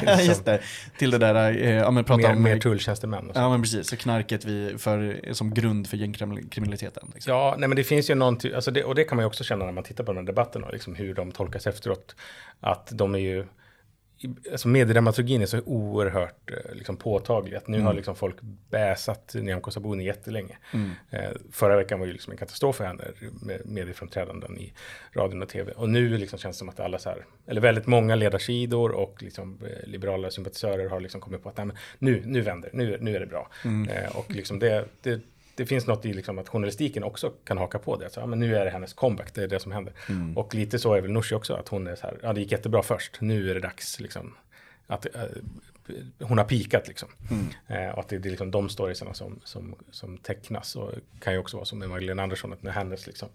till, 0.00 0.08
Just 0.26 0.44
det, 0.44 0.60
till 0.98 1.10
det 1.10 1.18
där, 1.18 1.34
eh, 1.34 1.70
ja 1.70 1.90
men 1.90 2.04
prata 2.04 2.28
mer, 2.28 2.36
om... 2.36 2.42
Mer 2.42 2.58
tulltjänstemän. 3.00 3.32
Ja 3.34 3.48
men 3.48 3.62
precis, 3.62 3.88
så 3.88 3.96
knarket 3.96 4.44
vi 4.44 4.78
för, 4.78 5.20
som 5.32 5.54
grund 5.54 5.86
för 5.86 5.96
gängkriminaliteten. 5.96 7.10
Liksom. 7.14 7.32
Ja, 7.32 7.54
nej 7.58 7.68
men 7.68 7.76
det 7.76 7.84
finns 7.84 8.10
ju 8.10 8.14
någonting, 8.14 8.54
alltså 8.54 8.70
det, 8.70 8.84
och 8.84 8.94
det 8.94 9.04
kan 9.04 9.16
man 9.16 9.22
ju 9.22 9.26
också 9.26 9.44
känna 9.44 9.64
när 9.64 9.72
man 9.72 9.84
tittar 9.84 10.04
på 10.04 10.12
den 10.12 10.18
här 10.18 10.26
debatten 10.26 10.64
och 10.64 10.72
liksom 10.72 10.94
hur 10.94 11.14
de 11.14 11.32
tolkas 11.32 11.66
efteråt. 11.66 12.16
Att 12.60 12.88
de 12.92 13.14
är 13.14 13.18
ju 13.18 13.46
alltså 14.52 14.68
mediedramaturgin 14.68 15.42
är 15.42 15.46
så 15.46 15.60
oerhört 15.60 16.50
eh, 16.50 16.74
liksom, 16.74 16.96
påtaglig. 16.96 17.56
Att 17.56 17.68
nu 17.68 17.76
mm. 17.76 17.86
har 17.86 17.94
liksom 17.94 18.16
folk 18.16 18.36
bäsat 18.70 19.34
Nyamko 19.34 19.70
Sabuni 19.70 20.04
jättelänge. 20.04 20.56
Mm. 20.74 20.90
Eh, 21.10 21.30
förra 21.52 21.76
veckan 21.76 22.00
var 22.00 22.06
ju 22.06 22.12
liksom 22.12 22.30
en 22.30 22.36
katastrof 22.36 22.76
för 22.76 22.84
henne 22.84 23.04
med 23.42 23.60
medieframträdanden 23.66 24.58
i 24.58 24.72
radion 25.12 25.42
och 25.42 25.48
tv. 25.48 25.72
Och 25.72 25.88
nu 25.88 26.18
liksom 26.18 26.38
känns 26.38 26.56
det 26.56 26.58
som 26.58 26.68
att 26.68 26.80
alla 26.80 26.98
så 26.98 27.08
här, 27.08 27.24
eller 27.46 27.60
väldigt 27.60 27.86
många 27.86 28.14
ledarsidor 28.14 28.90
och 28.90 29.22
liksom, 29.22 29.58
eh, 29.62 29.88
liberala 29.88 30.30
sympatisörer 30.30 30.88
har 30.88 31.00
liksom 31.00 31.20
kommit 31.20 31.42
på 31.42 31.48
att 31.48 31.56
nej, 31.56 31.66
men 31.66 31.76
nu, 31.98 32.22
nu 32.24 32.40
vänder, 32.40 32.70
nu, 32.72 32.98
nu 33.00 33.16
är 33.16 33.20
det 33.20 33.26
bra. 33.26 33.50
Mm. 33.64 33.88
Eh, 33.88 34.16
och 34.16 34.30
liksom 34.30 34.58
det, 34.58 34.84
det 35.02 35.20
det 35.58 35.66
finns 35.66 35.86
något 35.86 36.04
i 36.04 36.12
liksom 36.12 36.38
att 36.38 36.48
journalistiken 36.48 37.04
också 37.04 37.30
kan 37.44 37.58
haka 37.58 37.78
på 37.78 37.96
det. 37.96 38.10
Så, 38.10 38.20
ja, 38.20 38.26
men 38.26 38.38
nu 38.38 38.56
är 38.56 38.64
det 38.64 38.70
hennes 38.70 38.92
comeback, 38.92 39.34
det 39.34 39.42
är 39.42 39.48
det 39.48 39.60
som 39.60 39.72
händer. 39.72 39.94
Mm. 40.08 40.36
Och 40.36 40.54
lite 40.54 40.78
så 40.78 40.94
är 40.94 41.00
väl 41.00 41.10
Nooshi 41.10 41.34
också, 41.34 41.54
att 41.54 41.68
hon 41.68 41.86
är 41.86 41.96
så 41.96 42.06
här, 42.06 42.18
ja 42.22 42.32
det 42.32 42.40
gick 42.40 42.52
jättebra 42.52 42.82
först, 42.82 43.20
nu 43.20 43.50
är 43.50 43.54
det 43.54 43.60
dags 43.60 44.00
liksom, 44.00 44.34
att 44.86 45.06
äh, 45.06 45.22
hon 46.20 46.38
har 46.38 46.44
pikat 46.44 46.88
liksom. 46.88 47.08
Mm. 47.30 47.46
Eh, 47.66 47.92
och 47.92 48.00
att 48.00 48.08
det, 48.08 48.18
det 48.18 48.28
är 48.28 48.30
liksom 48.30 48.50
de 48.50 48.68
storiesarna 48.68 49.14
som, 49.14 49.40
som, 49.44 49.74
som 49.90 50.18
tecknas. 50.18 50.76
Och 50.76 50.92
kan 51.20 51.32
ju 51.32 51.38
också 51.38 51.56
vara 51.56 51.64
som 51.64 51.78
med 51.78 51.88
Magdalena 51.88 52.22
Andersson, 52.22 52.52
att 52.52 52.62
när 52.62 52.72
hennes 52.72 53.06
liksom, 53.06 53.28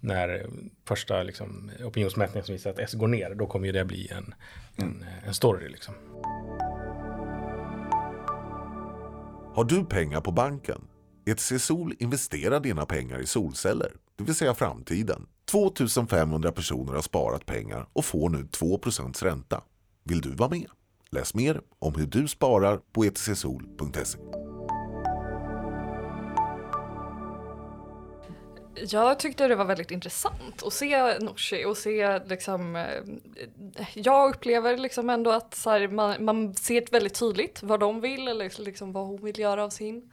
när 0.00 0.46
första 0.84 1.22
liksom, 1.22 1.70
opinionsmätningen 1.84 2.44
som 2.44 2.52
visar 2.52 2.70
att 2.70 2.78
S 2.78 2.94
går 2.94 3.08
ner, 3.08 3.34
då 3.34 3.46
kommer 3.46 3.66
ju 3.66 3.72
det 3.72 3.84
bli 3.84 4.08
en, 4.08 4.34
mm. 4.76 5.02
en, 5.02 5.06
en 5.26 5.34
story 5.34 5.68
liksom. 5.68 5.94
Har 9.54 9.64
du 9.64 9.84
pengar 9.84 10.20
på 10.20 10.32
banken? 10.32 10.80
ETC 11.28 11.58
Sol 11.58 11.94
investerar 11.98 12.60
dina 12.60 12.86
pengar 12.86 13.20
i 13.20 13.26
solceller, 13.26 13.92
det 14.16 14.24
vill 14.24 14.34
säga 14.34 14.54
framtiden. 14.54 15.26
2500 15.44 16.52
personer 16.52 16.92
har 16.92 17.02
sparat 17.02 17.46
pengar 17.46 17.88
och 17.92 18.04
får 18.04 18.30
nu 18.30 18.42
2% 18.42 19.24
ränta. 19.24 19.62
Vill 20.04 20.20
du 20.20 20.30
vara 20.30 20.50
med? 20.50 20.66
Läs 21.10 21.34
mer 21.34 21.60
om 21.78 21.94
hur 21.94 22.06
du 22.06 22.28
sparar 22.28 22.80
på 22.92 23.04
etcsol.se. 23.04 24.18
Jag 28.90 29.18
tyckte 29.18 29.48
det 29.48 29.56
var 29.56 29.64
väldigt 29.64 29.90
intressant 29.90 30.62
att 30.62 30.72
se 30.72 31.18
Nooshi 31.18 31.64
och 31.64 31.76
se 31.76 32.18
liksom, 32.18 32.76
eh, 32.76 33.84
jag 33.94 34.30
upplever 34.34 34.76
liksom 34.76 35.10
ändå 35.10 35.30
att 35.30 35.54
så 35.54 35.70
här, 35.70 35.88
man, 35.88 36.24
man 36.24 36.54
ser 36.54 36.84
väldigt 36.90 37.14
tydligt 37.14 37.62
vad 37.62 37.80
de 37.80 38.00
vill 38.00 38.28
eller 38.28 38.64
liksom 38.64 38.92
vad 38.92 39.06
hon 39.06 39.24
vill 39.24 39.38
göra 39.38 39.64
av 39.64 39.70
sin 39.70 40.10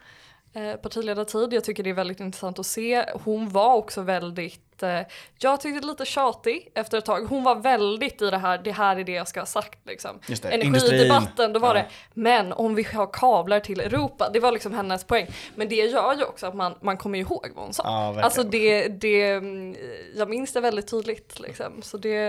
Eh, 0.56 0.76
partiledartid. 0.76 1.52
Jag 1.52 1.64
tycker 1.64 1.82
det 1.82 1.90
är 1.90 1.94
väldigt 1.94 2.20
intressant 2.20 2.58
att 2.58 2.66
se. 2.66 3.04
Hon 3.24 3.48
var 3.48 3.74
också 3.74 4.02
väldigt, 4.02 4.82
eh, 4.82 5.00
jag 5.38 5.60
tyckte 5.60 5.86
lite 5.86 6.04
tjatig 6.04 6.68
efter 6.74 6.98
ett 6.98 7.04
tag. 7.04 7.26
Hon 7.26 7.44
var 7.44 7.54
väldigt 7.54 8.22
i 8.22 8.30
det 8.30 8.38
här, 8.38 8.58
det 8.58 8.72
här 8.72 8.96
är 8.96 9.04
det 9.04 9.12
jag 9.12 9.28
ska 9.28 9.40
ha 9.40 9.46
sagt 9.46 9.78
liksom. 9.86 10.20
Energidebatten, 10.42 11.52
då 11.52 11.60
var 11.60 11.68
ja. 11.68 11.74
det, 11.74 11.86
men 12.14 12.52
om 12.52 12.74
vi 12.74 12.82
har 12.82 13.06
kablar 13.12 13.60
till 13.60 13.80
Europa, 13.80 14.30
det 14.32 14.40
var 14.40 14.52
liksom 14.52 14.74
hennes 14.74 15.04
poäng. 15.04 15.26
Men 15.54 15.68
det 15.68 15.74
gör 15.74 16.14
ju 16.14 16.24
också 16.24 16.46
att 16.46 16.54
man, 16.54 16.74
man 16.80 16.96
kommer 16.96 17.18
ihåg 17.18 17.50
vad 17.54 17.64
hon 17.64 17.74
sa. 17.74 17.82
Ja, 17.84 18.22
alltså 18.22 18.42
det, 18.42 18.88
det, 18.88 19.30
mm, 19.30 19.76
jag 20.14 20.30
minns 20.30 20.52
det 20.52 20.60
väldigt 20.60 20.90
tydligt 20.90 21.40
liksom. 21.40 21.82
Så 21.82 21.98
det, 21.98 22.28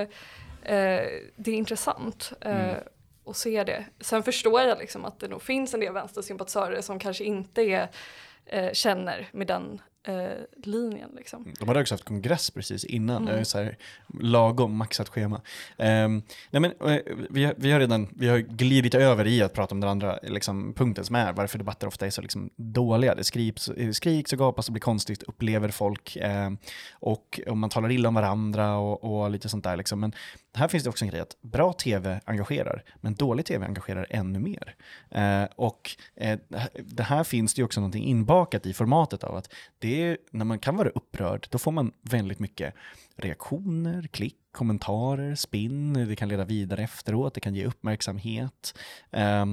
eh, 0.63 1.01
det 1.35 1.51
är 1.51 1.55
intressant. 1.55 2.33
Eh, 2.41 2.69
mm 2.69 2.75
och 3.27 3.35
se 3.35 3.63
det. 3.63 3.85
Sen 3.99 4.23
förstår 4.23 4.61
jag 4.61 4.79
liksom 4.79 5.05
att 5.05 5.19
det 5.19 5.27
nog 5.27 5.41
finns 5.41 5.73
en 5.73 5.79
del 5.79 5.93
vänstersympatisörer 5.93 6.81
som 6.81 6.99
kanske 6.99 7.23
inte 7.23 7.61
är, 7.61 7.89
eh, 8.45 8.71
känner 8.73 9.29
med 9.31 9.47
den 9.47 9.81
eh, 10.07 10.63
linjen. 10.63 11.09
Liksom. 11.15 11.53
De 11.59 11.67
hade 11.67 11.81
också 11.81 11.93
haft 11.93 12.03
kongress 12.03 12.51
precis 12.51 12.83
innan, 12.85 13.27
mm. 13.27 13.45
så 13.45 13.57
här, 13.57 13.77
lagom 14.19 14.75
maxat 14.75 15.09
schema. 15.09 15.41
Um, 15.77 16.23
nej 16.51 16.61
men, 16.61 16.65
uh, 16.65 16.97
vi, 17.29 17.53
vi, 17.57 17.71
har 17.71 17.79
redan 17.79 18.07
vi 18.15 18.27
har 18.27 18.37
glidit 18.37 18.95
över 18.95 19.27
i 19.27 19.41
att 19.41 19.53
prata 19.53 19.75
om 19.75 19.79
den 19.79 19.89
andra 19.89 20.19
liksom, 20.23 20.73
punkten 20.73 21.05
som 21.05 21.15
är 21.15 21.33
varför 21.33 21.57
debatter 21.57 21.87
ofta 21.87 22.05
är 22.05 22.09
så 22.09 22.21
liksom, 22.21 22.49
dåliga. 22.55 23.15
Det 23.15 23.23
skriks, 23.23 23.69
skriks 23.93 24.33
och 24.33 24.39
gapas 24.39 24.67
och 24.67 24.73
blir 24.73 24.81
konstigt, 24.81 25.23
upplever 25.23 25.69
folk. 25.69 26.17
Um, 26.21 26.57
och, 26.91 27.39
och 27.47 27.57
man 27.57 27.69
talar 27.69 27.91
illa 27.91 28.09
om 28.09 28.15
varandra 28.15 28.77
och, 28.77 29.03
och 29.03 29.31
lite 29.31 29.49
sånt 29.49 29.63
där. 29.63 29.77
Liksom. 29.77 29.99
Men 29.99 30.13
här 30.57 30.67
finns 30.67 30.83
det 30.83 30.89
också 30.89 31.05
en 31.05 31.11
grej 31.11 31.21
att 31.21 31.41
bra 31.41 31.73
tv 31.73 32.21
engagerar, 32.25 32.83
men 33.01 33.15
dålig 33.15 33.45
tv 33.45 33.65
engagerar 33.65 34.07
ännu 34.09 34.39
mer. 34.39 34.75
Eh, 35.11 35.43
och 35.55 35.91
eh, 36.15 36.39
det 36.75 37.03
här 37.03 37.23
finns 37.23 37.53
det 37.53 37.59
ju 37.59 37.65
också 37.65 37.79
någonting 37.79 38.03
inbakat 38.03 38.65
i 38.65 38.73
formatet 38.73 39.23
av 39.23 39.35
att 39.35 39.53
det 39.79 40.01
är, 40.01 40.17
när 40.31 40.45
man 40.45 40.59
kan 40.59 40.75
vara 40.75 40.89
upprörd, 40.89 41.47
då 41.51 41.57
får 41.57 41.71
man 41.71 41.91
väldigt 42.01 42.39
mycket 42.39 42.73
reaktioner, 43.15 44.07
klick, 44.11 44.37
kommentarer, 44.51 45.35
spinn, 45.35 45.93
det 45.93 46.15
kan 46.15 46.29
leda 46.29 46.45
vidare 46.45 46.83
efteråt, 46.83 47.33
det 47.33 47.39
kan 47.39 47.55
ge 47.55 47.65
uppmärksamhet. 47.65 48.77
Eh, 49.11 49.45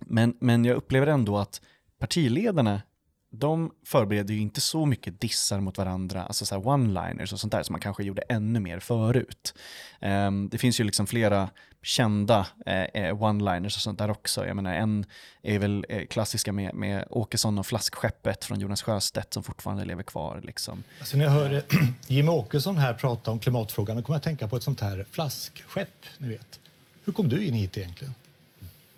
men, 0.00 0.36
men 0.40 0.64
jag 0.64 0.76
upplever 0.76 1.06
ändå 1.06 1.38
att 1.38 1.60
partiledarna 1.98 2.82
de 3.30 3.70
förbereder 3.84 4.34
ju 4.34 4.40
inte 4.40 4.60
så 4.60 4.86
mycket 4.86 5.20
dissar 5.20 5.60
mot 5.60 5.78
varandra, 5.78 6.22
alltså 6.22 6.46
så 6.46 6.56
one-liners 6.56 7.32
och 7.32 7.40
sånt 7.40 7.52
där 7.52 7.62
som 7.62 7.72
man 7.72 7.80
kanske 7.80 8.04
gjorde 8.04 8.22
ännu 8.22 8.60
mer 8.60 8.80
förut. 8.80 9.54
Um, 10.00 10.48
det 10.48 10.58
finns 10.58 10.80
ju 10.80 10.84
liksom 10.84 11.06
flera 11.06 11.50
kända 11.82 12.46
eh, 12.66 12.82
eh, 12.82 13.22
one-liners 13.22 13.76
och 13.76 13.82
sånt 13.82 13.98
där 13.98 14.10
också. 14.10 14.46
Jag 14.46 14.56
menar, 14.56 14.74
en 14.74 15.06
är 15.42 15.58
väl 15.58 15.86
eh, 15.88 16.06
klassiska 16.06 16.52
med, 16.52 16.74
med 16.74 17.04
Åkesson 17.10 17.58
och 17.58 17.66
flaskskeppet 17.66 18.44
från 18.44 18.60
Jonas 18.60 18.82
Sjöstedt 18.82 19.34
som 19.34 19.42
fortfarande 19.42 19.84
lever 19.84 20.02
kvar. 20.02 20.40
Liksom. 20.44 20.82
Alltså 20.98 21.16
när 21.16 21.24
jag 21.24 21.32
hör 21.32 21.62
Jimmie 22.06 22.30
Åkesson 22.30 22.78
här 22.78 22.94
prata 22.94 23.30
om 23.30 23.38
klimatfrågan, 23.38 23.96
då 23.96 24.02
kommer 24.02 24.16
jag 24.16 24.22
tänka 24.22 24.48
på 24.48 24.56
ett 24.56 24.62
sånt 24.62 24.80
här 24.80 25.06
flaskskepp, 25.10 26.06
ni 26.18 26.28
vet. 26.28 26.60
Hur 27.04 27.12
kom 27.12 27.28
du 27.28 27.44
in 27.44 27.54
hit 27.54 27.76
egentligen? 27.76 28.14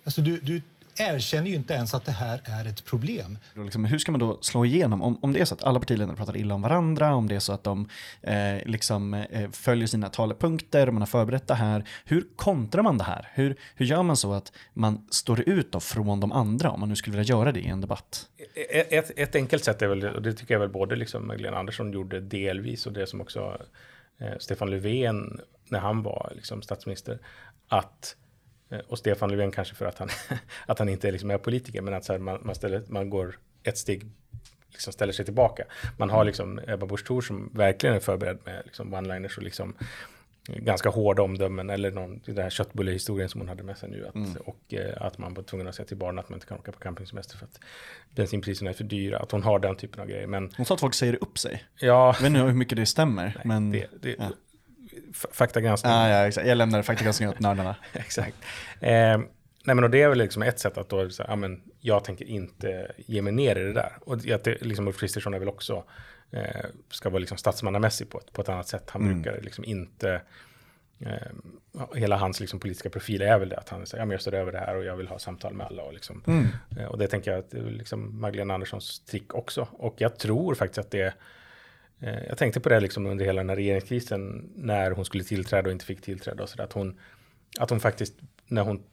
Alltså 0.03 0.21
du, 0.21 0.37
du 0.37 0.61
erkänner 0.97 1.49
ju 1.49 1.55
inte 1.55 1.73
ens 1.73 1.93
att 1.93 2.05
det 2.05 2.11
här 2.11 2.41
är 2.43 2.65
ett 2.65 2.85
problem. 2.85 3.37
Liksom, 3.53 3.85
hur 3.85 3.99
ska 3.99 4.11
man 4.11 4.19
då 4.19 4.37
slå 4.41 4.65
igenom? 4.65 5.01
Om, 5.01 5.17
om 5.21 5.33
det 5.33 5.39
är 5.39 5.45
så 5.45 5.55
att 5.55 5.63
alla 5.63 5.79
partiledare 5.79 6.15
pratar 6.15 6.37
illa 6.37 6.55
om 6.55 6.61
varandra, 6.61 7.15
om 7.15 7.27
det 7.27 7.35
är 7.35 7.39
så 7.39 7.53
att 7.53 7.63
de 7.63 7.89
eh, 8.21 8.57
liksom, 8.65 9.13
eh, 9.13 9.51
följer 9.51 9.87
sina 9.87 10.09
talepunkter, 10.09 10.91
man 10.91 11.01
har 11.01 11.07
förberett 11.07 11.47
det 11.47 11.53
här. 11.53 11.87
Hur 12.05 12.27
kontrar 12.35 12.83
man 12.83 12.97
det 12.97 13.03
här? 13.03 13.29
Hur, 13.33 13.55
hur 13.75 13.85
gör 13.85 14.03
man 14.03 14.17
så 14.17 14.33
att 14.33 14.51
man 14.73 15.07
står 15.09 15.49
ut 15.49 15.71
då 15.71 15.79
från 15.79 16.19
de 16.19 16.31
andra, 16.31 16.71
om 16.71 16.79
man 16.79 16.89
nu 16.89 16.95
skulle 16.95 17.17
vilja 17.17 17.35
göra 17.35 17.51
det 17.51 17.59
i 17.59 17.67
en 17.67 17.81
debatt? 17.81 18.27
Ett, 18.69 19.11
ett 19.15 19.35
enkelt 19.35 19.63
sätt 19.63 19.81
är 19.81 19.87
väl, 19.87 20.03
och 20.03 20.21
det 20.21 20.33
tycker 20.33 20.53
jag 20.53 20.59
väl 20.59 20.69
både 20.69 20.95
liksom 20.95 21.27
Magdalena 21.27 21.57
Andersson 21.57 21.91
gjorde 21.91 22.19
delvis, 22.19 22.85
och 22.85 22.93
det 22.93 23.07
som 23.07 23.21
också 23.21 23.57
eh, 24.19 24.37
Stefan 24.39 24.69
Löfven, 24.69 25.39
när 25.69 25.79
han 25.79 26.03
var 26.03 26.31
liksom, 26.35 26.61
statsminister, 26.61 27.19
att 27.67 28.15
Eh, 28.15 28.22
och 28.87 28.97
Stefan 28.97 29.29
Löfven 29.29 29.51
kanske 29.51 29.75
för 29.75 29.85
att 29.85 29.97
han, 29.97 30.09
att 30.65 30.79
han 30.79 30.89
inte 30.89 31.11
liksom 31.11 31.31
är 31.31 31.37
politiker, 31.37 31.81
men 31.81 31.93
att 31.93 32.05
så 32.05 32.13
här, 32.13 32.19
man, 32.19 32.39
man, 32.43 32.55
ställer, 32.55 32.83
man 32.87 33.09
går 33.09 33.39
ett 33.63 33.77
steg 33.77 34.05
liksom 34.71 34.93
ställer 34.93 35.13
sig 35.13 35.25
tillbaka. 35.25 35.63
Man 35.97 36.09
har 36.09 36.23
liksom 36.23 36.59
Ebba 36.67 36.85
Busch 36.85 37.05
Thor 37.05 37.21
som 37.21 37.49
verkligen 37.53 37.95
är 37.95 37.99
förberedd 37.99 38.37
med 38.45 38.61
liksom 38.65 38.95
one-liners 38.95 39.37
och 39.37 39.43
liksom 39.43 39.73
ganska 40.47 40.89
hårda 40.89 41.23
omdömen 41.23 41.69
eller 41.69 41.91
någon, 41.91 42.21
den 42.25 42.37
här 42.37 42.49
köttbullehistorien 42.49 43.29
som 43.29 43.41
hon 43.41 43.47
hade 43.47 43.63
med 43.63 43.77
sig 43.77 43.89
nu. 43.89 44.07
Att, 44.07 44.15
Mm. 44.15 44.33
Och 44.45 44.73
eh, 44.73 45.01
att 45.01 45.17
man 45.17 45.33
var 45.33 45.43
tvungen 45.43 45.67
att 45.67 45.75
säga 45.75 45.85
till 45.85 45.97
barnen 45.97 46.19
att 46.19 46.29
man 46.29 46.37
inte 46.37 46.47
kan 46.47 46.57
åka 46.57 46.71
på 46.71 46.79
campingsemester 46.79 47.37
för 47.37 47.45
att 47.45 47.59
bensinpriserna 48.15 48.69
är 48.69 48.73
för 48.73 48.83
dyra. 48.83 49.19
Att 49.19 49.31
hon 49.31 49.43
har 49.43 49.59
den 49.59 49.75
typen 49.75 50.01
av 50.01 50.07
grejer. 50.07 50.27
Men 50.27 50.51
Hon 50.57 50.65
sa 50.65 50.73
att 50.73 50.79
folk 50.79 50.93
säger 50.93 51.23
upp 51.23 51.37
sig. 51.37 51.63
ja, 51.79 51.87
Jag 52.05 52.13
vet 52.13 52.27
inte 52.27 52.39
hur 52.39 52.53
mycket 52.53 52.77
det 52.77 52.85
stämmer, 52.85 53.41
men... 53.45 53.71
det, 53.71 53.87
det, 54.01 54.15
ja. 54.19 54.31
Faktagranskning. 55.13 55.93
Ah, 55.93 56.09
ja, 56.09 56.27
exakt. 56.27 56.47
Jag 56.47 56.57
lämnar 56.57 56.81
faktagranskningen 56.81 57.33
åt 57.33 57.39
nördarna. 57.39 57.75
Exakt. 57.93 58.35
Eh, 58.81 59.17
nej 59.65 59.75
men 59.75 59.83
och 59.83 59.89
det 59.89 60.01
är 60.01 60.09
väl 60.09 60.17
liksom 60.17 60.43
ett 60.43 60.59
sätt 60.59 60.77
att 60.77 60.89
då 60.89 61.09
säga, 61.09 61.29
ja 61.29 61.35
men 61.35 61.61
jag 61.79 62.03
tänker 62.03 62.25
inte 62.25 62.91
ge 62.97 63.21
mig 63.21 63.33
ner 63.33 63.55
i 63.55 63.63
det 63.63 63.73
där. 63.73 63.97
Och 64.01 64.13
att 64.13 64.43
det, 64.43 64.61
liksom 64.61 64.87
Ulf 64.87 64.99
Kristersson 64.99 65.33
är 65.33 65.39
väl 65.39 65.49
också, 65.49 65.83
eh, 66.31 66.65
ska 66.89 67.09
vara 67.09 67.19
liksom 67.19 67.37
statsmannamässig 67.37 68.09
på 68.09 68.17
ett, 68.19 68.33
på 68.33 68.41
ett 68.41 68.49
annat 68.49 68.67
sätt. 68.67 68.89
Han 68.89 69.01
Mm. 69.01 69.21
brukar 69.21 69.41
liksom 69.41 69.63
inte, 69.65 70.21
eh, 70.99 71.87
hela 71.95 72.17
hans 72.17 72.39
liksom 72.39 72.59
politiska 72.59 72.89
profil 72.89 73.21
är 73.21 73.39
väl 73.39 73.49
det 73.49 73.57
att 73.57 73.69
han 73.69 73.85
säger, 73.85 74.01
ja 74.01 74.05
men 74.05 74.11
jag 74.11 74.21
står 74.21 74.33
över 74.33 74.51
det 74.51 74.59
här 74.59 74.75
och 74.75 74.83
jag 74.85 74.95
vill 74.95 75.07
ha 75.07 75.19
samtal 75.19 75.53
med 75.53 75.65
alla 75.65 75.83
och 75.83 75.93
liksom. 75.93 76.23
Mm. 76.27 76.47
Eh, 76.77 76.85
och 76.85 76.97
det 76.97 77.07
tänker 77.07 77.31
jag 77.31 77.39
att 77.39 77.51
det 77.51 77.57
är 77.57 77.63
liksom 77.63 78.21
Magdalena 78.21 78.53
Anderssons 78.53 78.99
trick 79.05 79.33
också. 79.33 79.67
Och 79.71 79.95
jag 79.97 80.17
tror 80.19 80.55
faktiskt 80.55 80.77
att 80.79 80.91
det 80.91 81.01
Eh, 81.01 81.13
Jag 81.99 82.37
tänkte 82.37 82.59
på 82.59 82.69
det 82.69 82.79
liksom 82.79 83.05
under 83.05 83.25
hela 83.25 83.41
den 83.41 83.49
här 83.49 83.55
regeringskrisen 83.55 84.51
när 84.55 84.91
hon 84.91 85.05
skulle 85.05 85.23
tillträda 85.23 85.67
och 85.67 85.71
inte 85.71 85.85
fick 85.85 86.01
tillträda 86.01 86.43
och 86.43 86.49
så 86.49 86.57
där, 86.57 86.63
att 86.63 86.73
hon, 86.73 86.99
att 87.59 87.69
hon 87.69 87.79
faktiskt 87.79 88.13
när 88.47 88.61
hon 88.61 88.83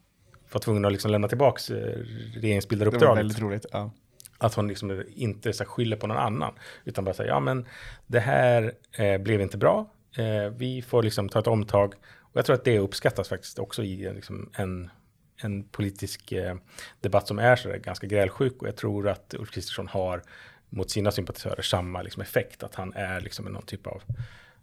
var 0.51 0.59
tvungen 0.59 0.85
att 0.85 0.91
liksom 0.91 1.11
lämna 1.11 1.27
tillbaks 1.27 1.69
eh, 1.69 1.75
Det 1.75 1.95
var 2.35 2.41
regeringsbildaruppdraget, 2.41 3.17
väldigt 3.17 3.39
roligt. 3.39 3.65
Ja. 3.71 3.91
att 4.37 4.53
hon 4.53 4.67
liksom 4.67 5.03
inte 5.15 5.53
så 5.53 5.65
skyller 5.65 5.97
på 5.97 6.07
någon 6.07 6.17
annan, 6.17 6.53
utan 6.85 7.05
bara 7.05 7.13
säger 7.13 7.29
ja 7.29 7.39
men 7.39 7.65
det 8.07 8.19
här 8.19 8.73
eh, 8.97 9.17
blev 9.17 9.41
inte 9.41 9.57
bra, 9.57 9.89
eh, 10.17 10.53
vi 10.57 10.81
får 10.81 11.03
liksom 11.03 11.29
ta 11.29 11.39
ett 11.39 11.47
omtag 11.47 11.93
och 12.19 12.37
jag 12.37 12.45
tror 12.45 12.55
att 12.55 12.65
det 12.65 12.79
uppskattas 12.79 13.29
faktiskt 13.29 13.59
också 13.59 13.83
i 13.83 14.05
en, 14.05 14.15
liksom, 14.15 14.49
en 14.53 14.89
en 15.43 15.63
politisk 15.63 16.31
eh, 16.31 16.55
debatt 17.01 17.27
som 17.27 17.39
är 17.39 17.55
så 17.55 17.69
där 17.69 17.77
ganska 17.77 18.07
grälsjuk 18.07 18.61
och 18.61 18.67
jag 18.67 18.75
tror 18.75 19.09
att 19.09 19.33
Ulf 19.39 19.51
Kristersson 19.51 19.87
har 19.87 20.21
mot 20.71 20.91
sina 20.91 21.11
sympatisörer 21.11 21.61
samma 21.61 22.01
liksom, 22.01 22.21
effekt, 22.21 22.63
att 22.63 22.75
han 22.75 22.93
är 22.93 23.21
liksom 23.21 23.45
någon 23.45 23.65
typ 23.65 23.87
av, 23.87 24.03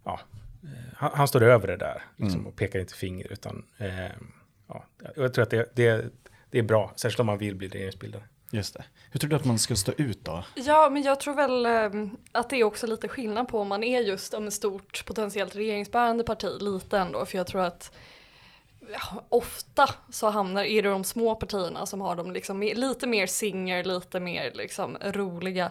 ja, 0.04 0.20
eh, 0.62 0.94
han, 0.96 1.10
han 1.14 1.28
står 1.28 1.42
över 1.42 1.66
det 1.66 1.76
där 1.76 2.02
liksom, 2.16 2.46
och 2.46 2.56
pekar 2.56 2.80
inte 2.80 2.94
finger 2.94 3.32
utan, 3.32 3.64
eh, 3.78 4.10
ja, 4.68 4.84
jag 5.16 5.34
tror 5.34 5.42
att 5.42 5.50
det, 5.50 5.70
det, 5.74 6.04
det 6.50 6.58
är 6.58 6.62
bra, 6.62 6.92
särskilt 6.96 7.20
om 7.20 7.26
man 7.26 7.38
vill 7.38 7.54
bli 7.54 7.68
regeringsbildare. 7.68 8.22
Just 8.50 8.74
det. 8.74 8.84
Hur 9.10 9.20
tror 9.20 9.30
du 9.30 9.36
att 9.36 9.44
man 9.44 9.58
ska 9.58 9.76
stå 9.76 9.92
ut 9.96 10.24
då? 10.24 10.44
Ja, 10.54 10.88
men 10.90 11.02
jag 11.02 11.20
tror 11.20 11.34
väl 11.34 11.66
eh, 11.66 12.10
att 12.32 12.50
det 12.50 12.56
är 12.56 12.64
också 12.64 12.86
lite 12.86 13.08
skillnad 13.08 13.48
på 13.48 13.60
om 13.60 13.68
man 13.68 13.84
är 13.84 14.00
just 14.00 14.34
om 14.34 14.46
ett 14.46 14.54
stort 14.54 15.04
potentiellt 15.06 15.56
regeringsbärande 15.56 16.24
parti, 16.24 16.48
lite 16.60 16.98
ändå, 16.98 17.26
för 17.26 17.38
jag 17.38 17.46
tror 17.46 17.60
att 17.60 17.92
ofta 19.28 19.88
så 20.10 20.30
hamnar, 20.30 20.64
är 20.64 20.82
det 20.82 20.88
de 20.88 21.04
små 21.04 21.34
partierna 21.34 21.86
som 21.86 22.00
har 22.00 22.16
de 22.16 22.32
liksom 22.32 22.62
lite 22.62 23.06
mer 23.06 23.26
singer, 23.26 23.84
lite 23.84 24.20
mer 24.20 24.52
liksom 24.54 24.96
roliga. 25.02 25.70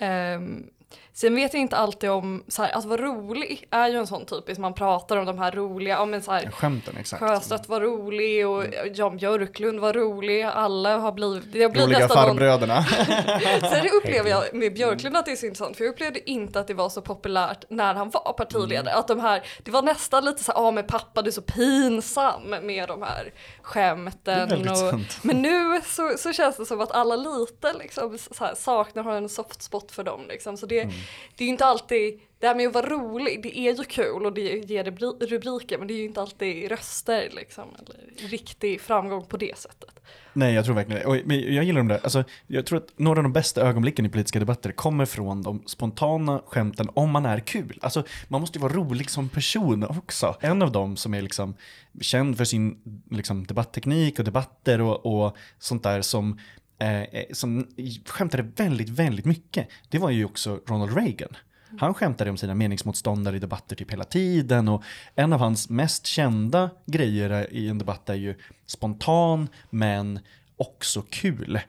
Um, 0.00 0.70
sen 1.12 1.34
vet 1.34 1.54
jag 1.54 1.60
inte 1.60 1.76
alltid 1.76 2.10
om, 2.10 2.44
så 2.48 2.62
här, 2.62 2.72
att 2.78 2.84
vara 2.84 3.02
rolig 3.02 3.66
är 3.70 3.88
ju 3.88 3.96
en 3.96 4.06
sån 4.06 4.26
typisk, 4.26 4.60
man 4.60 4.74
pratar 4.74 5.16
om 5.16 5.26
de 5.26 5.38
här 5.38 5.52
roliga, 5.52 5.94
ja 5.94 6.04
men 6.04 6.22
så 6.22 6.32
här, 6.32 6.50
Skämten, 6.50 6.96
exakt. 6.96 7.22
Sjöstedt 7.22 7.68
var 7.68 7.80
rolig 7.80 8.48
och 8.48 8.64
Jan 8.94 9.16
Björklund 9.16 9.80
var 9.80 9.92
rolig, 9.92 10.42
alla 10.42 10.98
har 10.98 11.12
blivit, 11.12 11.52
det 11.52 11.62
har 11.62 11.70
blivit 11.70 11.88
Roliga 11.88 12.08
farbröderna. 12.08 12.84
Sen 13.60 13.86
upplever 13.96 14.30
jag 14.30 14.54
med 14.54 14.74
Björklund 14.74 15.16
att 15.16 15.26
det 15.26 15.32
är 15.32 15.36
så 15.36 15.46
intressant, 15.46 15.76
för 15.76 15.84
jag 15.84 15.92
upplevde 15.92 16.30
inte 16.30 16.60
att 16.60 16.66
det 16.66 16.74
var 16.74 16.88
så 16.88 17.02
populärt 17.02 17.64
när 17.68 17.94
han 17.94 18.10
var 18.10 18.32
partiledare. 18.32 18.94
Att 18.94 19.08
de 19.08 19.20
här, 19.20 19.42
det 19.62 19.70
var 19.70 19.82
nästan 19.82 20.24
lite 20.24 20.44
så 20.44 20.52
här, 20.52 20.60
ja 20.60 20.70
men 20.70 20.86
pappa 20.86 21.22
du 21.22 21.28
är 21.28 21.32
så 21.32 21.42
pinsam 21.42 22.42
med 22.62 22.88
de 22.88 23.02
här 23.02 23.32
skämten. 23.62 24.68
Och, 24.68 24.76
sant. 24.76 25.18
Men 25.22 25.42
nu 25.42 25.80
så, 25.84 26.14
så 26.18 26.32
känns 26.32 26.56
det 26.56 26.66
som 26.66 26.80
att 26.80 26.92
alla 26.92 27.16
lite 27.16 27.72
liksom 27.78 28.18
så 28.18 28.44
här, 28.44 28.54
saknar, 28.54 29.02
har 29.02 29.12
en 29.12 29.28
soft 29.28 29.62
spot 29.62 29.92
för 29.92 30.04
dem 30.04 30.20
liksom. 30.28 30.56
Så 30.56 30.66
det, 30.66 30.81
Mm. 30.82 30.94
det 31.36 31.44
är 31.44 31.46
ju 31.46 31.52
inte 31.52 31.64
alltid, 31.64 32.20
det 32.38 32.46
här 32.46 32.54
med 32.54 32.66
att 32.66 32.74
vara 32.74 32.88
rolig, 32.88 33.42
det 33.42 33.58
är 33.58 33.76
ju 33.76 33.84
kul 33.84 34.26
och 34.26 34.32
det 34.32 34.70
ger 34.70 34.84
rubri- 34.84 35.26
rubriker, 35.26 35.78
men 35.78 35.88
det 35.88 35.94
är 35.94 35.98
ju 35.98 36.04
inte 36.04 36.20
alltid 36.20 36.68
röster 36.68 37.30
liksom, 37.32 37.64
eller 37.78 38.28
riktig 38.28 38.80
framgång 38.80 39.26
på 39.26 39.36
det 39.36 39.58
sättet. 39.58 40.00
Nej, 40.32 40.54
jag 40.54 40.64
tror 40.64 40.74
verkligen 40.74 41.00
det. 41.00 41.06
Och, 41.06 41.16
men 41.24 41.54
jag 41.54 41.64
gillar 41.64 41.80
de 41.80 41.88
där. 41.88 42.00
Alltså, 42.02 42.24
jag 42.46 42.66
tror 42.66 42.78
att 42.78 42.98
några 42.98 43.18
av 43.18 43.22
de 43.22 43.32
bästa 43.32 43.60
ögonblicken 43.60 44.06
i 44.06 44.08
politiska 44.08 44.38
debatter 44.38 44.72
kommer 44.72 45.06
från 45.06 45.42
de 45.42 45.62
spontana 45.66 46.42
skämten 46.46 46.88
om 46.94 47.10
man 47.10 47.26
är 47.26 47.40
kul. 47.40 47.78
Alltså, 47.82 48.04
man 48.28 48.40
måste 48.40 48.58
ju 48.58 48.62
vara 48.62 48.72
rolig 48.72 49.10
som 49.10 49.28
person 49.28 49.84
också. 49.84 50.36
En 50.40 50.62
av 50.62 50.72
dem 50.72 50.96
som 50.96 51.14
är 51.14 51.22
liksom 51.22 51.54
känd 52.00 52.36
för 52.36 52.44
sin 52.44 52.78
liksom, 53.10 53.46
debattteknik 53.46 54.18
och 54.18 54.24
debatter 54.24 54.80
och, 54.80 55.06
och 55.06 55.36
sånt 55.58 55.82
där 55.82 56.02
som 56.02 56.38
Eh, 56.82 57.02
eh, 57.02 57.24
som 57.32 57.66
skämtade 58.06 58.42
väldigt, 58.56 58.88
väldigt 58.88 59.24
mycket. 59.24 59.68
Det 59.88 59.98
var 59.98 60.10
ju 60.10 60.24
också 60.24 60.60
Ronald 60.66 60.96
Reagan. 60.96 61.36
Han 61.78 61.94
skämtade 61.94 62.30
om 62.30 62.36
sina 62.36 62.54
meningsmotståndare 62.54 63.36
i 63.36 63.38
debatter 63.38 63.76
typ 63.76 63.92
hela 63.92 64.04
tiden 64.04 64.68
och 64.68 64.82
en 65.14 65.32
av 65.32 65.38
hans 65.38 65.70
mest 65.70 66.06
kända 66.06 66.70
grejer 66.86 67.52
i 67.52 67.68
en 67.68 67.78
debatt 67.78 68.08
är 68.08 68.14
ju 68.14 68.34
spontan 68.66 69.48
men 69.70 70.18
också 70.56 71.02
kul. 71.10 71.60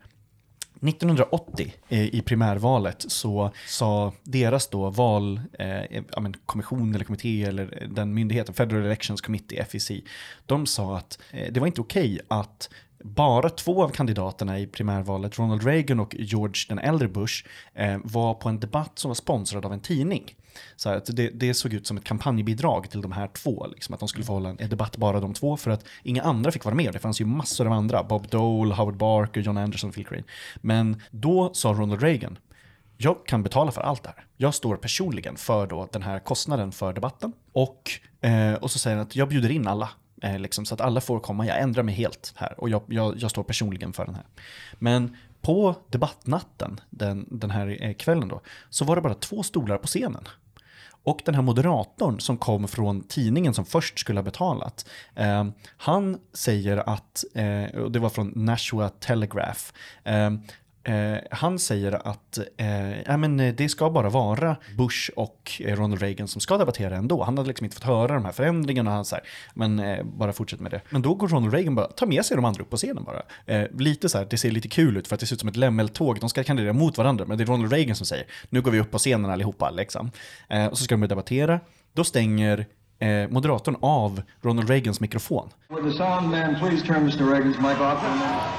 1980 0.82 1.74
eh, 1.90 2.16
i 2.16 2.22
primärvalet 2.22 3.06
så 3.08 3.52
sa 3.68 4.14
deras 4.24 4.68
då 4.68 4.90
val, 4.90 5.42
eh, 5.60 6.04
men 6.18 6.34
kommission 6.46 6.96
eller 6.96 7.06
kommitté 7.06 7.44
eller 7.44 7.78
eh, 7.82 7.90
den 7.90 8.14
myndigheten, 8.14 8.54
Federal 8.54 8.86
Elections 8.86 9.22
Committee, 9.22 9.66
FEC, 9.66 9.92
de 10.46 10.66
sa 10.66 10.98
att 10.98 11.20
eh, 11.32 11.54
det 11.54 11.60
var 11.60 11.68
inte 11.68 11.82
okej 11.82 12.20
att 12.28 12.70
bara 13.04 13.50
två 13.50 13.84
av 13.84 13.90
kandidaterna 13.90 14.60
i 14.60 14.68
primärvalet, 14.68 15.40
Ronald 15.40 15.64
Reagan 15.64 16.00
och 16.00 16.16
George 16.20 16.66
den 16.70 16.80
äldre 16.80 17.08
Bush, 17.08 17.46
eh, 17.74 17.98
var 18.04 18.34
på 18.34 18.50
en 18.50 18.60
debatt 18.60 19.00
som 19.00 19.10
var 19.10 19.16
sponsrad 19.16 19.66
av 19.66 19.74
en 19.74 19.80
tidning. 19.80 20.36
Så 20.76 20.90
att 20.90 21.16
det, 21.16 21.30
det 21.30 21.54
såg 21.54 21.74
ut 21.74 21.88
som 21.88 21.98
ett 21.98 22.04
kampanjbidrag 22.04 22.90
till 22.90 23.02
de 23.02 23.12
här 23.12 23.28
två, 23.28 23.68
liksom, 23.68 23.94
att 23.94 24.00
de 24.00 24.10
skulle 24.10 24.26
få 24.26 24.34
hålla 24.34 24.50
en, 24.50 24.60
en 24.60 24.70
debatt 24.70 24.98
bara 24.98 25.20
de 25.20 25.34
två 25.34 25.58
för 25.58 25.72
att 25.72 25.86
inga 26.04 26.24
andra 26.24 26.52
fick 26.52 26.66
vara 26.66 26.76
med. 26.76 26.94
Det 26.94 27.00
fanns 27.00 27.22
ju 27.22 27.26
massor 27.26 27.66
av 27.66 27.74
andra, 27.74 28.04
Bob 28.04 28.28
Dole, 28.28 28.76
Howard 28.76 28.98
Barker, 28.98 29.42
John 29.42 29.58
Anderson, 29.58 29.92
Phil 29.92 30.06
Crane. 30.06 30.24
Men 30.62 31.02
då 31.12 31.54
sa 31.54 31.70
Ronald 31.70 32.02
Reagan, 32.02 32.38
jag 32.98 33.26
kan 33.26 33.44
betala 33.44 33.72
för 33.72 33.82
allt 33.82 34.04
det 34.04 34.10
här. 34.10 34.26
Jag 34.38 34.54
står 34.54 34.76
personligen 34.76 35.36
för 35.36 35.68
då 35.68 35.88
den 35.92 36.04
här 36.04 36.20
kostnaden 36.20 36.72
för 36.72 36.94
debatten. 36.94 37.34
Och, 37.52 37.92
eh, 38.22 38.54
och 38.54 38.72
så 38.72 38.80
säger 38.80 38.98
han 38.98 39.06
att 39.06 39.16
jag 39.16 39.30
bjuder 39.30 39.52
in 39.52 39.68
alla. 39.68 39.90
Eh, 40.24 40.40
liksom, 40.40 40.66
så 40.66 40.74
att 40.74 40.82
alla 40.82 41.02
får 41.02 41.20
komma. 41.20 41.48
Jag 41.48 41.60
ändrar 41.60 41.84
mig 41.84 41.96
helt 41.96 42.34
här. 42.36 42.56
Och 42.58 42.70
jag, 42.70 42.82
jag, 42.88 43.16
jag 43.18 43.32
står 43.32 43.44
personligen 43.44 43.94
för 43.94 44.06
den 44.06 44.16
här. 44.16 44.26
Men 44.80 45.18
på 45.42 45.76
debattnatten 45.90 46.80
den, 46.90 47.28
den 47.32 47.52
här 47.52 47.78
eh, 47.82 47.94
kvällen 47.94 48.28
då, 48.28 48.42
så 48.70 48.86
var 48.86 48.96
det 48.96 49.02
bara 49.02 49.14
två 49.14 49.44
stolar 49.44 49.78
på 49.78 49.88
scenen. 49.88 50.28
Och 51.06 51.22
den 51.26 51.36
här 51.36 51.42
moderatorn 51.42 52.20
som 52.20 52.38
kom 52.38 52.68
från 52.68 53.02
tidningen 53.02 53.54
som 53.54 53.66
först 53.66 54.00
skulle 54.00 54.20
ha 54.20 54.24
betalat, 54.24 54.90
eh, 55.16 55.46
han 55.78 56.20
säger 56.34 56.90
att, 56.90 57.24
eh, 57.34 57.80
och 57.80 57.92
det 57.92 58.00
var 58.00 58.10
från 58.10 58.32
Nashua 58.36 58.90
Telegraph, 58.90 59.62
eh, 60.04 60.32
Eh, 60.84 61.18
han 61.32 61.60
säger 61.60 62.08
att 62.08 62.38
eh, 62.58 63.02
ja, 63.02 63.18
men 63.18 63.40
eh, 63.40 63.54
det 63.54 63.70
ska 63.70 63.90
bara 63.90 64.10
vara 64.10 64.58
Bush 64.78 65.12
och 65.16 65.52
eh, 65.60 65.76
Ronald 65.76 66.02
Reagan 66.02 66.28
som 66.28 66.42
ska 66.42 66.58
debattera 66.58 66.96
ändå. 66.96 67.24
Han 67.24 67.38
hade 67.38 67.48
liksom 67.48 67.66
inte 67.66 67.76
fått 67.76 67.86
höra 67.86 68.14
de 68.14 68.26
här 68.26 68.32
förändringarna. 68.32 68.92
Han 68.92 69.06
så 69.06 69.16
här, 69.16 69.24
men 69.54 69.80
eh, 69.80 70.04
bara 70.04 70.34
fortsätt 70.34 70.60
med 70.60 70.72
det. 70.72 70.82
Men 70.90 71.02
då 71.02 71.14
går 71.14 71.28
Ronald 71.28 71.54
Reagan 71.54 71.76
bara, 71.76 71.88
ta 71.88 72.06
med 72.06 72.26
sig 72.26 72.36
de 72.36 72.46
andra 72.46 72.62
upp 72.62 72.70
på 72.70 72.78
scenen 72.78 73.04
bara. 73.04 73.22
Eh, 73.46 73.68
lite 73.78 74.10
så 74.10 74.18
här, 74.18 74.28
det 74.30 74.38
ser 74.38 74.52
lite 74.52 74.68
kul 74.68 74.98
ut 74.98 75.08
för 75.08 75.16
att 75.16 75.20
det 75.20 75.26
ser 75.26 75.36
ut 75.36 75.40
som 75.40 75.50
ett 75.50 75.56
lämmeltåg. 75.56 76.20
De 76.20 76.30
ska 76.30 76.44
kandidera 76.44 76.74
mot 76.74 76.98
varandra, 76.98 77.26
men 77.26 77.38
det 77.38 77.44
är 77.44 77.46
Ronald 77.46 77.74
Reagan 77.74 77.96
som 77.96 78.06
säger, 78.06 78.26
nu 78.50 78.62
går 78.62 78.72
vi 78.72 78.80
upp 78.80 78.92
på 78.92 78.98
scenen 78.98 79.32
allihopa 79.32 79.70
liksom. 79.70 80.12
Eh, 80.50 80.66
och 80.66 80.78
så 80.78 80.84
ska 80.84 80.98
de 80.98 81.08
debattera. 81.08 81.60
Då 81.94 82.04
stänger 82.04 82.66
eh, 83.04 83.30
moderatorn 83.30 83.76
av 83.82 84.22
Ronald 84.42 84.70
Reagans 84.70 85.00
mikrofon. 85.00 85.50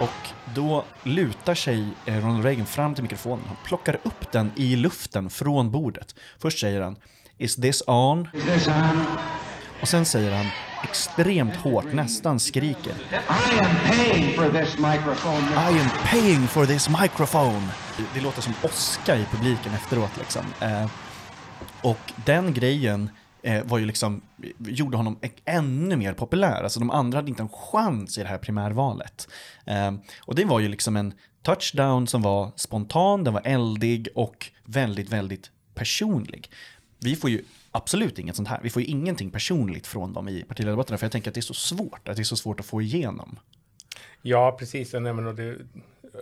Och 0.00 0.28
då 0.54 0.84
lutar 1.02 1.54
sig 1.54 1.88
eh, 2.06 2.14
Ronald 2.14 2.44
Reagan 2.44 2.66
fram 2.66 2.94
till 2.94 3.02
mikrofonen. 3.02 3.44
Han 3.46 3.56
plockar 3.64 3.94
upp 4.02 4.32
den 4.32 4.52
i 4.56 4.76
luften 4.76 5.30
från 5.30 5.70
bordet. 5.70 6.14
Först 6.38 6.58
säger 6.58 6.80
han 6.80 6.96
“Is 7.38 7.56
this 7.56 7.82
on?” 7.86 8.28
Is 8.34 8.44
this 8.44 8.68
on? 8.68 9.04
och 9.80 9.88
sen 9.88 10.04
säger 10.04 10.32
han 10.32 10.46
extremt 10.82 11.56
hårt, 11.56 11.92
nästan 11.92 12.40
skriker 12.40 12.90
I 12.90 13.58
am 13.64 13.76
paying 13.86 14.34
for 14.36 14.50
this 14.50 14.78
microphone. 14.78 15.72
I 15.72 15.80
am 15.80 15.90
paying 16.04 16.48
for 16.48 16.66
this 16.66 16.88
microphone. 16.88 17.68
Det, 17.96 18.04
det 18.14 18.20
låter 18.20 18.42
som 18.42 18.54
åska 18.62 19.16
i 19.16 19.24
publiken 19.24 19.74
efteråt 19.74 20.10
liksom. 20.18 20.42
Eh, 20.60 20.86
och 21.82 22.12
den 22.24 22.54
grejen 22.54 23.10
eh, 23.44 23.64
var 23.64 23.78
ju 23.78 23.86
liksom, 23.86 24.22
gjorde 24.58 24.96
honom 24.96 25.18
ännu 25.44 25.96
mer 25.96 26.12
populär. 26.12 26.62
Alltså 26.62 26.80
de 26.80 26.90
andra 26.90 27.18
hade 27.18 27.28
inte 27.28 27.42
en 27.42 27.48
chans 27.48 28.18
i 28.18 28.22
det 28.22 28.28
här 28.28 28.38
primärvalet. 28.38 29.28
Eh, 29.66 29.94
och 30.20 30.34
det 30.34 30.44
var 30.44 30.60
ju 30.60 30.68
liksom 30.68 30.96
en 30.96 31.14
touchdown 31.42 32.06
som 32.06 32.22
var 32.22 32.52
spontan, 32.56 33.24
den 33.24 33.34
var 33.34 33.42
eldig 33.44 34.08
och 34.14 34.50
väldigt, 34.64 35.10
väldigt 35.10 35.50
personlig. 35.74 36.50
Vi 36.98 37.16
får 37.16 37.30
ju 37.30 37.44
absolut 37.70 38.18
inget 38.18 38.36
sånt 38.36 38.48
här. 38.48 38.60
Vi 38.62 38.70
får 38.70 38.82
ju 38.82 38.88
ingenting 38.88 39.30
personligt 39.30 39.86
från 39.86 40.12
dem 40.12 40.28
i 40.28 40.42
partiledardebatterna 40.42 40.98
för 40.98 41.04
jag 41.06 41.12
tänker 41.12 41.30
att 41.30 41.34
det 41.34 41.40
är 41.40 41.42
så 41.42 41.54
svårt, 41.54 42.08
att 42.08 42.16
det 42.16 42.22
är 42.22 42.24
så 42.24 42.36
svårt 42.36 42.60
att 42.60 42.66
få 42.66 42.82
igenom. 42.82 43.38
Ja, 44.22 44.56
precis. 44.58 44.92
Jag 44.92 45.02
nämner 45.02 45.26
och 45.26 45.34
det, 45.34 45.56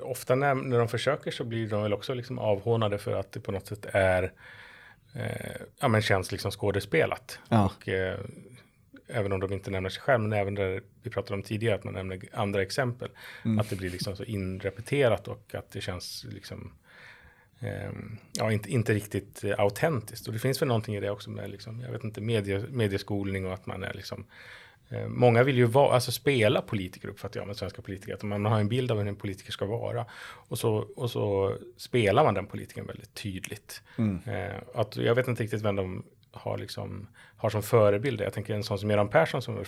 ofta 0.02 0.34
när, 0.34 0.54
när 0.54 0.78
de 0.78 0.88
försöker 0.88 1.30
så 1.30 1.44
blir 1.44 1.68
de 1.68 1.82
väl 1.82 1.92
också 1.92 2.14
liksom 2.14 2.38
avhånade 2.38 2.98
för 2.98 3.16
att 3.16 3.32
det 3.32 3.40
på 3.40 3.52
något 3.52 3.66
sätt 3.66 3.86
är 3.92 4.32
eh, 5.14 5.62
ja, 5.80 5.88
men 5.88 6.02
känns 6.02 6.32
liksom 6.32 6.50
skådespelat. 6.50 7.38
Ja. 7.48 7.64
Och, 7.64 7.88
eh, 7.88 8.18
även 9.06 9.32
om 9.32 9.40
de 9.40 9.52
inte 9.52 9.70
nämner 9.70 9.90
sig 9.90 10.02
själv, 10.02 10.20
men 10.20 10.32
även 10.32 10.54
där 10.54 10.82
vi 11.02 11.10
pratade 11.10 11.34
om 11.34 11.42
tidigare, 11.42 11.74
att 11.74 11.84
man 11.84 11.94
nämner 11.94 12.20
andra 12.32 12.62
exempel. 12.62 13.10
Att 13.60 13.70
det 13.70 13.76
blir 13.76 13.90
liksom 13.90 14.16
så 14.16 14.24
inrepeterat 14.24 15.28
och 15.28 15.54
att 15.54 15.70
det 15.70 15.80
känns 15.80 16.26
liksom 16.30 16.72
ehm, 17.60 18.18
ja, 18.32 18.52
inte, 18.52 18.70
inte 18.70 18.94
riktigt 18.94 19.44
eh, 19.44 19.54
autentiskt. 19.58 20.26
Och 20.26 20.32
det 20.32 20.38
finns 20.38 20.62
väl 20.62 20.68
någonting 20.68 20.96
i 20.96 21.00
det 21.00 21.10
också 21.10 21.30
med, 21.30 21.50
liksom, 21.50 21.80
jag 21.80 21.92
vet 21.92 22.04
inte, 22.04 22.20
medie, 22.20 22.64
medieskolning 22.70 23.46
och 23.46 23.54
att 23.54 23.66
man 23.66 23.82
är 23.82 23.92
liksom 23.94 24.26
Många 25.08 25.42
vill 25.42 25.56
ju 25.56 25.64
vara, 25.64 25.94
alltså 25.94 26.12
spela 26.12 26.62
politiker 26.62 27.08
uppfattar 27.08 27.40
jag 27.40 27.46
med 27.46 27.56
svenska 27.56 27.82
politiker. 27.82 28.14
Att 28.14 28.22
man 28.22 28.44
har 28.44 28.60
en 28.60 28.68
bild 28.68 28.90
av 28.90 28.98
hur 28.98 29.08
en 29.08 29.16
politiker 29.16 29.52
ska 29.52 29.66
vara. 29.66 30.06
Och 30.24 30.58
så, 30.58 30.86
och 30.96 31.10
så 31.10 31.56
spelar 31.76 32.24
man 32.24 32.34
den 32.34 32.46
politikern 32.46 32.86
väldigt 32.86 33.14
tydligt. 33.14 33.82
Eh, 34.26 34.56
att, 34.74 34.96
jag 34.96 35.14
vet 35.14 35.28
inte 35.28 35.42
riktigt 35.42 35.62
vem 35.62 35.76
de 35.76 36.04
har, 36.32 36.58
liksom, 36.58 37.08
har 37.36 37.50
som 37.50 37.62
förebild. 37.62 38.20
Jag 38.20 38.32
tänker 38.32 38.54
en 38.54 38.64
sån 38.64 38.78
som 38.78 38.90
Göran 38.90 39.08
Persson 39.08 39.42
som 39.42 39.64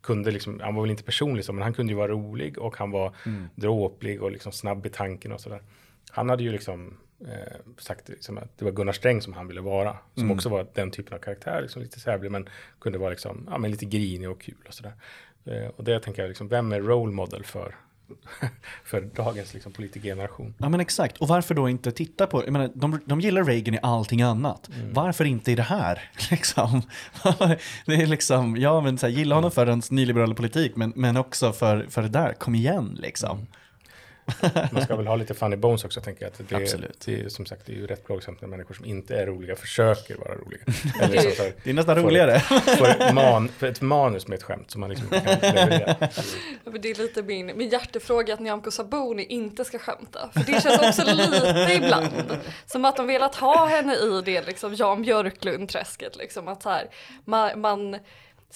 kunde, 0.00 0.30
liksom, 0.30 0.60
han 0.60 0.74
var 0.74 0.82
väl 0.82 0.90
inte 0.90 1.02
personlig 1.02 1.44
så, 1.44 1.52
men 1.52 1.62
han 1.62 1.74
kunde 1.74 1.92
ju 1.92 1.96
vara 1.96 2.12
rolig 2.12 2.58
och 2.58 2.76
han 2.76 2.90
var 2.90 3.12
dråplig 3.54 4.22
och 4.22 4.30
liksom 4.30 4.52
snabb 4.52 4.86
i 4.86 4.88
tanken 4.88 5.32
och 5.32 5.40
sådär. 5.40 5.62
Han 6.10 6.30
hade 6.30 6.42
ju 6.42 6.52
liksom 6.52 6.96
eh, 7.20 7.56
sagt 7.78 8.08
liksom, 8.08 8.38
att 8.38 8.58
det 8.58 8.64
var 8.64 8.72
Gunnar 8.72 8.92
Sträng 8.92 9.22
som 9.22 9.32
han 9.32 9.46
ville 9.46 9.60
vara. 9.60 9.96
Som 10.14 10.30
också 10.30 10.48
var 10.48 10.66
den 10.74 10.90
typen 10.90 11.14
av 11.14 11.18
karaktär, 11.18 11.62
liksom 11.62 11.82
lite 11.82 12.00
sävlig 12.00 12.30
men 12.30 12.48
kunde 12.80 12.98
vara 12.98 13.10
liksom, 13.10 13.48
ja, 13.50 13.58
men 13.58 13.70
lite 13.70 13.84
grinig 13.84 14.30
och 14.30 14.40
kul 14.40 14.64
och 14.68 14.74
sådär. 14.74 14.92
Eh, 15.44 15.68
och 15.76 15.84
det 15.84 16.00
tänker 16.00 16.22
jag, 16.22 16.28
liksom, 16.28 16.48
vem 16.48 16.72
är 16.72 16.80
role 16.80 17.12
model 17.12 17.44
för, 17.44 17.74
för 18.84 19.00
dagens 19.00 19.54
liksom, 19.54 19.72
politikergeneration? 19.72 20.54
Ja 20.58 20.68
men 20.68 20.80
exakt, 20.80 21.18
och 21.18 21.28
varför 21.28 21.54
då 21.54 21.68
inte 21.68 21.92
titta 21.92 22.26
på, 22.26 22.44
jag 22.44 22.52
menar, 22.52 22.70
de, 22.74 23.00
de 23.04 23.20
gillar 23.20 23.44
Reagan 23.44 23.74
i 23.74 23.78
allting 23.82 24.22
annat. 24.22 24.70
Varför 24.92 25.24
inte 25.24 25.52
i 25.52 25.54
det 25.54 25.62
här? 25.62 26.10
Liksom. 26.30 26.82
det 27.86 27.94
är 27.94 28.06
liksom, 28.06 28.56
ja 28.56 28.80
men 28.80 28.98
så 28.98 29.06
här, 29.06 29.14
gilla 29.14 29.34
honom 29.34 29.50
för 29.50 29.66
hans 29.66 29.90
nyliberala 29.90 30.34
politik, 30.34 30.76
men, 30.76 30.92
men 30.96 31.16
också 31.16 31.52
för, 31.52 31.86
för 31.90 32.02
det 32.02 32.08
där, 32.08 32.32
kom 32.32 32.54
igen 32.54 32.98
liksom. 33.00 33.46
Man 34.72 34.82
ska 34.82 34.96
väl 34.96 35.06
ha 35.06 35.16
lite 35.16 35.34
funny 35.34 35.56
bones 35.56 35.84
också, 35.84 36.00
tänker 36.00 36.22
jag. 36.22 36.32
Att 36.32 36.48
det, 36.48 36.56
Absolut. 36.56 37.02
Det 37.06 37.20
är, 37.20 37.28
som 37.28 37.46
sagt, 37.46 37.66
det 37.66 37.72
är 37.72 37.76
ju 37.76 37.86
rätt 37.86 38.04
plågsamt 38.04 38.40
när 38.40 38.48
människor 38.48 38.74
som 38.74 38.84
inte 38.84 39.16
är 39.16 39.26
roliga 39.26 39.56
försöker 39.56 40.16
vara 40.16 40.34
roliga. 40.34 40.60
Eller 41.00 41.22
liksom 41.22 41.44
här, 41.44 41.52
Det 41.64 41.70
är 41.70 41.74
nästan 41.74 41.96
får- 41.96 42.02
roligare. 42.02 42.40
Får 42.40 42.88
ett, 42.88 43.14
man, 43.14 43.48
för 43.48 43.66
ett 43.66 43.80
manus 43.80 44.28
med 44.28 44.36
ett 44.36 44.42
skämt 44.42 44.70
som 44.70 44.80
man 44.80 44.90
liksom 44.90 45.08
kan 45.08 45.22
leverera. 45.54 45.96
Det 46.80 46.90
är 46.90 46.94
lite 47.02 47.22
min, 47.22 47.46
min 47.56 47.68
hjärtefråga 47.68 48.34
att 48.34 48.40
Nyamko 48.40 48.70
Sabuni 48.70 49.24
inte 49.24 49.64
ska 49.64 49.78
skämta. 49.78 50.30
För 50.32 50.40
det 50.52 50.62
känns 50.62 50.78
också 50.88 51.04
lite 51.14 51.72
ibland 51.84 52.08
som 52.66 52.84
att 52.84 52.96
de 52.96 53.06
velat 53.06 53.34
ha 53.34 53.66
henne 53.66 53.94
i 53.94 54.22
det 54.24 54.46
liksom 54.46 54.74
Jan 54.74 55.02
Björklund-träsket. 55.02 56.16
Liksom, 56.16 56.48
att 56.48 56.62
så 56.62 56.70
här, 56.70 56.86
man, 57.24 57.60
man 57.60 57.96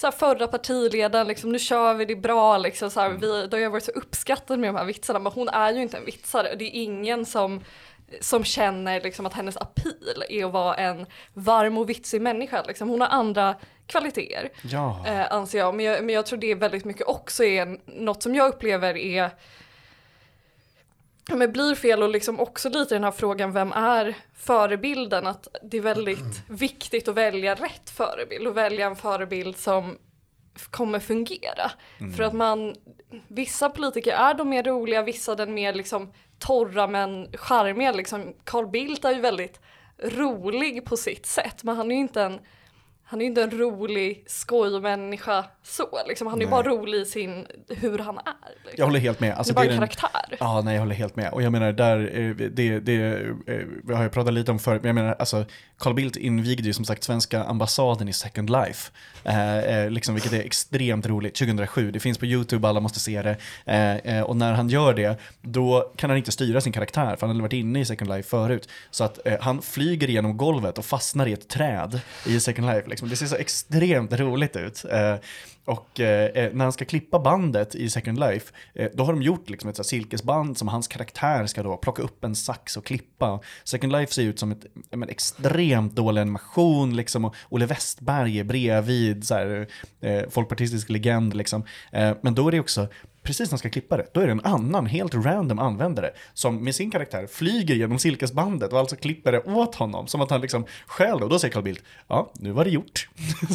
så 0.00 0.06
här, 0.06 0.12
förra 0.12 0.46
partiledaren, 0.46 1.26
liksom, 1.26 1.52
nu 1.52 1.58
kör 1.58 1.94
vi 1.94 2.04
det 2.04 2.16
bra, 2.16 2.58
liksom, 2.58 2.90
så 2.90 3.00
här, 3.00 3.08
vi, 3.08 3.46
de 3.46 3.62
har 3.62 3.70
varit 3.70 3.84
så 3.84 3.90
uppskattade 3.90 4.60
med 4.60 4.68
de 4.68 4.76
här 4.76 4.84
vitsarna, 4.84 5.18
men 5.18 5.32
hon 5.32 5.48
är 5.48 5.72
ju 5.72 5.82
inte 5.82 5.96
en 5.96 6.04
vitsare. 6.04 6.54
Det 6.54 6.64
är 6.64 6.82
ingen 6.82 7.26
som 7.26 7.60
som 8.20 8.44
känner 8.44 9.00
liksom 9.00 9.26
att 9.26 9.34
hennes 9.34 9.56
appeal 9.56 10.24
är 10.28 10.44
att 10.44 10.52
vara 10.52 10.74
en 10.74 11.06
varm 11.34 11.78
och 11.78 11.88
vitsig 11.88 12.22
människa. 12.22 12.62
Liksom. 12.66 12.88
Hon 12.88 13.00
har 13.00 13.08
andra 13.08 13.54
kvaliteter 13.86 14.48
Ja. 14.62 15.04
eh, 15.06 15.32
anser 15.32 15.58
jag. 15.58 15.74
Men, 15.74 15.86
jag. 15.86 16.04
men 16.04 16.14
jag 16.14 16.26
tror 16.26 16.38
det 16.38 16.54
väldigt 16.54 16.84
mycket 16.84 17.06
också 17.06 17.44
är 17.44 17.78
något 17.84 18.22
som 18.22 18.34
jag 18.34 18.48
upplever 18.48 18.96
är 18.96 19.30
men 21.36 21.52
blir 21.52 21.74
fel 21.74 22.02
och 22.02 22.08
liksom 22.08 22.40
också 22.40 22.68
lite 22.68 22.94
den 22.94 23.04
här 23.04 23.10
frågan 23.10 23.52
vem 23.52 23.72
är 23.72 24.16
förebilden? 24.34 25.26
Att 25.26 25.48
det 25.62 25.76
är 25.76 25.80
väldigt 25.80 26.42
viktigt 26.48 27.08
att 27.08 27.14
välja 27.14 27.54
rätt 27.54 27.90
förebild 27.90 28.46
och 28.46 28.56
välja 28.56 28.86
en 28.86 28.96
förebild 28.96 29.56
som 29.56 29.98
kommer 30.70 30.98
fungera. 30.98 31.70
För 32.16 32.22
att 32.22 32.32
man, 32.32 32.74
vissa 33.28 33.70
politiker 33.70 34.12
är 34.12 34.34
de 34.34 34.48
mer 34.48 34.62
roliga, 34.62 35.02
vissa 35.02 35.34
den 35.34 35.54
mer 35.54 35.74
liksom 35.74 36.12
torra 36.38 36.86
men 36.86 37.28
charmiga. 37.32 37.92
Liksom, 37.92 38.34
Carl 38.44 38.66
Bildt 38.66 39.04
är 39.04 39.12
ju 39.12 39.20
väldigt 39.20 39.60
rolig 40.02 40.84
på 40.84 40.96
sitt 40.96 41.26
sätt 41.26 41.64
men 41.64 41.76
han 41.76 41.90
är 41.90 41.94
ju 41.94 42.00
inte 42.00 42.22
en 42.22 42.38
han 43.10 43.20
är 43.20 43.24
ju 43.24 43.28
inte 43.28 43.42
en 43.42 43.50
rolig 43.50 44.24
skojmänniska 44.26 45.44
så 45.62 45.88
liksom. 46.08 46.26
Han 46.26 46.40
är 46.40 46.44
ju 46.44 46.50
bara 46.50 46.62
rolig 46.62 47.00
i 47.00 47.04
sin, 47.04 47.46
hur 47.68 47.98
han 47.98 48.18
är. 48.18 48.22
Liksom. 48.64 48.74
Jag 48.76 48.84
håller 48.84 49.00
helt 49.00 49.20
med. 49.20 49.34
Alltså, 49.34 49.54
det 49.54 49.60
är 49.60 49.64
bara 49.64 49.72
en 49.72 49.78
karaktär. 49.78 50.36
Ja, 50.40 50.60
nej, 50.64 50.74
jag 50.74 50.80
håller 50.80 50.94
helt 50.94 51.16
med. 51.16 51.32
Och 51.32 51.42
jag 51.42 51.52
menar, 51.52 51.72
där, 51.72 52.18
eh, 52.20 52.34
det, 52.34 52.80
det 52.80 52.94
eh, 53.46 53.56
vi 53.84 53.94
har 53.94 54.02
jag 54.02 54.12
pratat 54.12 54.34
lite 54.34 54.50
om 54.50 54.58
förut, 54.58 54.82
men 54.82 54.88
jag 54.88 54.94
menar, 54.94 55.16
alltså, 55.18 55.44
Carl 55.78 55.94
Bildt 55.94 56.16
invigde 56.16 56.62
ju 56.62 56.72
som 56.72 56.84
sagt 56.84 57.04
svenska 57.04 57.44
ambassaden 57.44 58.08
i 58.08 58.12
Second 58.12 58.50
Life, 58.50 58.90
eh, 59.24 59.58
eh, 59.58 59.90
liksom, 59.90 60.14
vilket 60.14 60.32
är 60.32 60.40
extremt 60.40 61.06
roligt, 61.06 61.34
2007. 61.34 61.90
Det 61.90 62.00
finns 62.00 62.18
på 62.18 62.26
YouTube, 62.26 62.68
alla 62.68 62.80
måste 62.80 63.00
se 63.00 63.22
det. 63.22 63.36
Eh, 63.64 63.96
eh, 63.96 64.22
och 64.22 64.36
när 64.36 64.52
han 64.52 64.68
gör 64.68 64.94
det, 64.94 65.20
då 65.40 65.92
kan 65.96 66.10
han 66.10 66.16
inte 66.16 66.32
styra 66.32 66.60
sin 66.60 66.72
karaktär, 66.72 67.16
för 67.16 67.26
han 67.26 67.30
hade 67.30 67.42
varit 67.42 67.52
inne 67.52 67.80
i 67.80 67.84
Second 67.84 68.10
Life 68.10 68.28
förut. 68.28 68.68
Så 68.90 69.04
att 69.04 69.26
eh, 69.26 69.40
han 69.40 69.62
flyger 69.62 70.08
genom 70.08 70.36
golvet 70.36 70.78
och 70.78 70.84
fastnar 70.84 71.26
i 71.26 71.32
ett 71.32 71.48
träd 71.48 72.00
i 72.26 72.40
Second 72.40 72.66
Life. 72.66 72.88
Liksom. 72.88 72.99
Liksom, 73.00 73.08
det 73.08 73.16
ser 73.16 73.36
så 73.36 73.42
extremt 73.42 74.12
roligt 74.12 74.56
ut. 74.56 74.84
Eh, 74.84 75.16
och 75.64 76.00
eh, 76.00 76.44
eh, 76.44 76.52
när 76.52 76.64
han 76.64 76.72
ska 76.72 76.84
klippa 76.84 77.18
bandet 77.18 77.74
i 77.74 77.90
Second 77.90 78.18
Life, 78.18 78.52
eh, 78.74 78.88
då 78.94 79.04
har 79.04 79.12
de 79.12 79.22
gjort 79.22 79.50
liksom 79.50 79.70
ett 79.70 79.76
så 79.76 79.82
här 79.82 79.84
silkesband 79.84 80.58
som 80.58 80.68
hans 80.68 80.88
karaktär 80.88 81.46
ska 81.46 81.62
då 81.62 81.76
plocka 81.76 82.02
upp 82.02 82.24
en 82.24 82.34
sax 82.34 82.76
och 82.76 82.84
klippa. 82.84 83.40
Second 83.64 83.92
Life 83.92 84.14
ser 84.14 84.22
ut 84.22 84.38
som 84.38 84.52
ett 84.52 84.66
en 84.90 85.08
extremt 85.08 85.96
dålig 85.96 86.20
animation, 86.20 86.96
liksom, 86.96 87.24
och 87.24 87.34
Olle 87.48 87.66
Westberg 87.66 88.38
är 88.38 88.44
bredvid, 88.44 89.24
så 89.24 89.34
här, 89.34 89.66
eh, 90.00 90.22
folkpartistisk 90.30 90.90
legend. 90.90 91.36
Liksom. 91.36 91.64
Eh, 91.92 92.16
men 92.20 92.34
då 92.34 92.48
är 92.48 92.52
det 92.52 92.60
också, 92.60 92.88
precis 93.22 93.48
när 93.48 93.52
han 93.52 93.58
ska 93.58 93.70
klippa 93.70 93.96
det, 93.96 94.06
då 94.12 94.20
är 94.20 94.26
det 94.26 94.32
en 94.32 94.44
annan, 94.44 94.86
helt 94.86 95.14
random 95.14 95.58
användare 95.58 96.10
som 96.34 96.64
med 96.64 96.74
sin 96.74 96.90
karaktär 96.90 97.26
flyger 97.26 97.74
genom 97.74 97.98
silkesbandet 97.98 98.72
och 98.72 98.78
alltså 98.78 98.96
klipper 98.96 99.32
det 99.32 99.40
åt 99.40 99.74
honom, 99.74 100.06
som 100.06 100.20
att 100.20 100.30
han 100.30 100.40
liksom 100.40 100.64
stjäl 100.86 101.18
det. 101.18 101.24
Och 101.24 101.30
då 101.30 101.38
säger 101.38 101.52
Carl 101.52 101.62
Bildt, 101.62 101.82
ja, 102.08 102.32
nu 102.34 102.50
var 102.50 102.64
det 102.64 102.70
gjort. 102.70 103.08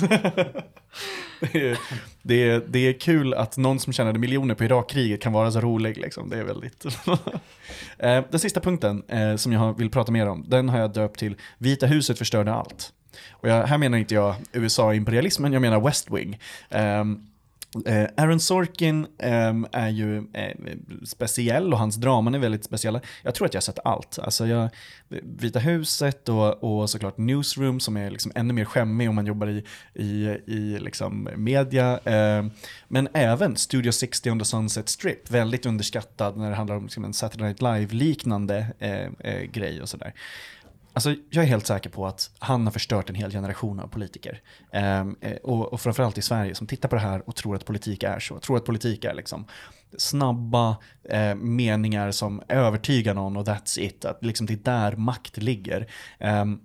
det, 1.53 1.69
är, 1.69 1.77
det, 2.21 2.49
är, 2.49 2.63
det 2.67 2.79
är 2.79 2.99
kul 2.99 3.33
att 3.33 3.57
någon 3.57 3.79
som 3.79 3.93
tjänade 3.93 4.19
miljoner 4.19 4.55
på 4.55 4.63
Irakkriget 4.63 5.21
kan 5.21 5.33
vara 5.33 5.51
så 5.51 5.61
rolig. 5.61 5.97
Liksom. 5.97 6.29
Det 6.29 6.37
är 6.37 6.43
väldigt... 6.43 6.85
Eh, 7.97 8.23
den 8.31 8.39
sista 8.39 8.59
punkten 8.59 9.03
eh, 9.07 9.35
som 9.35 9.51
jag 9.51 9.77
vill 9.77 9.89
prata 9.89 10.11
mer 10.11 10.27
om, 10.27 10.45
den 10.47 10.69
har 10.69 10.79
jag 10.79 10.93
döpt 10.93 11.19
till 11.19 11.35
Vita 11.57 11.85
huset 11.85 12.17
förstörde 12.17 12.53
allt. 12.53 12.93
Och 13.31 13.49
jag, 13.49 13.67
här 13.67 13.77
menar 13.77 13.97
inte 13.97 14.15
jag 14.15 14.35
USA-imperialismen, 14.53 15.53
jag 15.53 15.61
menar 15.61 15.81
West 15.81 16.11
Wing. 16.11 16.39
Um, 16.69 17.27
Eh, 17.85 18.07
Aaron 18.17 18.39
Sorkin 18.39 19.07
eh, 19.19 19.53
är 19.71 19.89
ju 19.89 20.17
eh, 20.17 20.55
speciell 21.05 21.73
och 21.73 21.79
hans 21.79 21.95
draman 21.95 22.35
är 22.35 22.39
väldigt 22.39 22.63
speciella. 22.63 23.01
Jag 23.23 23.35
tror 23.35 23.47
att 23.47 23.53
jag 23.53 23.61
har 23.61 23.63
sett 23.63 23.79
allt. 23.85 24.19
Alltså 24.19 24.47
jag, 24.47 24.69
Vita 25.23 25.59
huset 25.59 26.29
och, 26.29 26.63
och 26.63 26.89
såklart 26.89 27.17
Newsroom 27.17 27.79
som 27.79 27.97
är 27.97 28.11
liksom 28.11 28.31
ännu 28.35 28.53
mer 28.53 28.65
skämmig 28.65 29.09
om 29.09 29.15
man 29.15 29.25
jobbar 29.25 29.47
i, 29.47 29.63
i, 29.93 30.37
i 30.45 30.79
liksom 30.79 31.29
media. 31.35 31.99
Eh, 31.99 32.45
men 32.87 33.07
även 33.13 33.55
Studio 33.55 33.91
60 33.91 34.31
on 34.31 34.39
the 34.39 34.45
Sunset 34.45 34.89
Strip, 34.89 35.31
väldigt 35.31 35.65
underskattad 35.65 36.37
när 36.37 36.49
det 36.49 36.55
handlar 36.55 36.75
om 36.75 36.83
liksom 36.83 37.05
en 37.05 37.13
Saturday 37.13 37.47
Night 37.47 37.61
Live-liknande 37.61 38.67
eh, 38.79 39.31
eh, 39.31 39.41
grej 39.41 39.81
och 39.81 39.89
sådär. 39.89 40.13
Alltså, 40.95 41.15
jag 41.29 41.43
är 41.43 41.47
helt 41.47 41.67
säker 41.67 41.89
på 41.89 42.07
att 42.07 42.31
han 42.39 42.65
har 42.65 42.71
förstört 42.71 43.09
en 43.09 43.15
hel 43.15 43.31
generation 43.31 43.79
av 43.79 43.87
politiker. 43.87 44.41
Ehm, 44.71 45.15
eh, 45.21 45.35
och, 45.35 45.73
och 45.73 45.81
framförallt 45.81 46.17
i 46.17 46.21
Sverige 46.21 46.55
som 46.55 46.67
tittar 46.67 46.89
på 46.89 46.95
det 46.95 47.01
här 47.01 47.29
och 47.29 47.35
tror 47.35 47.55
att 47.55 47.65
politik 47.65 48.03
är 48.03 48.19
så. 48.19 48.39
Tror 48.39 48.57
att 48.57 48.65
politik 48.65 49.05
är 49.05 49.13
liksom 49.13 49.45
snabba 49.97 50.77
eh, 51.09 51.35
meningar 51.35 52.11
som 52.11 52.41
övertygar 52.47 53.13
någon 53.13 53.37
och 53.37 53.47
that's 53.47 53.79
it. 53.79 54.05
Att 54.05 54.25
liksom 54.25 54.47
det 54.47 54.53
är 54.53 54.57
där 54.57 54.95
makt 54.95 55.37
ligger. 55.37 55.87
Ehm, 56.19 56.59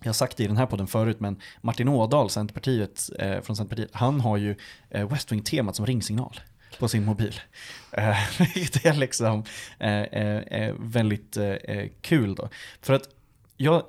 jag 0.00 0.08
har 0.08 0.12
sagt 0.12 0.36
det 0.36 0.44
i 0.44 0.46
den 0.46 0.56
här 0.56 0.66
podden 0.66 0.86
förut, 0.86 1.20
men 1.20 1.40
Martin 1.60 1.88
Ådahl, 1.88 2.30
Centerpartiet, 2.30 3.10
eh, 3.18 3.40
från 3.40 3.56
Centerpartiet, 3.56 3.90
han 3.92 4.20
har 4.20 4.36
ju 4.36 4.56
eh, 4.90 5.08
West 5.08 5.32
Wing-temat 5.32 5.76
som 5.76 5.86
ringsignal 5.86 6.40
på 6.78 6.88
sin 6.88 7.04
mobil. 7.04 7.40
Eh, 7.92 8.16
Vilket 8.54 8.86
är 8.86 8.94
liksom 8.94 9.44
eh, 9.78 10.02
eh, 10.02 10.36
eh 10.36 10.74
väldigt 10.78 11.36
eh, 11.36 11.44
eh, 11.44 11.88
kul 12.00 12.34
då. 12.34 12.48
För 12.82 12.92
att 12.92 13.08
jag 13.62 13.82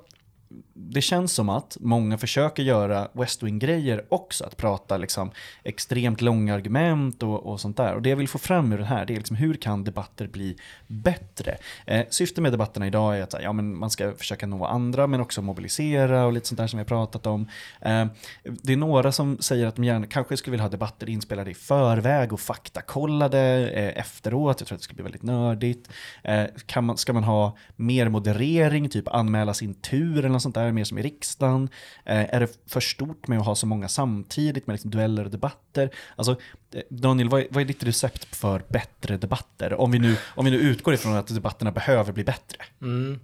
det 0.74 1.00
känns 1.00 1.32
som 1.32 1.48
att 1.48 1.76
många 1.80 2.18
försöker 2.18 2.62
göra 2.62 3.08
West 3.12 3.42
Wing-grejer 3.42 4.04
också, 4.08 4.44
att 4.44 4.56
prata 4.56 4.96
liksom 4.96 5.30
extremt 5.64 6.20
långa 6.20 6.54
argument 6.54 7.22
och, 7.22 7.46
och 7.46 7.60
sånt 7.60 7.76
där. 7.76 7.94
Och 7.94 8.02
det 8.02 8.08
jag 8.08 8.16
vill 8.16 8.28
få 8.28 8.38
fram 8.38 8.72
ur 8.72 8.78
det 8.78 8.84
här, 8.84 9.06
det 9.06 9.12
är 9.12 9.16
liksom 9.16 9.36
hur 9.36 9.54
kan 9.54 9.84
debatter 9.84 10.26
bli 10.26 10.56
bättre? 10.86 11.58
Eh, 11.86 12.06
syftet 12.10 12.42
med 12.42 12.52
debatterna 12.52 12.86
idag 12.86 13.18
är 13.18 13.22
att 13.22 13.34
ja, 13.42 13.52
men 13.52 13.78
man 13.78 13.90
ska 13.90 14.12
försöka 14.12 14.46
nå 14.46 14.64
andra, 14.64 15.06
men 15.06 15.20
också 15.20 15.42
mobilisera 15.42 16.26
och 16.26 16.32
lite 16.32 16.48
sånt 16.48 16.58
där 16.58 16.66
som 16.66 16.76
vi 16.76 16.80
har 16.80 16.88
pratat 16.88 17.26
om. 17.26 17.48
Eh, 17.80 18.06
det 18.44 18.72
är 18.72 18.76
några 18.76 19.12
som 19.12 19.38
säger 19.38 19.66
att 19.66 19.76
de 19.76 19.84
gärna 19.84 20.06
kanske 20.06 20.36
skulle 20.36 20.52
vilja 20.52 20.64
ha 20.64 20.70
debatter 20.70 21.08
inspelade 21.08 21.50
i 21.50 21.54
förväg 21.54 22.32
och 22.32 22.40
faktakollade 22.40 23.70
eh, 23.70 24.00
efteråt. 24.00 24.60
Jag 24.60 24.66
tror 24.68 24.76
att 24.76 24.80
det 24.80 24.84
skulle 24.84 24.96
bli 24.96 25.02
väldigt 25.02 25.22
nördigt. 25.22 25.88
Eh, 26.22 26.44
kan 26.66 26.84
man, 26.84 26.96
ska 26.96 27.12
man 27.12 27.24
ha 27.24 27.56
mer 27.76 28.08
moderering, 28.08 28.88
typ 28.88 29.08
anmäla 29.08 29.54
sin 29.54 29.74
tur 29.74 30.18
eller 30.18 30.28
något 30.28 30.42
sånt 30.42 30.54
där, 30.54 30.61
mer 30.70 30.84
som 30.84 30.98
i 30.98 31.02
riksdagen? 31.02 31.68
Eh, 32.04 32.34
är 32.34 32.40
det 32.40 32.58
för 32.66 32.80
stort 32.80 33.28
med 33.28 33.38
att 33.38 33.46
ha 33.46 33.54
så 33.54 33.66
många 33.66 33.88
samtidigt 33.88 34.66
med 34.66 34.74
liksom 34.74 34.90
dueller 34.90 35.24
och 35.24 35.30
debatter? 35.30 35.90
Alltså, 36.16 36.36
eh, 36.72 36.82
Daniel, 36.88 37.28
vad 37.28 37.40
är, 37.40 37.46
vad 37.50 37.60
är 37.60 37.64
ditt 37.64 37.84
recept 37.84 38.36
för 38.36 38.62
bättre 38.68 39.16
debatter? 39.16 39.80
Om 39.80 39.90
vi, 39.90 39.98
nu, 39.98 40.16
om 40.34 40.44
vi 40.44 40.50
nu 40.50 40.56
utgår 40.56 40.94
ifrån 40.94 41.16
att 41.16 41.34
debatterna 41.34 41.70
behöver 41.70 42.12
bli 42.12 42.24
bättre. 42.24 42.58
Mm. 42.82 43.20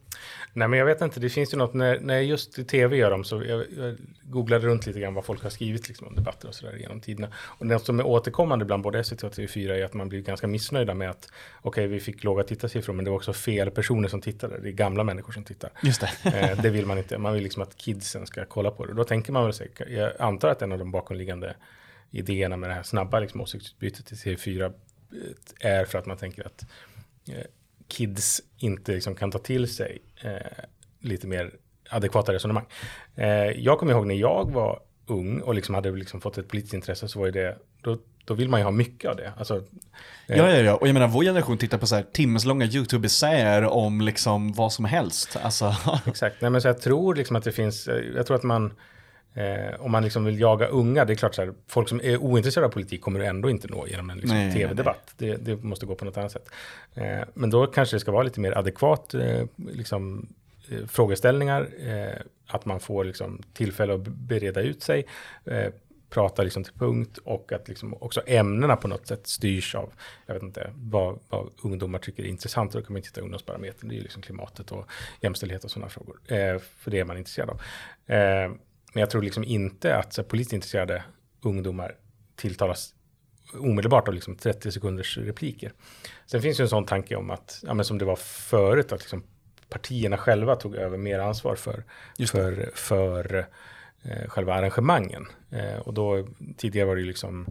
Nej, 0.53 0.69
men 0.69 0.79
jag 0.79 0.87
vet 0.87 1.01
inte. 1.01 1.21
Det 1.21 1.29
finns 1.31 1.55
ju 1.55 1.59
något 1.59 1.75
när, 1.75 2.01
när 2.01 2.19
just 2.19 2.59
i 2.59 2.65
tv 2.65 2.97
gör 2.97 3.11
dem 3.11 3.25
så 3.25 3.43
jag, 3.45 3.65
jag 3.77 3.97
googlade 4.23 4.67
runt 4.67 4.87
lite 4.87 5.01
grann 5.01 5.15
vad 5.15 5.25
folk 5.25 5.43
har 5.43 5.51
skrivit 5.51 5.89
liksom, 5.89 6.07
om 6.07 6.15
debatter 6.15 6.49
och 6.49 6.55
sådär 6.55 6.77
genom 6.77 7.01
tiderna. 7.01 7.29
Och 7.35 7.67
något 7.67 7.87
som 7.87 8.01
är 8.01 8.07
återkommande 8.07 8.65
bland 8.65 8.83
både 8.83 9.05
SVT 9.05 9.23
och 9.23 9.33
TV4 9.33 9.71
är 9.71 9.85
att 9.85 9.95
man 9.95 10.09
blir 10.09 10.21
ganska 10.21 10.47
missnöjda 10.47 10.95
med 10.95 11.11
att 11.11 11.29
okej, 11.61 11.69
okay, 11.69 11.87
vi 11.87 12.01
fick 12.01 12.25
låga 12.25 12.43
tittarsiffror, 12.43 12.95
men 12.95 13.05
det 13.05 13.11
var 13.11 13.17
också 13.17 13.33
fel 13.33 13.71
personer 13.71 14.09
som 14.09 14.21
tittade. 14.21 14.61
Det 14.61 14.69
är 14.69 14.73
gamla 14.73 15.05
människor 15.05 15.33
som 15.33 15.45
tittar. 15.45 15.71
Just 15.83 16.01
det. 16.01 16.39
eh, 16.39 16.63
det 16.63 16.71
vill 16.71 16.87
man 16.87 16.99
inte. 16.99 17.19
Man 17.19 17.28
man 17.29 17.35
vill 17.35 17.43
liksom 17.43 17.63
att 17.63 17.77
kidsen 17.77 18.27
ska 18.27 18.45
kolla 18.45 18.71
på 18.71 18.87
det. 18.87 18.95
Då 18.95 19.05
tänker 19.05 19.33
man 19.33 19.45
väl 19.45 19.53
sig, 19.53 19.71
jag 19.89 20.13
antar 20.19 20.49
att 20.49 20.63
en 20.63 20.73
av 20.73 20.79
de 20.79 20.91
bakomliggande 20.91 21.57
idéerna 22.11 22.57
med 22.57 22.71
det 22.71 22.75
här 22.75 22.83
snabba 22.83 23.21
liksom, 23.21 23.41
åsiktsutbytet 23.41 24.07
till 24.07 24.17
TV4 24.17 24.65
eh, 24.65 25.71
är 25.71 25.85
för 25.85 25.99
att 25.99 26.07
man 26.07 26.17
tänker 26.17 26.47
att 26.47 26.67
eh, 27.29 27.45
kids 27.89 28.43
inte 28.59 28.93
liksom 28.93 29.15
kan 29.15 29.31
ta 29.31 29.39
till 29.39 29.75
sig 29.75 30.03
eh, 30.23 30.65
lite 31.01 31.27
mer 31.27 31.55
adekvata 31.91 32.33
resonemang. 32.33 32.67
Eh, 33.15 33.51
jag 33.51 33.79
kommer 33.79 33.93
ihåg 33.93 34.07
när 34.07 34.15
jag 34.15 34.51
var 34.51 34.81
ung 35.11 35.41
och 35.41 35.55
liksom 35.55 35.75
hade 35.75 35.91
liksom 35.91 36.21
fått 36.21 36.39
ett 36.39 36.49
politiskt 36.49 36.75
intresse 36.75 37.09
så 37.09 37.21
var 37.21 37.31
det, 37.31 37.59
då, 37.83 37.99
då 38.25 38.35
vill 38.35 38.49
man 38.49 38.61
ju 38.61 38.65
ha 38.65 38.71
mycket 38.71 39.11
av 39.11 39.17
det. 39.17 39.33
Alltså, 39.39 39.57
eh, 40.27 40.37
ja, 40.37 40.51
ja, 40.51 40.57
ja, 40.57 40.75
och 40.75 40.89
jag 40.89 40.95
menar 40.95 41.09
vår 41.09 41.25
generation 41.25 41.59
tittar 41.59 41.79
på 41.79 41.87
så 41.87 41.95
här 41.95 42.07
timmeslånga 42.13 42.67
YouTube-essäer 42.67 43.65
om 43.65 44.01
liksom 44.01 44.53
vad 44.53 44.73
som 44.73 44.85
helst. 44.85 45.37
Alltså. 45.43 45.75
Exakt, 46.07 46.37
Nej, 46.41 46.51
men 46.51 46.63
så 46.63 46.69
jag 46.69 46.81
tror 46.81 47.15
liksom 47.15 47.37
att 47.37 47.45
det 47.45 47.53
finns, 47.53 47.89
eh, 47.89 48.05
jag 48.17 48.27
tror 48.27 48.37
att 48.37 48.43
man 48.43 48.73
Eh, 49.39 49.81
om 49.81 49.93
man 49.93 50.05
liksom 50.05 50.25
vill 50.25 50.41
jaga 50.41 50.67
unga, 50.67 51.05
det 51.05 51.13
är 51.13 51.15
klart 51.15 51.35
så 51.35 51.43
här, 51.43 51.53
folk 51.67 51.89
som 51.89 52.01
är 52.01 52.17
ointresserade 52.17 52.67
av 52.67 52.71
politik 52.71 53.01
kommer 53.01 53.21
du 53.21 53.27
ändå 53.27 53.51
inte 53.51 53.69
nå 53.69 53.87
genom 53.87 54.11
en 54.11 54.19
liksom, 54.19 54.51
tv-debatt. 54.53 55.15
Det, 55.17 55.37
det, 55.37 55.63
måste 55.63 55.87
gå 55.87 55.95
på 55.95 56.05
något 56.05 56.17
annat 56.17 56.33
sätt. 56.33 56.49
Eh, 56.95 57.19
men 57.35 57.51
då 57.51 57.67
kanske 57.67 57.97
det 57.97 58.01
ska 58.01 58.13
vara 58.13 58.23
lite 58.23 58.41
mer 58.41 58.59
adekvat 58.59 59.15
eh, 59.15 59.45
liksom, 59.57 60.29
eh, 60.71 60.87
frågeställningar, 60.87 61.69
att 62.49 62.65
man 62.65 62.81
får 62.81 63.05
liksom, 63.05 63.43
tillfälle 63.53 63.95
att 63.95 64.09
bereda 64.09 64.61
ut 64.61 64.83
sig, 64.83 65.07
eh, 65.45 65.73
prata 66.11 66.43
liksom 66.43 66.65
till 66.65 66.75
punkt 66.75 67.19
och 67.25 67.53
att 67.53 67.69
liksom 67.69 67.95
också 68.01 68.23
ämnena 68.27 68.77
på 68.77 68.89
något 68.89 69.07
sätt 69.07 69.27
styrs 69.27 69.75
av, 69.75 69.93
jag 70.27 70.35
vet 70.35 70.43
inte, 70.43 70.73
vad, 70.77 71.19
vad 71.29 71.51
ungdomar 71.63 71.99
tycker 71.99 72.23
är 72.23 72.29
intressant. 72.29 72.73
Då 72.73 72.83
kan 72.83 72.93
man 72.93 73.03
titta 73.03 73.21
ungdomsbarometern, 73.21 73.89
det 73.89 73.95
är 73.95 73.97
ju 73.97 74.03
liksom 74.03 74.23
klimatet 74.23 74.73
och 74.73 74.91
jämställdhet 75.21 75.65
och 75.65 75.71
sådana 75.71 75.89
frågor. 75.89 76.21
Eh, 76.27 76.59
för 76.59 76.91
det 76.91 76.99
är 76.99 77.05
man 77.05 77.19
intresserad 77.19 77.51
av. 77.51 77.61
Eh, 78.07 78.51
men 78.93 79.01
jag 79.01 79.11
tror 79.11 79.23
liksom 79.23 79.45
inte 79.45 79.97
att 79.97 80.13
så, 80.13 80.23
politiskt 80.23 80.53
intresserade 80.53 81.05
ungdomar 81.43 81.97
tilltalas 82.37 82.95
omedelbart 83.55 84.09
av 84.09 84.15
liksom 84.15 84.37
30 84.37 84.73
sekunders 84.73 85.19
repliker. 85.19 85.73
Sen 86.27 86.43
finns 86.43 86.61
ju 86.61 86.63
en 86.63 86.69
sån 86.69 86.87
tanke 86.87 87.17
om 87.17 87.31
att, 87.31 87.63
ja, 87.67 87.75
men 87.75 87.85
som 87.85 87.99
det 87.99 88.05
var 88.05 88.17
förut, 88.17 88.93
att 88.93 89.01
liksom 89.01 89.23
partierna 89.69 90.17
själva 90.17 90.57
tog 90.57 90.75
över 90.75 90.99
mer 90.99 91.19
ansvar 91.19 91.57
för, 91.57 91.85
för, 92.27 92.71
för 92.75 93.47
eh, 94.03 94.29
själva 94.29 94.55
arrangemangen. 94.55 95.27
Eh, 95.51 95.79
och 95.79 95.95
då 95.95 96.27
tidigare 96.57 96.87
var 96.87 96.95
det 96.95 97.01
ju 97.01 97.07
liksom 97.07 97.47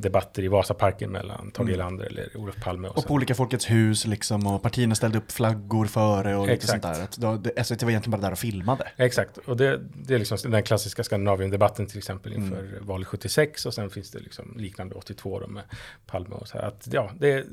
debatter 0.00 0.42
i 0.42 0.48
Vasaparken 0.48 1.10
mellan 1.10 1.50
Tage 1.50 1.68
mm. 1.68 1.74
Erlander 1.74 2.04
eller 2.04 2.36
Olof 2.36 2.56
Palme. 2.56 2.88
Och, 2.88 2.98
och 2.98 3.06
på 3.06 3.14
olika 3.14 3.34
Folkets 3.34 3.70
hus 3.70 4.06
liksom 4.06 4.46
och 4.46 4.62
partierna 4.62 4.94
ställde 4.94 5.18
upp 5.18 5.32
flaggor 5.32 5.86
före 5.86 6.36
och 6.36 6.46
lite 6.46 6.66
sånt 6.66 6.82
där. 6.82 7.08
Då, 7.16 7.42
SVT 7.64 7.82
var 7.82 7.90
egentligen 7.90 8.10
bara 8.10 8.22
där 8.22 8.32
och 8.32 8.38
filmade. 8.38 8.92
Exakt, 8.96 9.38
och 9.38 9.56
det, 9.56 9.80
det 9.94 10.14
är 10.14 10.18
liksom 10.18 10.50
den 10.50 10.62
klassiska 10.62 11.04
Skandinavien-debatten 11.04 11.86
till 11.86 11.98
exempel 11.98 12.32
inför 12.32 12.58
mm. 12.58 12.86
valet 12.86 13.06
76 13.06 13.66
och 13.66 13.74
sen 13.74 13.90
finns 13.90 14.10
det 14.10 14.18
liksom 14.18 14.54
liknande 14.56 14.94
82 14.94 15.40
då 15.40 15.46
med 15.46 15.62
Palme 16.06 16.34
och 16.34 16.48
så 16.48 16.58
här. 16.58 16.64
Att, 16.64 16.88
ja, 16.92 17.10
det, 17.18 17.44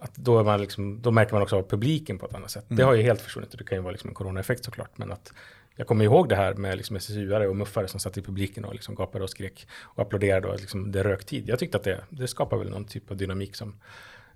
att 0.00 0.14
då, 0.14 0.44
man 0.44 0.60
liksom, 0.60 1.02
då 1.02 1.10
märker 1.10 1.32
man 1.32 1.42
också 1.42 1.56
av 1.56 1.62
publiken 1.62 2.18
på 2.18 2.26
ett 2.26 2.34
annat 2.34 2.50
sätt. 2.50 2.70
Mm. 2.70 2.76
Det 2.76 2.82
har 2.82 2.94
ju 2.94 3.02
helt 3.02 3.20
försvunnit 3.20 3.52
och 3.52 3.58
det 3.58 3.64
kan 3.64 3.78
ju 3.78 3.82
vara 3.82 3.92
liksom 3.92 4.08
en 4.08 4.14
coronaeffekt 4.14 4.64
såklart. 4.64 4.98
Men 4.98 5.12
att 5.12 5.32
jag 5.76 5.86
kommer 5.86 6.04
ihåg 6.04 6.28
det 6.28 6.36
här 6.36 6.54
med 6.54 6.76
liksom 6.76 6.96
SSU-are 6.96 7.46
och 7.46 7.56
muffare 7.56 7.88
som 7.88 8.00
satt 8.00 8.18
i 8.18 8.22
publiken 8.22 8.64
och 8.64 8.74
liksom 8.74 8.94
gapade 8.94 9.24
och 9.24 9.30
skrek 9.30 9.68
och 9.80 10.02
applåderade 10.02 10.48
och 10.48 10.60
liksom 10.60 10.92
det 10.92 11.04
rök 11.04 11.24
tid. 11.24 11.48
Jag 11.48 11.58
tyckte 11.58 11.76
att 11.76 11.84
det, 11.84 12.04
det 12.10 12.28
skapar 12.28 12.56
väl 12.56 12.70
någon 12.70 12.84
typ 12.84 13.10
av 13.10 13.16
dynamik 13.16 13.56
som 13.56 13.80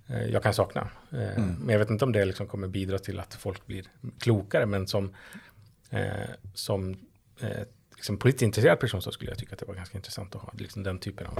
eh, 0.06 0.24
jag 0.26 0.42
kan 0.42 0.54
sakna. 0.54 0.88
Eh, 1.12 1.36
mm. 1.36 1.56
Men 1.60 1.68
jag 1.68 1.78
vet 1.78 1.90
inte 1.90 2.04
om 2.04 2.12
det 2.12 2.24
liksom 2.24 2.46
kommer 2.46 2.68
bidra 2.68 2.98
till 2.98 3.20
att 3.20 3.34
folk 3.34 3.66
blir 3.66 3.84
klokare, 4.18 4.66
men 4.66 4.86
som, 4.86 5.14
eh, 5.90 6.30
som 6.54 6.96
eh, 7.40 7.50
liksom 7.94 8.16
politiskt 8.16 8.42
intresserad 8.42 8.80
person 8.80 9.02
så 9.02 9.12
skulle 9.12 9.30
jag 9.30 9.38
tycka 9.38 9.52
att 9.52 9.58
det 9.58 9.66
var 9.66 9.74
ganska 9.74 9.98
intressant 9.98 10.34
att 10.34 10.42
ha 10.42 10.52
liksom 10.58 10.82
den 10.82 10.98
typen 10.98 11.26
av 11.26 11.38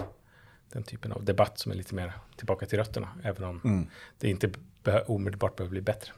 den 0.75 0.83
typen 0.83 1.13
av 1.13 1.25
debatt 1.25 1.59
som 1.59 1.73
är 1.73 1.77
lite 1.77 1.95
mer 1.95 2.13
tillbaka 2.37 2.67
till 2.67 2.79
rötterna, 2.79 3.09
även 3.23 3.45
om 3.45 3.61
mm. 3.65 3.87
det 4.19 4.29
inte 4.29 4.51
be 4.83 5.03
omedelbart 5.03 5.57
behöver 5.57 5.71
bli 5.71 5.81
bättre. 5.81 6.13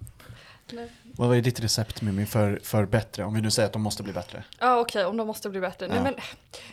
Nej. 0.72 0.92
Vad 1.02 1.36
är 1.36 1.42
ditt 1.42 1.60
recept 1.60 2.02
Mimmi 2.02 2.26
för, 2.26 2.60
för 2.62 2.86
bättre? 2.86 3.24
Om 3.24 3.34
vi 3.34 3.40
nu 3.40 3.50
säger 3.50 3.66
att 3.66 3.72
de 3.72 3.82
måste 3.82 4.02
bli 4.02 4.12
bättre. 4.12 4.44
Ja 4.58 4.80
okej, 4.80 5.00
okay, 5.00 5.10
om 5.10 5.16
de 5.16 5.26
måste 5.26 5.50
bli 5.50 5.60
bättre. 5.60 5.86
Ja. 5.86 5.94
Nej, 5.94 6.02
men 6.02 6.14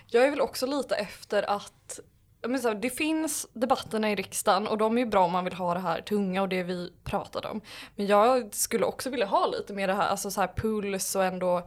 jag 0.07 0.27
är 0.27 0.29
väl 0.29 0.41
också 0.41 0.65
lite 0.65 0.95
efter 0.95 1.49
att 1.49 1.99
men 2.47 2.59
så, 2.59 2.73
det 2.73 2.89
finns 2.89 3.47
debatterna 3.53 4.11
i 4.11 4.15
riksdagen 4.15 4.67
och 4.67 4.77
de 4.77 4.97
är 4.97 5.01
ju 5.01 5.07
bra 5.07 5.25
om 5.25 5.31
man 5.31 5.43
vill 5.43 5.53
ha 5.53 5.73
det 5.73 5.79
här 5.79 6.01
tunga 6.01 6.41
och 6.41 6.49
det 6.49 6.63
vi 6.63 6.93
pratade 7.03 7.47
om. 7.47 7.61
Men 7.95 8.07
jag 8.07 8.55
skulle 8.55 8.85
också 8.85 9.09
vilja 9.09 9.25
ha 9.25 9.47
lite 9.47 9.73
mer 9.73 9.87
det 9.87 9.93
här, 9.93 10.07
alltså 10.07 10.31
så 10.31 10.41
här 10.41 10.51
puls 10.55 11.15
och 11.15 11.23
ändå 11.23 11.57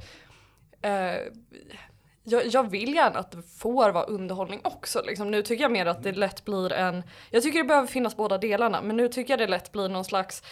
eh, 0.83 1.17
jag, 2.29 2.47
jag, 2.47 2.71
vill 2.71 2.95
gärna 2.95 3.19
att 3.19 3.31
det 3.31 3.43
får 3.59 3.91
vara 3.91 4.05
underhållning 4.05 4.61
också. 4.65 5.03
Liksom. 5.07 5.31
Nu 5.31 5.43
tycker 5.43 5.65
jag 5.65 5.73
mer 5.73 5.87
att 5.87 6.03
det 6.03 6.13
lätt 6.13 6.45
blir 6.45 6.73
en, 6.73 7.03
jag 7.31 7.43
tycker 7.43 7.59
det 7.59 7.65
behöver 7.65 7.89
finnas 7.89 8.17
båda 8.17 8.39
delarna, 8.39 8.83
men 8.83 8.97
nu 8.97 9.09
tycker 9.09 9.33
jag 9.33 9.39
det 9.39 9.47
lätt 9.47 9.73
blir 9.73 9.89
någon 9.89 10.05
slags 10.05 10.43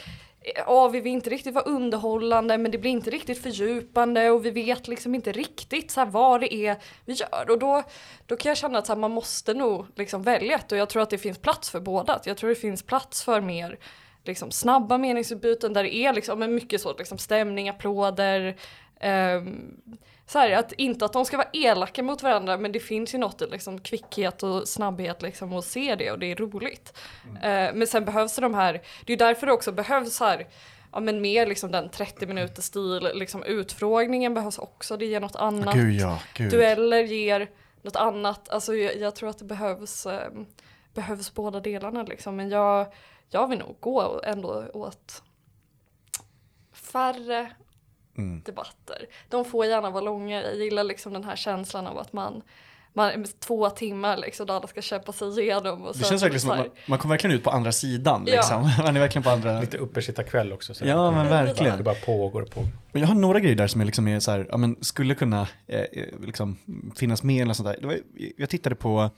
ja, 0.67 0.89
vi 0.89 1.01
vill 1.01 1.13
inte 1.13 1.31
riktigt 1.31 1.55
vara 1.55 1.65
underhållande 1.65 2.59
men 2.59 2.71
det 2.71 2.79
blir 2.79 2.91
inte 2.91 3.11
riktigt 3.11 3.43
fördjupande 3.43 4.31
och 4.31 4.47
vi 4.47 4.51
vet 4.51 4.89
liksom 4.89 5.15
inte 5.15 5.33
riktigt 5.33 5.91
så 5.91 6.01
här, 6.01 6.07
vad 6.07 6.41
det 6.41 6.55
är 6.55 6.77
vi 7.05 7.13
gör. 7.13 7.51
Och 7.51 7.59
då, 7.59 7.83
då 8.27 8.37
kan 8.37 8.51
jag 8.51 8.57
känna 8.57 8.79
att 8.79 8.89
här, 8.89 8.97
man 8.97 9.11
måste 9.11 9.55
nog 9.55 9.87
liksom 9.97 10.23
välja 10.23 10.57
ett 10.57 10.73
och 10.73 10.79
jag 10.79 10.89
tror 10.89 11.03
att 11.03 11.11
det 11.11 11.19
finns 11.19 11.39
plats 11.39 11.71
för 11.71 11.81
båda. 11.81 12.21
Jag 12.25 12.37
tror 12.37 12.51
det 12.51 12.57
finns 12.57 12.83
plats 12.83 13.25
för 13.25 13.41
mer 13.41 13.79
liksom, 14.25 14.51
snabba 14.51 14.99
meningsutbyten 14.99 15.73
där 15.73 15.83
det 15.83 15.95
är 15.95 16.13
liksom, 16.13 16.55
mycket 16.55 16.81
så, 16.81 16.95
liksom, 16.99 17.19
stämning, 17.19 17.69
applåder, 17.69 18.57
um, 19.37 19.99
så 20.27 20.39
här, 20.39 20.51
att 20.51 20.73
inte 20.73 21.05
att 21.05 21.13
de 21.13 21.25
ska 21.25 21.37
vara 21.37 21.49
elaka 21.53 22.03
mot 22.03 22.23
varandra 22.23 22.59
men 22.59 22.73
det 22.73 22.81
finns 22.81 23.15
ju 23.15 23.19
något 23.19 23.43
i 23.43 23.47
liksom 23.47 23.81
kvickhet 23.81 24.43
och 24.43 24.69
snabbhet 24.69 25.23
liksom 25.23 25.53
att 25.53 25.65
se 25.65 25.95
det 25.95 26.11
och 26.11 26.19
det 26.19 26.27
är 26.27 26.37
roligt. 26.37 26.99
Mm. 27.25 27.37
Uh, 27.37 27.75
men 27.75 27.87
sen 27.87 28.05
behövs 28.05 28.37
det 28.37 28.43
de 28.43 28.55
här, 28.55 28.83
det 29.05 29.13
är 29.13 29.17
därför 29.17 29.47
det 29.47 29.53
också 29.53 29.73
behövs 29.73 30.21
här 30.21 30.47
ja 30.95 31.01
men 31.01 31.21
mer 31.21 31.47
liksom 31.47 31.71
den 31.71 31.89
30 31.89 32.27
minuter 32.27 32.63
stil, 32.63 33.11
liksom 33.15 33.43
utfrågningen 33.43 34.35
behövs 34.35 34.59
också, 34.59 34.97
det 34.97 35.07
ger 35.07 35.21
något 35.21 35.37
annat. 35.37 35.75
Gud, 35.75 36.01
ja, 36.01 36.19
Gud. 36.35 36.51
Dueller 36.51 37.03
ger 37.03 37.51
något 37.83 37.97
annat, 37.97 38.49
alltså 38.49 38.75
jag, 38.75 38.97
jag 38.97 39.15
tror 39.15 39.31
att 39.31 39.39
det 39.39 39.45
behövs, 39.45 40.07
eh, 40.07 40.31
behövs 40.95 41.35
båda 41.35 41.61
delarna 41.61 42.03
liksom. 42.03 42.37
Men 42.37 42.51
jag, 42.51 42.93
jag 43.29 43.49
vill 43.49 43.59
nog 43.59 43.77
gå 43.81 44.21
ändå 44.25 44.65
åt 44.75 45.23
färre 46.73 47.51
mm. 48.19 48.43
debatter. 48.45 49.07
De 49.29 49.45
får 49.45 49.67
gärna 49.67 49.91
vara 49.91 50.05
långa, 50.05 50.43
jag 50.43 50.57
gillar 50.57 50.85
liksom 50.85 51.13
den 51.13 51.25
här 51.25 51.37
känslan 51.37 51.87
av 51.87 51.99
att 51.99 52.13
man 52.13 52.43
man, 52.97 53.27
två 53.41 53.71
timmar 53.71 54.17
liksom, 54.17 54.47
där 54.47 54.55
alla 54.55 54.67
ska 54.67 54.83
kämpa 54.83 55.13
sig 55.13 55.41
igenom. 55.41 55.83
Och 55.83 55.97
det 55.99 56.05
känns 56.05 56.23
verkligen 56.23 56.41
som 56.41 56.51
att 56.51 56.59
man, 56.59 56.69
man 56.87 56.99
kommer 56.99 57.13
verkligen 57.13 57.37
ut 57.37 57.45
på 57.45 57.51
andra 57.51 57.73
sidan. 57.73 58.25
Liksom. 58.25 58.73
Ja. 58.79 58.83
man 58.85 58.97
är 58.97 59.01
verkligen 59.01 59.23
på 59.23 59.31
andra... 59.31 59.61
Lite 59.61 59.79
uppesittarkväll 59.79 60.53
också. 60.53 60.75
Så 60.75 60.87
ja, 60.87 61.11
men 61.11 61.29
verkligen. 61.29 61.77
Det 61.77 61.83
bara 61.83 61.95
pågår 61.95 62.43
och 62.43 62.51
pågår. 62.51 62.69
Men 62.93 63.01
jag 63.03 63.09
har 63.09 63.15
några 63.15 63.41
grejer 63.41 63.57
där 63.57 63.67
som 63.67 63.81
är 63.81 63.85
liksom 63.85 64.09
är 64.09 64.21
så 64.21 64.31
här, 64.31 64.47
ja, 64.51 64.57
men 64.57 64.77
skulle 64.81 65.15
kunna 65.15 65.49
eh, 65.67 65.85
liksom 66.27 66.59
finnas 66.97 67.23
med 67.23 67.43
eller 67.43 67.55
sånt 67.55 67.69
där. 67.69 67.87
Var, 67.87 67.99
jag 68.37 68.51
tittade 68.51 68.75
på 68.75 69.01
eh, 69.01 69.11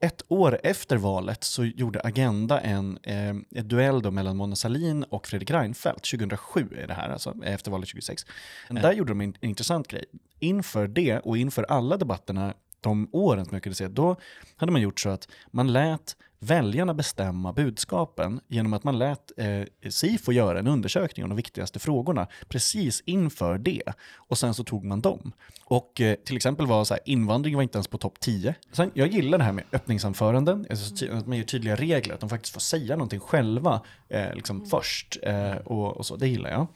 ett 0.00 0.22
år 0.28 0.60
efter 0.62 0.96
valet 0.96 1.44
så 1.44 1.64
gjorde 1.64 2.00
Agenda 2.00 2.60
en 2.60 2.98
eh, 3.02 3.30
ett 3.30 3.68
duell 3.68 4.02
då 4.02 4.10
mellan 4.10 4.36
Mona 4.36 4.56
Sahlin 4.56 5.04
och 5.04 5.26
Fredrik 5.26 5.50
Reinfeldt, 5.50 6.10
2007 6.10 6.68
är 6.76 6.86
det 6.86 6.94
här, 6.94 7.08
alltså 7.08 7.34
efter 7.44 7.70
valet 7.70 7.88
2006. 7.88 8.26
Där 8.68 8.92
gjorde 8.92 9.10
de 9.10 9.20
en, 9.20 9.34
en 9.40 9.48
intressant 9.48 9.88
grej. 9.88 10.04
Inför 10.38 10.88
det 10.88 11.18
och 11.18 11.38
inför 11.38 11.62
alla 11.62 11.96
debatterna 11.96 12.54
de 12.80 13.08
åren 13.12 13.44
som 13.44 13.54
jag 13.54 13.62
kunde 13.62 13.76
se, 13.76 13.88
då 13.88 14.16
hade 14.56 14.72
man 14.72 14.80
gjort 14.80 15.00
så 15.00 15.08
att 15.08 15.28
man 15.50 15.72
lät 15.72 16.16
väljarna 16.40 16.94
bestämma 16.94 17.52
budskapen 17.52 18.40
genom 18.48 18.72
att 18.72 18.84
man 18.84 18.98
lät 18.98 19.32
eh, 19.36 19.90
SIFO 19.90 20.32
göra 20.32 20.58
en 20.58 20.66
undersökning 20.66 21.24
om 21.24 21.30
de 21.30 21.36
viktigaste 21.36 21.78
frågorna 21.78 22.26
precis 22.48 23.02
inför 23.06 23.58
det. 23.58 23.82
Och 24.16 24.38
sen 24.38 24.54
så 24.54 24.64
tog 24.64 24.84
man 24.84 25.00
dem. 25.00 25.32
Och 25.64 26.00
eh, 26.00 26.14
till 26.14 26.36
exempel 26.36 26.66
var 26.66 26.84
så 26.84 26.94
här, 26.94 27.00
invandring 27.04 27.56
var 27.56 27.62
inte 27.62 27.78
ens 27.78 27.88
på 27.88 27.98
topp 27.98 28.20
10. 28.20 28.54
Sen, 28.72 28.90
jag 28.94 29.08
gillar 29.08 29.38
det 29.38 29.44
här 29.44 29.52
med 29.52 29.64
öppningsanföranden, 29.72 30.66
alltså, 30.70 31.12
att 31.12 31.26
man 31.26 31.36
ger 31.36 31.44
tydliga 31.44 31.76
regler, 31.76 32.14
att 32.14 32.20
de 32.20 32.28
faktiskt 32.28 32.54
får 32.54 32.60
säga 32.60 32.96
någonting 32.96 33.20
själva 33.20 33.80
eh, 34.08 34.34
liksom 34.34 34.66
först. 34.66 35.18
Eh, 35.22 35.54
och, 35.54 35.96
och 35.96 36.06
så, 36.06 36.16
det 36.16 36.28
gillar 36.28 36.50
jag. 36.50 36.66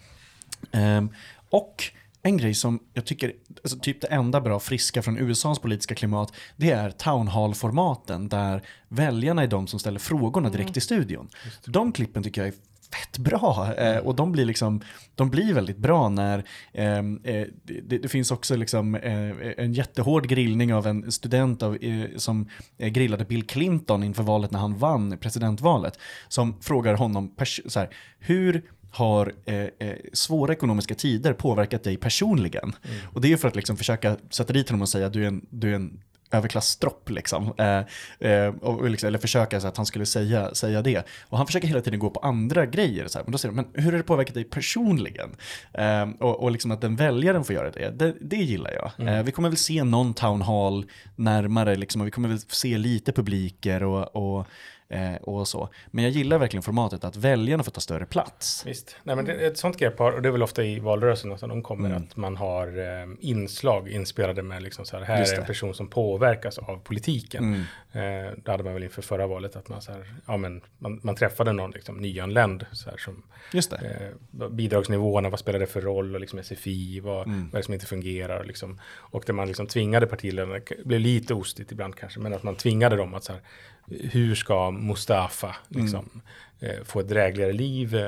Ehm, 0.73 1.11
och 1.51 1.85
en 2.27 2.37
grej 2.37 2.55
som 2.55 2.79
jag 2.95 3.05
tycker, 3.05 3.33
alltså 3.63 3.79
typ 3.79 4.01
det 4.01 4.07
enda 4.07 4.41
bra 4.41 4.61
friska 4.61 5.03
från 5.03 5.19
USAs 5.19 5.59
politiska 5.59 5.95
klimat, 5.95 6.33
det 6.57 6.71
är 6.71 6.91
town 6.91 7.29
hall-formaten 7.29 8.29
där 8.29 8.63
väljarna 8.89 9.43
är 9.43 9.47
de 9.47 9.67
som 9.67 9.81
ställer 9.81 9.99
frågorna 9.99 10.51
direkt 10.51 10.77
i 10.77 10.81
studion. 10.81 11.29
De 11.65 11.93
klippen 11.93 12.23
tycker 12.23 12.41
jag 12.41 12.49
är 12.49 12.55
fett 12.95 13.19
bra 13.19 13.75
eh, 13.79 13.99
och 13.99 14.15
de 14.15 14.33
blir 14.33 14.45
liksom, 14.45 14.81
de 15.15 15.31
blir 15.31 15.55
väldigt 15.55 15.77
bra 15.77 16.09
när 16.09 16.45
ehm, 16.73 17.21
eh, 17.25 17.47
det, 17.63 17.99
det 17.99 18.09
finns 18.09 18.31
också 18.31 18.57
liksom 18.57 18.95
eh, 18.95 19.31
en 19.57 19.73
jättehård 19.73 20.29
grillning 20.29 20.75
av 20.75 20.87
en 20.87 21.13
student 21.13 21.63
av, 21.63 21.77
eh, 21.77 22.07
som 22.17 22.49
eh, 22.79 22.89
grillade 22.89 23.25
Bill 23.25 23.47
Clinton 23.47 24.05
inför 24.05 24.23
valet 24.23 24.51
när 24.51 24.59
han 24.59 24.79
vann 24.79 25.19
presidentvalet 25.19 25.99
som 26.29 26.61
frågar 26.61 26.95
honom 26.95 27.35
så 27.67 27.81
här, 27.81 27.89
hur 28.19 28.63
har 28.95 29.33
eh, 29.45 29.57
eh, 29.57 29.97
svåra 30.13 30.53
ekonomiska 30.53 30.95
tider 30.95 31.33
påverkat 31.33 31.83
dig 31.85 31.97
personligen? 31.97 32.73
Och 33.13 33.21
det 33.21 33.33
är 33.33 33.37
för 33.37 33.49
att 33.49 33.57
liksom 33.57 33.77
försöka 33.77 34.17
sätta 34.31 34.53
dit 34.53 34.69
honom 34.69 34.83
och 34.83 34.89
säga 34.89 35.09
du 35.09 35.23
är 35.23 35.29
en, 35.29 35.47
du 35.51 35.71
är 35.71 35.75
en 35.75 36.01
överklassdropp 36.35 37.11
liksom. 37.11 37.53
Eh, 37.59 38.31
eh, 38.31 38.55
och 38.55 38.91
liksom, 38.91 39.07
eller 39.07 39.19
försöka 39.19 39.61
så 39.61 39.69
att 39.69 39.77
han 39.77 39.87
skulle 39.87 40.07
säga, 40.07 40.55
säga 40.55 40.83
det. 40.83 41.07
Och 41.29 41.39
han 41.39 41.47
försöker 41.47 41.69
hela 41.69 41.81
tiden 41.81 42.01
gå 42.01 42.11
på 42.11 42.21
andra 42.21 42.67
grejer. 42.67 43.09
Så 43.09 43.19
här. 43.19 43.25
Men 43.25 43.33
då 43.33 43.39
säger 43.39 43.55
de, 43.55 43.57
men 43.57 43.85
hur 43.85 43.93
har 43.93 43.99
det 43.99 44.05
påverkat 44.05 44.35
dig 44.35 44.45
personligen? 44.45 45.37
Eh, 45.73 46.09
och, 46.21 46.43
och 46.43 46.51
liksom 46.51 46.71
att 46.71 46.81
den 46.81 46.97
väljaren 46.97 47.45
får 47.45 47.55
göra 47.55 47.71
det, 47.71 47.91
det, 47.91 48.15
det 48.21 48.37
gillar 48.37 48.73
jag. 48.73 49.09
Eh, 49.09 49.23
vi 49.23 49.33
kommer 49.33 49.49
väl 49.49 49.59
se 49.59 49.85
någon 49.85 50.15
town 50.15 50.43
hall 50.43 50.87
närmare, 51.17 51.77
liksom, 51.77 52.01
och 52.01 52.07
vi 52.07 52.11
kommer 52.11 52.29
väl 52.29 52.41
se 52.49 52.79
lite 52.79 53.13
publiker 53.13 53.83
och, 53.83 54.17
och 54.17 54.47
eh, 54.95 55.15
och 55.15 55.49
så. 55.49 55.69
Men 55.87 56.05
jag 56.05 56.13
gillar 56.13 56.39
verkligen 56.39 56.63
formatet 56.63 57.05
att 57.05 57.17
väljarna 57.17 57.63
får 57.63 57.71
ta 57.73 57.81
större 57.81 58.07
plats. 58.07 58.63
Visst. 58.67 58.97
Nej, 59.03 59.17
men 59.17 59.31
ett 59.31 59.59
sånt 59.59 59.77
grepp 59.79 59.99
har, 59.99 60.13
och 60.13 60.23
det 60.23 60.29
är 60.29 60.33
väl 60.33 60.43
ofta 60.43 60.65
i 60.65 60.81
valrörelsen 60.81 61.39
som 61.39 61.49
de 61.49 61.63
kommer, 61.63 61.89
Mm. 61.91 62.03
att 62.03 62.17
man 62.17 62.37
har 62.37 62.67
eh, 62.79 63.09
inslag 63.21 63.89
inspelade 63.89 64.43
med 64.43 64.63
liksom 64.63 64.85
så 64.85 64.97
här, 64.97 65.05
här 65.05 65.33
är 65.35 65.39
en 65.41 65.47
person 65.47 65.75
som 65.75 65.89
påverkas 65.89 66.59
av 66.59 66.77
politiken. 66.85 67.45
Mm. 67.93 68.27
Eh, 68.27 68.33
det 68.45 68.51
hade 68.51 68.65
man 68.65 68.75
väl 68.75 68.83
inför 68.83 69.03
förra 69.03 69.27
valet, 69.27 69.57
att 69.57 69.69
man, 69.69 69.83
så 69.83 69.93
här, 69.93 70.15
ja, 70.27 70.37
men, 70.37 70.61
man, 70.79 71.01
man 71.03 71.17
träffade 71.17 71.53
någon 71.53 71.71
liksom, 71.71 71.97
nyanländ 71.97 72.67
så 72.73 72.91
här, 72.91 72.97
som 72.97 73.23
Just 73.53 73.71
det. 73.71 74.11
eh, 74.41 74.49
bidragsnivåerna, 74.49 75.29
vad 75.29 75.39
spelar 75.39 75.59
det 75.59 75.67
för 75.67 75.81
roll 75.81 76.15
och 76.15 76.21
liksom 76.21 76.39
SFI, 76.43 77.01
vad, 77.01 77.27
Mm. 77.27 77.45
vad 77.45 77.55
är 77.55 77.57
det 77.59 77.63
som 77.63 77.75
inte 77.75 77.87
fungerar 77.87 78.39
och, 78.39 78.47
liksom, 78.47 78.81
och 78.95 79.23
där 79.27 79.33
man 79.35 79.47
liksom 79.49 79.67
tvingade 79.67 80.07
partiledarna, 80.07 80.55
det 80.69 80.85
blev 80.85 81.01
lite 81.01 81.35
ostigt 81.35 81.73
ibland 81.73 81.97
kanske, 81.97 82.21
men 82.21 82.35
att 82.35 82.43
man 82.43 82.57
tvingade 82.57 82.97
dem 82.97 83.15
att 83.15 83.25
så 83.25 83.33
här, 83.33 83.43
hur 83.87 84.35
ska 84.35 84.71
Mustafa 84.71 85.57
liksom, 85.69 86.23
Mm. 86.61 86.85
få 86.85 87.01
ett 87.01 87.09
drägligare 87.09 87.53
liv 87.53 87.95
eh, 87.95 88.07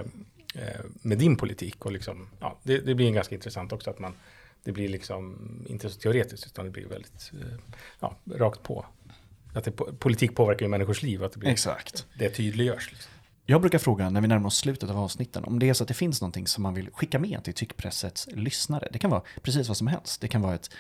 eh, 0.55 0.81
med 1.03 1.19
din 1.19 1.37
politik 1.37 1.87
och 1.87 1.93
liksom, 1.93 2.29
ja, 2.41 2.59
det, 2.63 2.79
det 2.79 2.95
blir 2.95 3.07
en 3.07 3.15
ganska 3.15 3.35
intressant 3.35 3.73
också 3.73 3.91
att 3.91 3.99
man, 3.99 4.15
det 4.65 4.73
blir 4.73 4.89
liksom 4.89 5.37
inte 5.69 5.91
så 5.91 6.01
teoretiskt 6.01 6.47
utan 6.47 6.65
det 6.65 6.71
blir 6.71 6.87
väldigt, 6.87 7.33
ja, 8.01 8.17
rakt 8.35 8.63
på. 8.63 8.87
Att 9.55 9.65
det, 9.65 9.71
politik 9.99 10.35
påverkar 10.35 10.67
ju 10.67 10.71
människors 10.71 11.03
liv, 11.03 11.25
att 11.25 11.33
det, 11.33 11.39
blir, 11.39 11.51
Exakt. 11.51 12.07
det 12.19 12.31
tydliggörs. 12.31 12.93
Liksom. 12.93 13.13
Jag 13.47 13.61
brukar 13.61 13.79
fråga 13.79 14.11
när 14.11 14.21
vi 14.21 14.29
närmar 14.29 14.47
oss 14.47 14.57
slutet 14.57 14.91
av 14.91 14.99
avsnitten 14.99 15.45
om 15.45 15.59
det 15.59 15.69
är 15.69 15.75
så 15.75 15.85
att 15.85 15.89
det 15.89 15.95
finns 15.95 16.21
någonting 16.21 16.47
som 16.47 16.63
man 16.63 16.75
vill 16.75 16.91
skicka 16.93 17.19
med 17.19 17.45
till 17.45 17.55
tyckpressets 17.55 18.29
lyssnare. 18.33 18.89
Det 18.93 18.99
kan 18.99 19.11
vara 19.11 19.23
precis 19.43 19.69
vad 19.69 19.77
som 19.77 19.87
helst. 19.87 20.21
Det 20.21 20.29
kan 20.29 20.43
vara 20.43 20.55
ett 20.55 20.71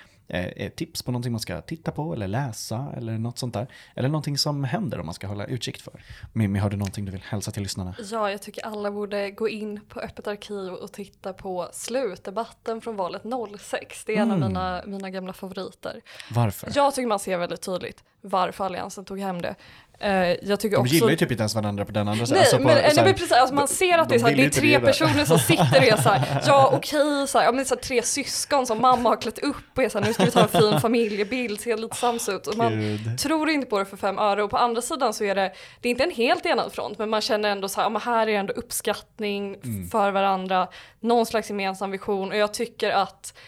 tips 0.77 1.03
på 1.03 1.11
någonting 1.11 1.33
man 1.33 1.41
ska 1.41 1.61
titta 1.61 1.91
på 1.93 2.13
eller 2.13 2.29
läsa 2.29 2.87
eller 2.97 3.19
något 3.19 3.39
sånt 3.39 3.55
där. 3.55 3.67
Eller 3.95 4.09
någonting 4.09 4.39
som 4.39 4.65
händer 4.65 5.01
om 5.01 5.07
man 5.07 5.15
ska 5.15 5.27
hålla 5.27 5.45
utkik 5.45 5.83
för. 5.83 6.05
Mimmi, 6.33 6.59
har 6.59 6.71
du 6.71 6.77
någonting 6.77 7.05
du 7.05 7.13
vill 7.13 7.23
hälsa 7.29 7.51
till 7.51 7.63
lyssnarna? 7.63 7.95
Ja, 8.11 8.31
jag 8.31 8.43
tycker 8.43 8.67
alla 8.67 8.91
borde 8.91 9.31
gå 9.31 9.49
in 9.49 9.81
på 9.89 10.01
Öppet 10.01 10.27
arkiv 10.27 10.73
och 10.73 10.93
titta 10.93 11.33
på 11.33 11.69
slutdebatten 11.73 12.81
från 12.81 12.97
valet 12.97 13.23
06. 13.61 14.05
Det 14.05 14.17
är 14.17 14.23
en 14.23 14.31
av 14.31 14.37
Mm. 14.37 14.49
mina, 14.49 14.83
mina 14.87 15.11
gamla 15.11 15.33
favoriter. 15.33 16.01
Varför? 16.31 16.71
Jag 16.75 16.95
tycker 16.95 17.07
man 17.09 17.19
ser 17.19 17.39
väldigt 17.39 17.63
tydligt 17.63 18.05
varför 18.21 18.65
Alliansen 18.65 19.05
tog 19.05 19.21
hem 19.21 19.43
det. 19.43 19.55
Eh, 19.99 20.11
jag 20.49 20.61
tycker 20.61 20.77
De 20.77 20.81
också... 20.83 20.95
gillar 20.95 21.11
ju 21.11 21.17
typ 21.17 21.31
inte 21.31 21.41
ens 21.43 21.55
varandra 21.55 21.85
på 21.85 21.93
den 21.93 22.09
andra 22.09 22.27
Nej, 22.31 22.39
alltså 22.39 22.57
på, 22.57 22.63
men, 22.63 22.75
nej, 22.75 22.93
men 22.97 23.15
precis, 23.15 23.33
alltså 23.33 23.55
man 23.55 23.69
ser 23.69 23.99
att 23.99 24.09
det 24.09 24.15
är, 24.15 24.19
de 24.19 24.21
så 24.21 24.27
här, 24.27 24.35
vill 24.35 24.51
det 24.51 24.57
är 24.57 24.61
tre 24.61 24.81
personer 24.81 25.25
som 25.25 25.39
sitter 25.39 25.79
och 25.79 25.85
är 25.85 25.97
så 25.97 26.09
här, 26.09 26.43
ja 26.47 26.71
okej, 26.73 27.27
här, 27.35 27.45
ja, 27.45 27.53
men 27.53 27.65
tre 27.65 28.03
syskon 28.03 28.67
som 28.67 28.81
mamma 28.81 29.09
har 29.09 29.17
klätt 29.17 29.39
upp 29.39 29.57
och 29.77 29.83
är 29.83 29.89
så 29.89 29.99
här, 29.99 30.07
nu 30.07 30.15
ska 30.17 30.25
vi 30.25 30.31
ta 30.31 30.41
en 30.43 30.49
fin 30.49 30.81
familjebild, 30.81 31.61
ser 31.61 31.77
lite 31.77 31.97
sams 31.97 32.29
ut. 32.29 32.47
Och 32.47 32.57
man 32.57 32.81
Gud. 32.81 33.19
tror 33.19 33.51
inte 33.51 33.67
på 33.67 33.79
det 33.79 33.85
för 33.85 33.97
fem 33.97 34.19
öre 34.19 34.43
och 34.43 34.51
på 34.51 34.57
andra 34.57 34.83
sidan 34.83 35.15
så 35.15 35.25
är 35.25 35.35
det, 35.35 35.53
det 35.81 35.89
är 35.89 35.91
inte 35.91 36.05
en 36.05 36.11
helt 36.11 36.47
enad 36.47 36.73
front, 36.73 36.99
men 36.99 37.11
man 37.11 37.21
känner 37.21 37.49
ändå 37.49 37.69
så 37.69 37.81
här, 37.81 37.91
ja, 37.91 37.99
här 37.99 38.27
är 38.29 38.39
ändå 38.39 38.53
uppskattning 38.53 39.57
Mm. 39.65 39.89
för 39.89 40.11
varandra, 40.11 40.69
någon 41.01 41.27
slags 41.27 41.51
gemensam 41.51 41.91
vision 41.91 42.31
och 42.31 42.37
jag 42.37 42.55
tycker 42.55 42.91
att 42.91 43.39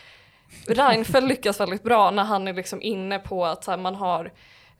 Reinfeldt 0.67 1.29
lyckas 1.29 1.61
väldigt 1.61 1.83
bra 1.83 2.11
när 2.11 2.25
han 2.25 2.49
är 2.49 2.53
liksom 2.53 2.83
inne 2.83 3.19
på 3.19 3.47
att 3.47 3.67
här, 3.67 3.77
man 3.77 3.95
har 3.95 4.33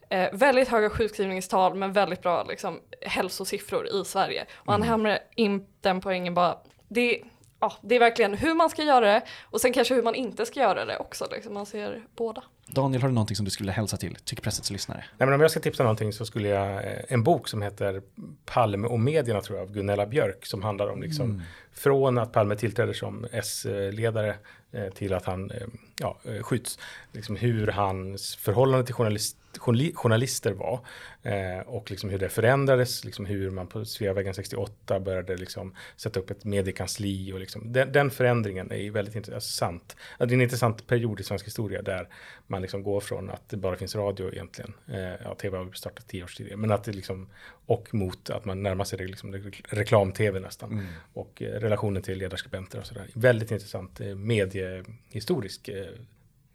eh, 0.09 0.27
väldigt 0.33 0.67
höga 0.67 0.89
sjukskrivningstal 0.89 1.75
men 1.75 1.93
väldigt 1.93 2.21
bra 2.21 2.43
liksom, 2.43 2.79
hälsosiffror 3.01 3.87
i 3.87 4.05
Sverige. 4.05 4.45
Och 4.55 4.71
han 4.73 4.83
hamnar 4.83 5.19
in 5.35 5.65
den 5.81 6.01
poängen 6.01 6.33
bara, 6.33 6.57
det, 6.87 7.21
ja, 7.59 7.73
det 7.81 7.95
är 7.95 7.99
verkligen 7.99 8.33
hur 8.33 8.53
man 8.53 8.69
ska 8.69 8.83
göra 8.83 9.05
det 9.05 9.21
och 9.43 9.61
sen 9.61 9.73
kanske 9.73 9.93
hur 9.93 10.03
man 10.03 10.15
inte 10.15 10.45
ska 10.45 10.59
göra 10.59 10.85
det 10.85 10.97
också. 10.97 11.27
Liksom. 11.31 11.53
Man 11.53 11.65
ser 11.65 12.03
båda. 12.15 12.43
Daniel, 12.71 13.01
har 13.01 13.09
du 13.09 13.15
någonting 13.15 13.35
som 13.35 13.45
du 13.45 13.51
skulle 13.51 13.71
hälsa 13.71 13.97
till 13.97 14.15
tyckpressets 14.23 14.71
lyssnare? 14.71 15.03
Nej, 15.17 15.27
men 15.27 15.33
om 15.33 15.41
jag 15.41 15.51
ska 15.51 15.59
tipsa 15.59 15.83
någonting 15.83 16.13
så 16.13 16.25
skulle 16.25 16.47
jag, 16.47 16.73
eh, 16.73 16.99
en 17.07 17.23
bok 17.23 17.47
som 17.47 17.61
heter 17.61 18.01
Palme 18.45 18.87
och 18.87 18.99
medierna 18.99 19.41
tror 19.41 19.57
jag, 19.57 19.67
av 19.67 19.73
Gunilla 19.73 20.05
Björk, 20.05 20.45
som 20.45 20.63
handlar 20.63 20.87
om 20.87 21.01
liksom 21.01 21.41
från 21.71 22.17
att 22.17 22.31
Palme 22.31 22.55
tillträder 22.55 22.93
som 22.93 23.27
S-ledare 23.31 24.35
eh, 24.71 24.89
till 24.93 25.13
att 25.13 25.25
han 25.25 25.51
eh, 25.51 25.67
ja, 25.99 26.19
skjuts. 26.41 26.79
Liksom 27.11 27.35
hur 27.35 27.67
hans 27.67 28.35
förhållande 28.35 28.85
till 28.85 28.95
journalist, 28.95 29.37
journali- 29.57 29.93
journalister 29.95 30.51
var 30.53 30.79
eh, 31.23 31.59
och 31.67 31.91
liksom 31.91 32.09
hur 32.09 32.19
det 32.19 32.29
förändrades, 32.29 33.05
liksom 33.05 33.25
hur 33.25 33.49
man 33.51 33.67
på 33.67 33.85
Sveavägen 33.85 34.33
68 34.33 34.99
började 34.99 35.37
liksom 35.37 35.75
sätta 35.95 36.19
upp 36.19 36.29
ett 36.29 36.45
mediekansli 36.45 37.33
och 37.33 37.39
liksom, 37.39 37.73
den, 37.73 37.91
den 37.91 38.11
förändringen 38.11 38.71
är 38.71 38.91
väldigt 38.91 39.15
intressant. 39.15 39.95
Det 40.17 40.23
är 40.23 40.33
en 40.33 40.41
intressant 40.41 40.87
period 40.87 41.19
i 41.19 41.23
svensk 41.23 41.47
historia 41.47 41.81
där 41.81 42.07
man 42.47 42.58
liksom 42.61 42.83
går 42.83 42.99
från 42.99 43.29
att 43.29 43.49
det 43.49 43.57
bara 43.57 43.75
finns 43.75 43.95
radio 43.95 44.33
egentligen, 44.33 44.73
eh, 44.87 44.99
ja, 45.23 45.35
tv 45.35 45.57
har 45.57 45.71
startat 45.71 46.07
tio 46.07 46.23
år 46.23 46.27
tidigare, 46.37 46.57
men 46.57 46.71
att 46.71 46.83
det 46.83 46.91
liksom, 46.91 47.29
och 47.65 47.93
mot 47.93 48.29
att 48.29 48.45
man 48.45 48.63
närmar 48.63 48.83
sig 48.85 48.97
det 48.99 49.07
liksom, 49.07 49.35
re- 49.35 49.65
reklam-tv 49.69 50.39
nästan, 50.39 50.87
och 51.13 51.41
eh, 51.41 51.45
relationen 51.45 52.01
till 52.03 52.17
ledarskribenter 52.17 52.79
och 52.79 52.85
sådär. 52.85 53.07
Väldigt 53.13 53.51
intressant 53.51 53.99
eh, 54.01 54.15
mediehistorisk 54.15 55.67
eh, 55.67 55.85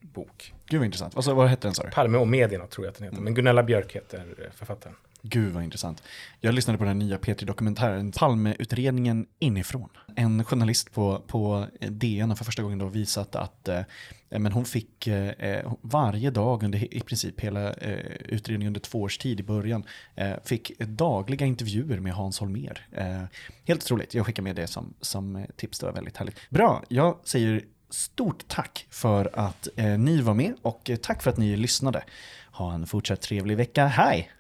bok. 0.00 0.54
Gud 0.66 0.80
vad 0.80 0.84
intressant. 0.86 1.24
Sa- 1.24 1.34
vad 1.34 1.48
hette 1.48 1.66
den 1.68 1.74
sa 1.74 1.82
du? 1.82 1.90
Palme 1.90 2.18
och 2.18 2.28
medierna 2.28 2.66
tror 2.66 2.86
jag 2.86 2.92
att 2.92 2.98
den 2.98 3.08
heter, 3.08 3.20
men 3.22 3.34
Gunilla 3.34 3.62
Björk 3.62 3.92
heter 3.96 4.34
eh, 4.44 4.50
författaren. 4.54 4.96
Gud 5.26 5.52
vad 5.52 5.64
intressant. 5.64 6.02
Jag 6.40 6.54
lyssnade 6.54 6.78
på 6.78 6.84
den 6.84 6.98
nya 6.98 7.18
P3-dokumentären 7.18 8.12
Palmeutredningen 8.12 9.26
inifrån. 9.38 9.88
En 10.16 10.44
journalist 10.44 10.92
på, 10.92 11.22
på 11.26 11.66
DN 11.80 12.28
har 12.28 12.36
för 12.36 12.44
första 12.44 12.62
gången 12.62 12.78
då 12.78 12.86
visat 12.86 13.36
att 13.36 13.68
eh, 13.68 13.80
men 14.28 14.52
hon 14.52 14.64
fick 14.64 15.06
eh, 15.06 15.28
eh 15.28 15.72
varje 15.80 16.30
dag 16.30 16.62
under 16.62 16.94
i 16.94 17.00
princip 17.00 17.40
hela 17.40 17.72
eh, 17.72 18.16
utredningen 18.24 18.66
under 18.66 18.80
två 18.80 19.02
års 19.02 19.18
tid 19.18 19.40
i 19.40 19.42
början 19.42 19.84
eh, 20.14 20.32
fick 20.44 20.78
dagliga 20.78 21.46
intervjuer 21.46 22.00
med 22.00 22.12
Hans 22.12 22.40
Holmér. 22.40 22.78
Eh, 22.92 23.22
helt 23.64 23.82
otroligt. 23.82 24.14
Jag 24.14 24.26
skickar 24.26 24.42
med 24.42 24.56
det 24.56 24.66
som, 24.66 24.94
som 25.00 25.36
eh, 25.36 25.44
tips. 25.56 25.78
Det 25.78 25.86
var 25.86 25.92
väldigt 25.92 26.16
härligt. 26.16 26.50
Bra, 26.50 26.84
jag 26.88 27.18
säger 27.24 27.64
stort 27.90 28.48
tack 28.48 28.86
för 28.90 29.30
att 29.32 29.68
eh, 29.76 29.98
ni 29.98 30.20
var 30.20 30.34
med 30.34 30.54
och 30.62 30.90
eh, 30.90 30.96
tack 30.96 31.22
för 31.22 31.30
att 31.30 31.36
ni 31.36 31.56
lyssnade. 31.56 32.04
Ha 32.52 32.74
en 32.74 32.86
fortsatt 32.86 33.20
trevlig 33.20 33.56
vecka. 33.56 33.86
Hej! 33.86 34.30